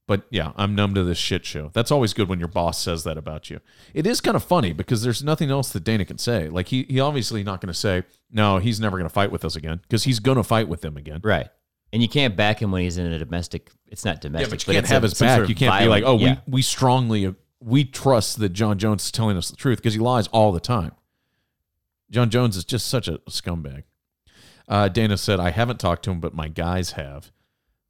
but 0.08 0.24
yeah, 0.30 0.52
I'm 0.58 0.76
numb 0.76 0.94
to 0.96 1.04
this 1.04 1.18
shit 1.18 1.46
show. 1.46 1.70
That's 1.74 1.92
always 1.92 2.14
good 2.14 2.28
when 2.30 2.40
your 2.40 2.48
boss 2.50 2.78
says 2.82 3.04
that 3.06 3.18
about 3.18 3.50
you. 3.50 3.60
It 3.94 4.06
is 4.06 4.20
kind 4.22 4.36
of 4.36 4.44
funny 4.44 4.74
because 4.74 5.02
there's 5.04 5.24
nothing 5.24 5.50
else 5.50 5.70
that 5.74 5.84
Dana 5.84 6.04
can 6.06 6.18
say. 6.18 6.50
Like 6.50 6.68
he 6.68 6.84
he 6.90 7.00
obviously 7.00 7.44
not 7.44 7.62
going 7.62 7.68
to 7.72 7.74
say 7.80 8.04
no. 8.32 8.58
He's 8.58 8.80
never 8.80 8.98
going 8.98 9.08
to 9.08 9.14
fight 9.14 9.32
with 9.32 9.46
us 9.46 9.56
again 9.56 9.80
because 9.84 10.04
he's 10.04 10.20
going 10.20 10.38
to 10.38 10.44
fight 10.44 10.68
with 10.68 10.82
them 10.82 10.98
again. 10.98 11.22
Right. 11.24 11.48
And 11.94 12.02
you 12.02 12.10
can't 12.10 12.36
back 12.36 12.60
him 12.62 12.72
when 12.72 12.82
he's 12.82 12.98
in 12.98 13.06
a 13.12 13.20
domestic. 13.20 13.70
It's 13.88 14.04
not 14.04 14.16
Yeah, 14.16 14.22
domestic. 14.22 14.50
but 14.50 14.68
you 14.68 14.74
can't 14.74 14.88
have 14.88 15.04
a- 15.04 15.08
his 15.08 15.18
some 15.18 15.28
sort 15.28 15.38
back. 15.38 15.44
of 15.44 15.50
You 15.50 15.56
can't 15.56 15.80
be 15.80 15.88
like, 15.88 16.04
oh, 16.04 16.18
yeah. 16.18 16.38
we 16.48 16.54
we 16.54 16.62
strongly 16.64 17.36
we 17.60 17.86
trust 17.86 18.40
that 18.40 18.50
Jon 18.50 18.78
Jones 18.80 19.06
is 19.06 19.12
telling 19.12 19.38
us 19.38 19.50
the 19.50 19.56
truth 19.56 19.78
because 19.78 19.94
he 19.94 20.00
lies 20.00 20.28
all 20.28 20.52
the 20.52 20.60
time. 20.60 20.92
Jon 22.12 22.30
Jones 22.30 22.58
is 22.58 22.66
just 22.66 22.88
such 22.88 23.08
a 23.08 23.20
scumbag. 23.30 23.84
Uh, 24.68 24.88
Dana 24.88 25.18
said, 25.18 25.40
I 25.40 25.52
haven't 25.52 25.80
talked 25.80 26.04
to 26.04 26.12
him, 26.12 26.20
but 26.20 26.34
my 26.34 26.48
guys 26.48 26.92
have. 26.92 27.32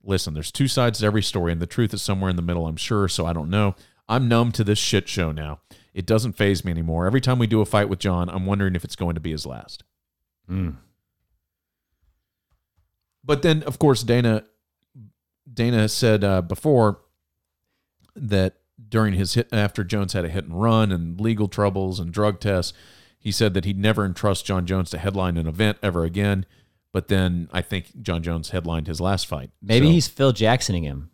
Listen, 0.03 0.33
there's 0.33 0.51
two 0.51 0.67
sides 0.67 0.99
to 0.99 1.05
every 1.05 1.23
story, 1.23 1.51
and 1.51 1.61
the 1.61 1.65
truth 1.65 1.93
is 1.93 2.01
somewhere 2.01 2.29
in 2.29 2.35
the 2.35 2.41
middle, 2.41 2.67
I'm 2.67 2.75
sure, 2.75 3.07
so 3.07 3.25
I 3.25 3.33
don't 3.33 3.49
know. 3.49 3.75
I'm 4.09 4.27
numb 4.27 4.51
to 4.53 4.63
this 4.63 4.79
shit 4.79 5.07
show 5.07 5.31
now. 5.31 5.61
It 5.93 6.05
doesn't 6.05 6.33
phase 6.33 6.65
me 6.65 6.71
anymore. 6.71 7.05
Every 7.05 7.21
time 7.21 7.39
we 7.39 7.47
do 7.47 7.61
a 7.61 7.65
fight 7.65 7.87
with 7.87 7.99
Jon, 7.99 8.29
I'm 8.29 8.45
wondering 8.45 8.75
if 8.75 8.83
it's 8.83 8.95
going 8.95 9.15
to 9.15 9.21
be 9.21 9.31
his 9.31 9.45
last. 9.45 9.83
Mm. 10.49 10.75
But 13.23 13.41
then, 13.41 13.63
of 13.63 13.79
course, 13.79 14.03
Dana 14.03 14.43
Dana 15.51 15.87
said 15.87 16.23
uh, 16.23 16.41
before 16.41 16.99
that 18.15 18.57
during 18.89 19.13
his 19.13 19.35
hit 19.35 19.47
after 19.51 19.83
Jones 19.83 20.13
had 20.13 20.25
a 20.25 20.29
hit 20.29 20.45
and 20.45 20.61
run 20.61 20.91
and 20.91 21.19
legal 21.19 21.47
troubles 21.47 21.99
and 21.99 22.11
drug 22.11 22.39
tests, 22.39 22.73
he 23.19 23.31
said 23.31 23.53
that 23.53 23.65
he'd 23.65 23.77
never 23.77 24.05
entrust 24.05 24.45
Jon 24.45 24.65
Jones 24.65 24.89
to 24.89 24.97
headline 24.97 25.37
an 25.37 25.47
event 25.47 25.77
ever 25.81 26.03
again. 26.03 26.45
But 26.93 27.09
then 27.09 27.49
I 27.51 27.61
think 27.61 28.01
Jon 28.01 28.23
Jones 28.23 28.51
headlined 28.51 28.87
his 28.87 29.01
last 29.01 29.27
fight. 29.27 29.49
Maybe 29.61 29.87
So 29.87 29.91
he's 29.91 30.07
Phil 30.07 30.31
Jacksoning 30.31 30.83
him. 30.83 31.09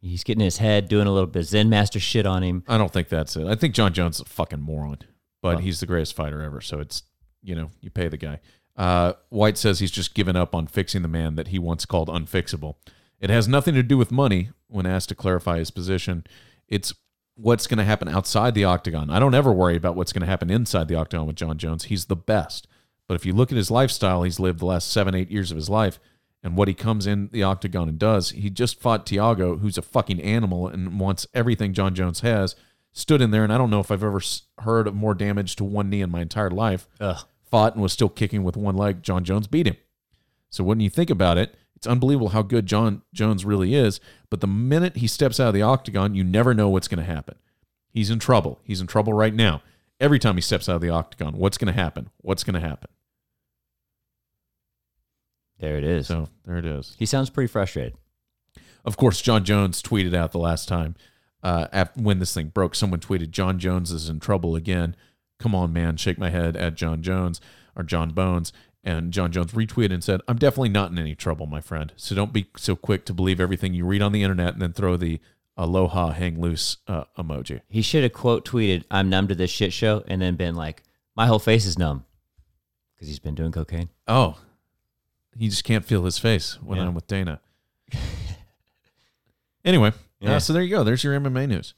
He's 0.00 0.22
getting 0.22 0.44
his 0.44 0.58
head, 0.58 0.88
doing 0.88 1.06
a 1.06 1.12
little 1.12 1.26
bit 1.26 1.40
of 1.40 1.46
Zen 1.46 1.68
master 1.68 1.98
shit 1.98 2.24
on 2.24 2.42
him. 2.42 2.62
I 2.68 2.78
don't 2.78 2.92
think 2.92 3.08
that's 3.08 3.36
it. 3.36 3.46
I 3.46 3.54
think 3.54 3.74
Jon 3.74 3.92
Jones 3.92 4.16
is 4.16 4.20
a 4.22 4.24
fucking 4.26 4.60
moron, 4.60 4.98
but 5.42 5.60
he's 5.60 5.80
the 5.80 5.86
greatest 5.86 6.14
fighter 6.14 6.40
ever. 6.40 6.60
So 6.60 6.78
it's 6.78 7.02
you 7.42 7.54
know 7.54 7.70
you 7.80 7.90
pay 7.90 8.08
the 8.08 8.16
guy. 8.16 8.40
Uh, 8.76 9.14
White 9.28 9.58
says 9.58 9.78
he's 9.80 9.90
just 9.90 10.14
given 10.14 10.36
up 10.36 10.54
on 10.54 10.66
fixing 10.66 11.02
the 11.02 11.08
man 11.08 11.36
that 11.36 11.48
he 11.48 11.58
once 11.58 11.84
called 11.84 12.08
unfixable. 12.08 12.76
It 13.20 13.30
has 13.30 13.48
nothing 13.48 13.74
to 13.74 13.82
do 13.82 13.96
with 13.96 14.10
money. 14.12 14.50
When 14.68 14.86
asked 14.86 15.08
to 15.10 15.14
clarify 15.14 15.58
his 15.58 15.70
position, 15.70 16.24
it's 16.68 16.92
what's 17.36 17.66
going 17.66 17.78
to 17.78 17.84
happen 17.84 18.08
outside 18.08 18.54
the 18.54 18.64
octagon. 18.64 19.10
I 19.10 19.18
don't 19.18 19.34
ever 19.34 19.52
worry 19.52 19.76
about 19.76 19.96
what's 19.96 20.12
going 20.12 20.22
to 20.22 20.26
happen 20.26 20.50
inside 20.50 20.88
the 20.88 20.96
octagon 20.96 21.26
with 21.26 21.36
Jon 21.36 21.56
Jones. 21.58 21.84
He's 21.84 22.06
the 22.06 22.16
best. 22.16 22.66
But 23.06 23.14
if 23.14 23.26
you 23.26 23.32
look 23.32 23.52
at 23.52 23.56
his 23.58 23.70
lifestyle, 23.70 24.22
he's 24.22 24.40
lived 24.40 24.60
the 24.60 24.66
last 24.66 24.90
seven, 24.90 25.14
eight 25.14 25.30
years 25.30 25.50
of 25.50 25.56
his 25.56 25.68
life, 25.68 25.98
and 26.42 26.56
what 26.56 26.68
he 26.68 26.74
comes 26.74 27.06
in 27.06 27.28
the 27.32 27.42
octagon 27.42 27.88
and 27.88 27.98
does. 27.98 28.30
He 28.30 28.50
just 28.50 28.80
fought 28.80 29.06
Thiago, 29.06 29.60
who's 29.60 29.78
a 29.78 29.82
fucking 29.82 30.20
animal 30.20 30.68
and 30.68 30.98
wants 30.98 31.26
everything 31.34 31.72
Jon 31.72 31.94
Jones 31.94 32.20
has. 32.20 32.56
Stood 32.92 33.20
in 33.20 33.30
there, 33.30 33.42
and 33.44 33.52
I 33.52 33.58
don't 33.58 33.70
know 33.70 33.80
if 33.80 33.90
I've 33.90 34.04
ever 34.04 34.20
heard 34.60 34.86
of 34.86 34.94
more 34.94 35.14
damage 35.14 35.56
to 35.56 35.64
one 35.64 35.90
knee 35.90 36.00
in 36.00 36.10
my 36.10 36.22
entire 36.22 36.50
life. 36.50 36.86
Ugh. 37.00 37.24
Fought 37.50 37.74
and 37.74 37.82
was 37.82 37.92
still 37.92 38.08
kicking 38.08 38.44
with 38.44 38.56
one 38.56 38.76
leg. 38.76 39.02
Jon 39.02 39.24
Jones 39.24 39.46
beat 39.46 39.66
him. 39.66 39.76
So 40.48 40.62
when 40.62 40.80
you 40.80 40.88
think 40.88 41.10
about 41.10 41.36
it, 41.36 41.56
it's 41.74 41.86
unbelievable 41.86 42.28
how 42.28 42.42
good 42.42 42.66
Jon 42.66 43.02
Jones 43.12 43.44
really 43.44 43.74
is. 43.74 44.00
But 44.30 44.40
the 44.40 44.46
minute 44.46 44.96
he 44.96 45.06
steps 45.06 45.40
out 45.40 45.48
of 45.48 45.54
the 45.54 45.62
octagon, 45.62 46.14
you 46.14 46.24
never 46.24 46.54
know 46.54 46.68
what's 46.68 46.88
going 46.88 47.04
to 47.04 47.12
happen. 47.12 47.34
He's 47.90 48.10
in 48.10 48.18
trouble. 48.18 48.60
He's 48.64 48.80
in 48.80 48.86
trouble 48.86 49.12
right 49.12 49.34
now. 49.34 49.62
Every 50.00 50.18
time 50.18 50.34
he 50.34 50.40
steps 50.40 50.68
out 50.68 50.76
of 50.76 50.82
the 50.82 50.90
octagon, 50.90 51.36
what's 51.36 51.56
going 51.56 51.72
to 51.72 51.80
happen? 51.80 52.10
What's 52.18 52.44
going 52.44 52.60
to 52.60 52.66
happen? 52.66 52.90
There 55.58 55.76
it 55.76 55.84
is. 55.84 56.08
So 56.08 56.28
there 56.44 56.56
it 56.56 56.66
is. 56.66 56.96
he 56.98 57.06
sounds 57.06 57.30
pretty 57.30 57.48
frustrated. 57.48 57.94
Of 58.84 58.96
course, 58.96 59.22
Jon 59.22 59.44
Jones 59.44 59.80
tweeted 59.80 60.14
out 60.14 60.32
the 60.32 60.38
last 60.38 60.68
time 60.68 60.94
uh, 61.42 61.68
after, 61.72 62.00
when 62.00 62.18
this 62.18 62.34
thing 62.34 62.48
broke. 62.48 62.74
Someone 62.74 63.00
tweeted, 63.00 63.30
"Jon 63.30 63.58
Jones 63.58 63.90
is 63.90 64.08
in 64.08 64.20
trouble 64.20 64.56
again." 64.56 64.94
Come 65.38 65.54
on, 65.54 65.72
man, 65.72 65.96
shake 65.96 66.18
my 66.18 66.30
head 66.30 66.56
at 66.56 66.74
Jon 66.74 67.02
Jones 67.02 67.40
or 67.76 67.82
Jon 67.82 68.10
Bones. 68.10 68.52
And 68.86 69.12
Jon 69.12 69.32
Jones 69.32 69.52
retweeted 69.52 69.92
and 69.92 70.04
said, 70.04 70.20
"I'm 70.28 70.36
definitely 70.36 70.68
not 70.68 70.90
in 70.90 70.98
any 70.98 71.14
trouble, 71.14 71.46
my 71.46 71.62
friend. 71.62 71.92
So 71.96 72.14
don't 72.14 72.32
be 72.32 72.48
so 72.56 72.76
quick 72.76 73.06
to 73.06 73.14
believe 73.14 73.40
everything 73.40 73.72
you 73.72 73.86
read 73.86 74.02
on 74.02 74.12
the 74.12 74.22
internet 74.22 74.52
and 74.52 74.60
then 74.60 74.74
throw 74.74 74.98
the 74.98 75.20
aloha 75.56 76.10
hang 76.12 76.40
loose 76.40 76.76
uh, 76.88 77.04
emoji." 77.18 77.60
He 77.68 77.82
should 77.82 78.02
have 78.02 78.12
quote 78.12 78.44
tweeted, 78.44 78.84
"I'm 78.90 79.08
numb 79.10 79.28
to 79.28 79.34
this 79.34 79.50
shit 79.50 79.72
show," 79.72 80.02
and 80.06 80.20
then 80.22 80.36
been 80.36 80.54
like, 80.54 80.82
"My 81.16 81.26
whole 81.26 81.38
face 81.38 81.66
is 81.66 81.78
numb," 81.78 82.04
because 82.94 83.08
he's 83.08 83.18
been 83.18 83.34
doing 83.34 83.52
cocaine. 83.52 83.88
Oh, 84.08 84.38
he 85.36 85.48
just 85.48 85.64
can't 85.64 85.84
feel 85.84 86.04
his 86.04 86.18
face 86.18 86.60
when 86.62 86.78
Yeah. 86.78 86.86
I'm 86.86 86.94
with 86.94 87.06
Dana. 87.06 87.40
anyway, 89.64 89.92
Yeah. 90.20 90.34
uh, 90.36 90.40
so 90.40 90.52
there 90.52 90.62
you 90.62 90.70
go. 90.70 90.84
There's 90.84 91.02
your 91.04 91.14
MMA 91.18 91.46
news. 91.48 91.74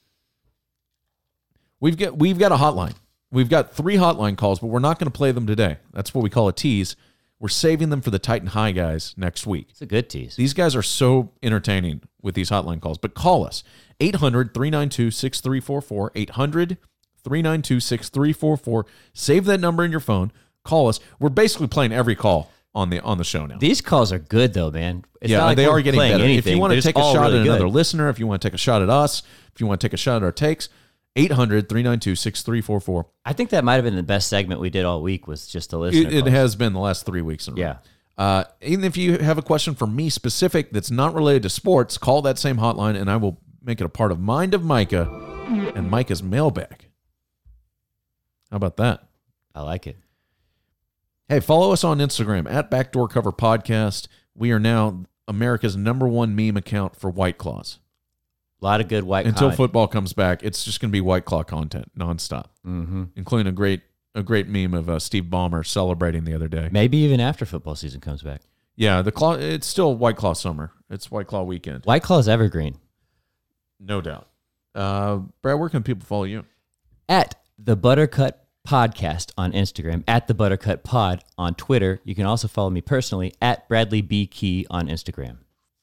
We've 1.80 1.96
got 1.96 2.16
we've 2.18 2.38
got 2.38 2.52
a 2.52 2.56
hotline. 2.56 2.94
We've 3.30 3.48
got 3.48 3.74
three 3.74 3.96
hotline 3.96 4.36
calls, 4.36 4.60
but 4.60 4.68
we're 4.68 4.78
not 4.78 4.98
going 4.98 5.10
to 5.10 5.16
play 5.16 5.32
them 5.32 5.46
today. 5.46 5.78
That's 5.92 6.14
what 6.14 6.22
we 6.22 6.30
call 6.30 6.48
a 6.48 6.52
tease. 6.52 6.96
We're 7.38 7.48
saving 7.48 7.90
them 7.90 8.00
for 8.00 8.10
the 8.10 8.18
Titan 8.18 8.48
High 8.48 8.72
guys 8.72 9.12
next 9.18 9.46
week. 9.46 9.66
It's 9.70 9.82
a 9.82 9.86
good 9.86 10.08
tease. 10.08 10.36
These 10.36 10.54
guys 10.54 10.74
are 10.74 10.82
so 10.82 11.32
entertaining 11.42 12.00
with 12.26 12.34
these 12.34 12.50
hotline 12.50 12.82
calls. 12.82 12.98
But 12.98 13.14
call 13.14 13.46
us 13.46 13.64
800 14.00 14.52
392 14.52 15.10
6344. 15.10 16.12
800 16.14 16.76
392 17.24 17.80
6344. 17.80 18.86
Save 19.14 19.44
that 19.46 19.60
number 19.60 19.84
in 19.84 19.90
your 19.90 20.00
phone. 20.00 20.32
Call 20.64 20.88
us. 20.88 21.00
We're 21.18 21.30
basically 21.30 21.68
playing 21.68 21.92
every 21.92 22.16
call 22.16 22.50
on 22.74 22.90
the 22.90 23.00
on 23.00 23.16
the 23.16 23.24
show 23.24 23.46
now. 23.46 23.56
These 23.56 23.80
calls 23.80 24.12
are 24.12 24.18
good 24.18 24.52
though, 24.52 24.70
man. 24.70 25.04
It's 25.22 25.30
yeah, 25.30 25.38
not 25.38 25.46
like 25.46 25.56
they 25.56 25.66
we're 25.66 25.80
getting 25.80 26.00
better. 26.00 26.22
Anything. 26.22 26.38
If 26.38 26.56
you 26.56 26.60
want 26.60 26.74
to 26.74 26.82
take 26.82 26.98
a 26.98 27.00
shot 27.00 27.22
really 27.22 27.38
at 27.38 27.44
good. 27.44 27.46
another 27.46 27.68
listener, 27.68 28.08
if 28.10 28.18
you 28.18 28.26
want 28.26 28.42
to 28.42 28.48
take 28.48 28.54
a 28.54 28.58
shot 28.58 28.82
at 28.82 28.90
us, 28.90 29.22
if 29.54 29.60
you 29.60 29.66
want 29.66 29.80
to 29.80 29.86
take 29.86 29.94
a 29.94 29.96
shot 29.96 30.16
at 30.16 30.22
our 30.24 30.32
takes, 30.32 30.68
800 31.14 31.68
392 31.68 32.16
6344. 32.16 33.06
I 33.24 33.32
think 33.32 33.50
that 33.50 33.64
might 33.64 33.76
have 33.76 33.84
been 33.84 33.96
the 33.96 34.02
best 34.02 34.28
segment 34.28 34.60
we 34.60 34.68
did 34.68 34.84
all 34.84 35.00
week. 35.00 35.26
Was 35.26 35.46
just 35.46 35.70
the 35.70 35.78
listener. 35.78 36.08
It, 36.08 36.26
it 36.26 36.26
has 36.26 36.56
been 36.56 36.74
the 36.74 36.80
last 36.80 37.06
three 37.06 37.22
weeks 37.22 37.46
in 37.46 37.54
a 37.54 37.56
row. 37.56 37.62
Yeah. 37.62 37.76
Uh, 38.18 38.44
even 38.62 38.84
if 38.84 38.96
you 38.96 39.18
have 39.18 39.36
a 39.38 39.42
question 39.42 39.74
for 39.74 39.86
me 39.86 40.08
specific 40.08 40.70
that's 40.72 40.90
not 40.90 41.14
related 41.14 41.42
to 41.42 41.50
sports, 41.50 41.98
call 41.98 42.22
that 42.22 42.38
same 42.38 42.56
hotline 42.56 42.98
and 42.98 43.10
I 43.10 43.16
will 43.16 43.38
make 43.62 43.80
it 43.80 43.84
a 43.84 43.88
part 43.90 44.10
of 44.12 44.18
Mind 44.20 44.54
of 44.54 44.64
Micah 44.64 45.08
and 45.74 45.90
Micah's 45.90 46.22
mailbag. 46.22 46.88
How 48.50 48.56
about 48.56 48.76
that? 48.78 49.06
I 49.54 49.62
like 49.62 49.86
it. 49.86 49.96
Hey, 51.28 51.40
follow 51.40 51.72
us 51.72 51.82
on 51.84 51.98
Instagram 51.98 52.50
at 52.50 52.70
Backdoor 52.70 53.08
Cover 53.08 53.32
Podcast. 53.32 54.06
We 54.34 54.52
are 54.52 54.60
now 54.60 55.04
America's 55.26 55.76
number 55.76 56.06
one 56.06 56.36
meme 56.36 56.56
account 56.56 56.94
for 56.96 57.10
White 57.10 57.36
Claws. 57.36 57.80
A 58.62 58.64
lot 58.64 58.80
of 58.80 58.88
good 58.88 59.04
white. 59.04 59.26
Until 59.26 59.50
football 59.50 59.88
comes 59.88 60.12
back, 60.12 60.42
it's 60.42 60.64
just 60.64 60.80
going 60.80 60.90
to 60.90 60.92
be 60.92 61.00
White 61.00 61.24
Claw 61.24 61.42
content 61.42 61.90
nonstop, 61.98 62.46
Mm-hmm. 62.66 63.04
including 63.16 63.46
a 63.48 63.52
great 63.52 63.82
a 64.16 64.22
great 64.24 64.48
meme 64.48 64.74
of 64.74 64.88
uh, 64.90 64.98
Steve 64.98 65.24
Ballmer 65.24 65.64
celebrating 65.64 66.24
the 66.24 66.34
other 66.34 66.48
day. 66.48 66.68
Maybe 66.72 66.96
even 66.98 67.20
after 67.20 67.44
football 67.46 67.76
season 67.76 68.00
comes 68.00 68.22
back. 68.22 68.40
Yeah, 68.74 69.02
the 69.02 69.12
claw. 69.12 69.34
It's 69.34 69.66
still 69.66 69.94
White 69.94 70.16
Claw 70.16 70.32
summer. 70.32 70.72
It's 70.90 71.10
White 71.10 71.28
Claw 71.28 71.44
weekend, 71.44 71.84
White 71.84 72.02
Claw's 72.02 72.28
evergreen. 72.28 72.76
no 73.78 74.00
doubt. 74.00 74.28
Uh, 74.74 75.20
Brad, 75.40 75.58
where 75.58 75.68
can 75.68 75.82
people 75.82 76.04
follow 76.04 76.24
you? 76.24 76.44
At 77.08 77.36
the 77.58 77.76
Buttercut 77.76 78.32
Podcast 78.66 79.30
on 79.38 79.52
Instagram, 79.52 80.02
at 80.08 80.26
the 80.26 80.34
Buttercut 80.34 80.82
Pod 80.82 81.22
on 81.38 81.54
Twitter. 81.54 82.00
You 82.04 82.14
can 82.14 82.26
also 82.26 82.48
follow 82.48 82.68
me 82.68 82.80
personally 82.82 83.32
at 83.40 83.68
Bradley 83.68 84.02
B 84.02 84.26
Key 84.26 84.66
on 84.68 84.88
Instagram. 84.88 85.38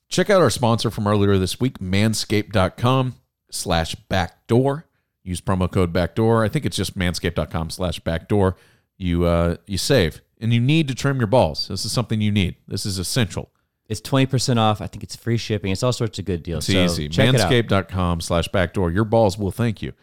Check 0.09 0.29
out 0.29 0.41
our 0.41 0.51
sponsor 0.51 0.91
from 0.91 1.07
earlier 1.07 1.37
this 1.39 1.59
week, 1.59 1.79
manscaped.com 1.79 3.15
slash 3.49 3.95
backdoor. 3.95 4.85
Use 5.23 5.39
promo 5.41 5.71
code 5.71 5.93
backdoor. 5.93 6.43
I 6.43 6.49
think 6.49 6.65
it's 6.65 6.75
just 6.75 6.97
manscaped.com 6.97 7.69
slash 7.69 7.99
backdoor. 8.01 8.57
You 8.97 9.25
uh 9.25 9.55
you 9.65 9.77
save. 9.77 10.21
And 10.41 10.53
you 10.53 10.59
need 10.59 10.89
to 10.89 10.95
trim 10.95 11.19
your 11.19 11.27
balls. 11.27 11.69
This 11.69 11.85
is 11.85 11.91
something 11.93 12.19
you 12.19 12.31
need. 12.31 12.55
This 12.67 12.85
is 12.85 12.97
essential. 12.99 13.49
It's 13.87 14.01
twenty 14.01 14.25
percent 14.25 14.59
off. 14.59 14.81
I 14.81 14.87
think 14.87 15.03
it's 15.03 15.15
free 15.15 15.37
shipping. 15.37 15.71
It's 15.71 15.83
all 15.83 15.93
sorts 15.93 16.19
of 16.19 16.25
good 16.25 16.43
deals. 16.43 16.67
It's 16.67 16.73
so 16.73 16.83
easy. 16.83 17.09
Check 17.09 17.33
it 17.33 17.39
out. 17.39 17.49
Manscaped.com 17.49 18.21
slash 18.21 18.47
backdoor. 18.49 18.91
Your 18.91 19.05
balls 19.05 19.37
will 19.37 19.51
thank 19.51 19.81
you. 19.81 19.93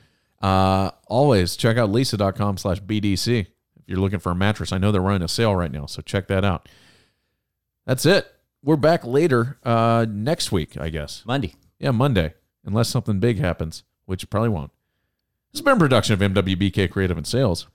Uh 0.40 0.90
always 1.06 1.54
check 1.56 1.76
out 1.76 1.90
leesa.com 1.90 2.56
slash 2.56 2.80
BDC 2.80 3.40
if 3.40 3.48
you're 3.86 3.98
looking 3.98 4.20
for 4.20 4.32
a 4.32 4.34
mattress. 4.34 4.72
I 4.72 4.78
know 4.78 4.90
they're 4.90 5.02
running 5.02 5.22
a 5.22 5.28
sale 5.28 5.54
right 5.54 5.70
now, 5.70 5.84
so 5.84 6.00
check 6.00 6.28
that 6.28 6.44
out. 6.44 6.66
That's 7.86 8.06
it. 8.06 8.32
We're 8.62 8.76
back 8.76 9.04
later 9.04 9.58
uh 9.64 10.06
next 10.08 10.50
week, 10.50 10.78
I 10.80 10.88
guess. 10.88 11.22
Monday. 11.26 11.54
Yeah, 11.78 11.90
Monday, 11.90 12.34
unless 12.64 12.88
something 12.88 13.20
big 13.20 13.38
happens, 13.38 13.84
which 14.06 14.28
probably 14.30 14.48
won't. 14.50 14.70
This 15.52 15.58
has 15.58 15.64
been 15.64 15.76
a 15.76 15.80
production 15.80 16.14
of 16.14 16.20
MWBK 16.20 16.90
Creative 16.90 17.16
and 17.16 17.26
Sales. 17.26 17.66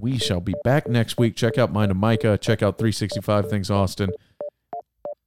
We 0.00 0.18
shall 0.18 0.40
be 0.40 0.54
back 0.64 0.88
next 0.88 1.18
week. 1.18 1.36
Check 1.36 1.56
out 1.56 1.72
Mind 1.72 1.90
of 1.92 1.96
Micah. 1.96 2.36
Check 2.36 2.62
out 2.62 2.78
365 2.78 3.48
Things 3.48 3.70
Austin. 3.70 4.10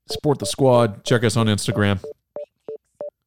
Support 0.10 0.39
the 0.39 0.46
squad. 0.46 1.06
Check 1.06 1.24
us 1.24 1.38
on 1.38 1.48
Instagram. 1.48 2.04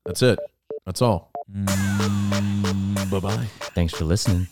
That's 0.05 0.23
it. 0.23 0.39
That's 0.85 1.01
all. 1.01 1.33
Mm, 1.51 3.11
bye 3.11 3.21
bye. 3.21 3.47
Thanks 3.75 3.95
for 3.95 4.05
listening. 4.05 4.49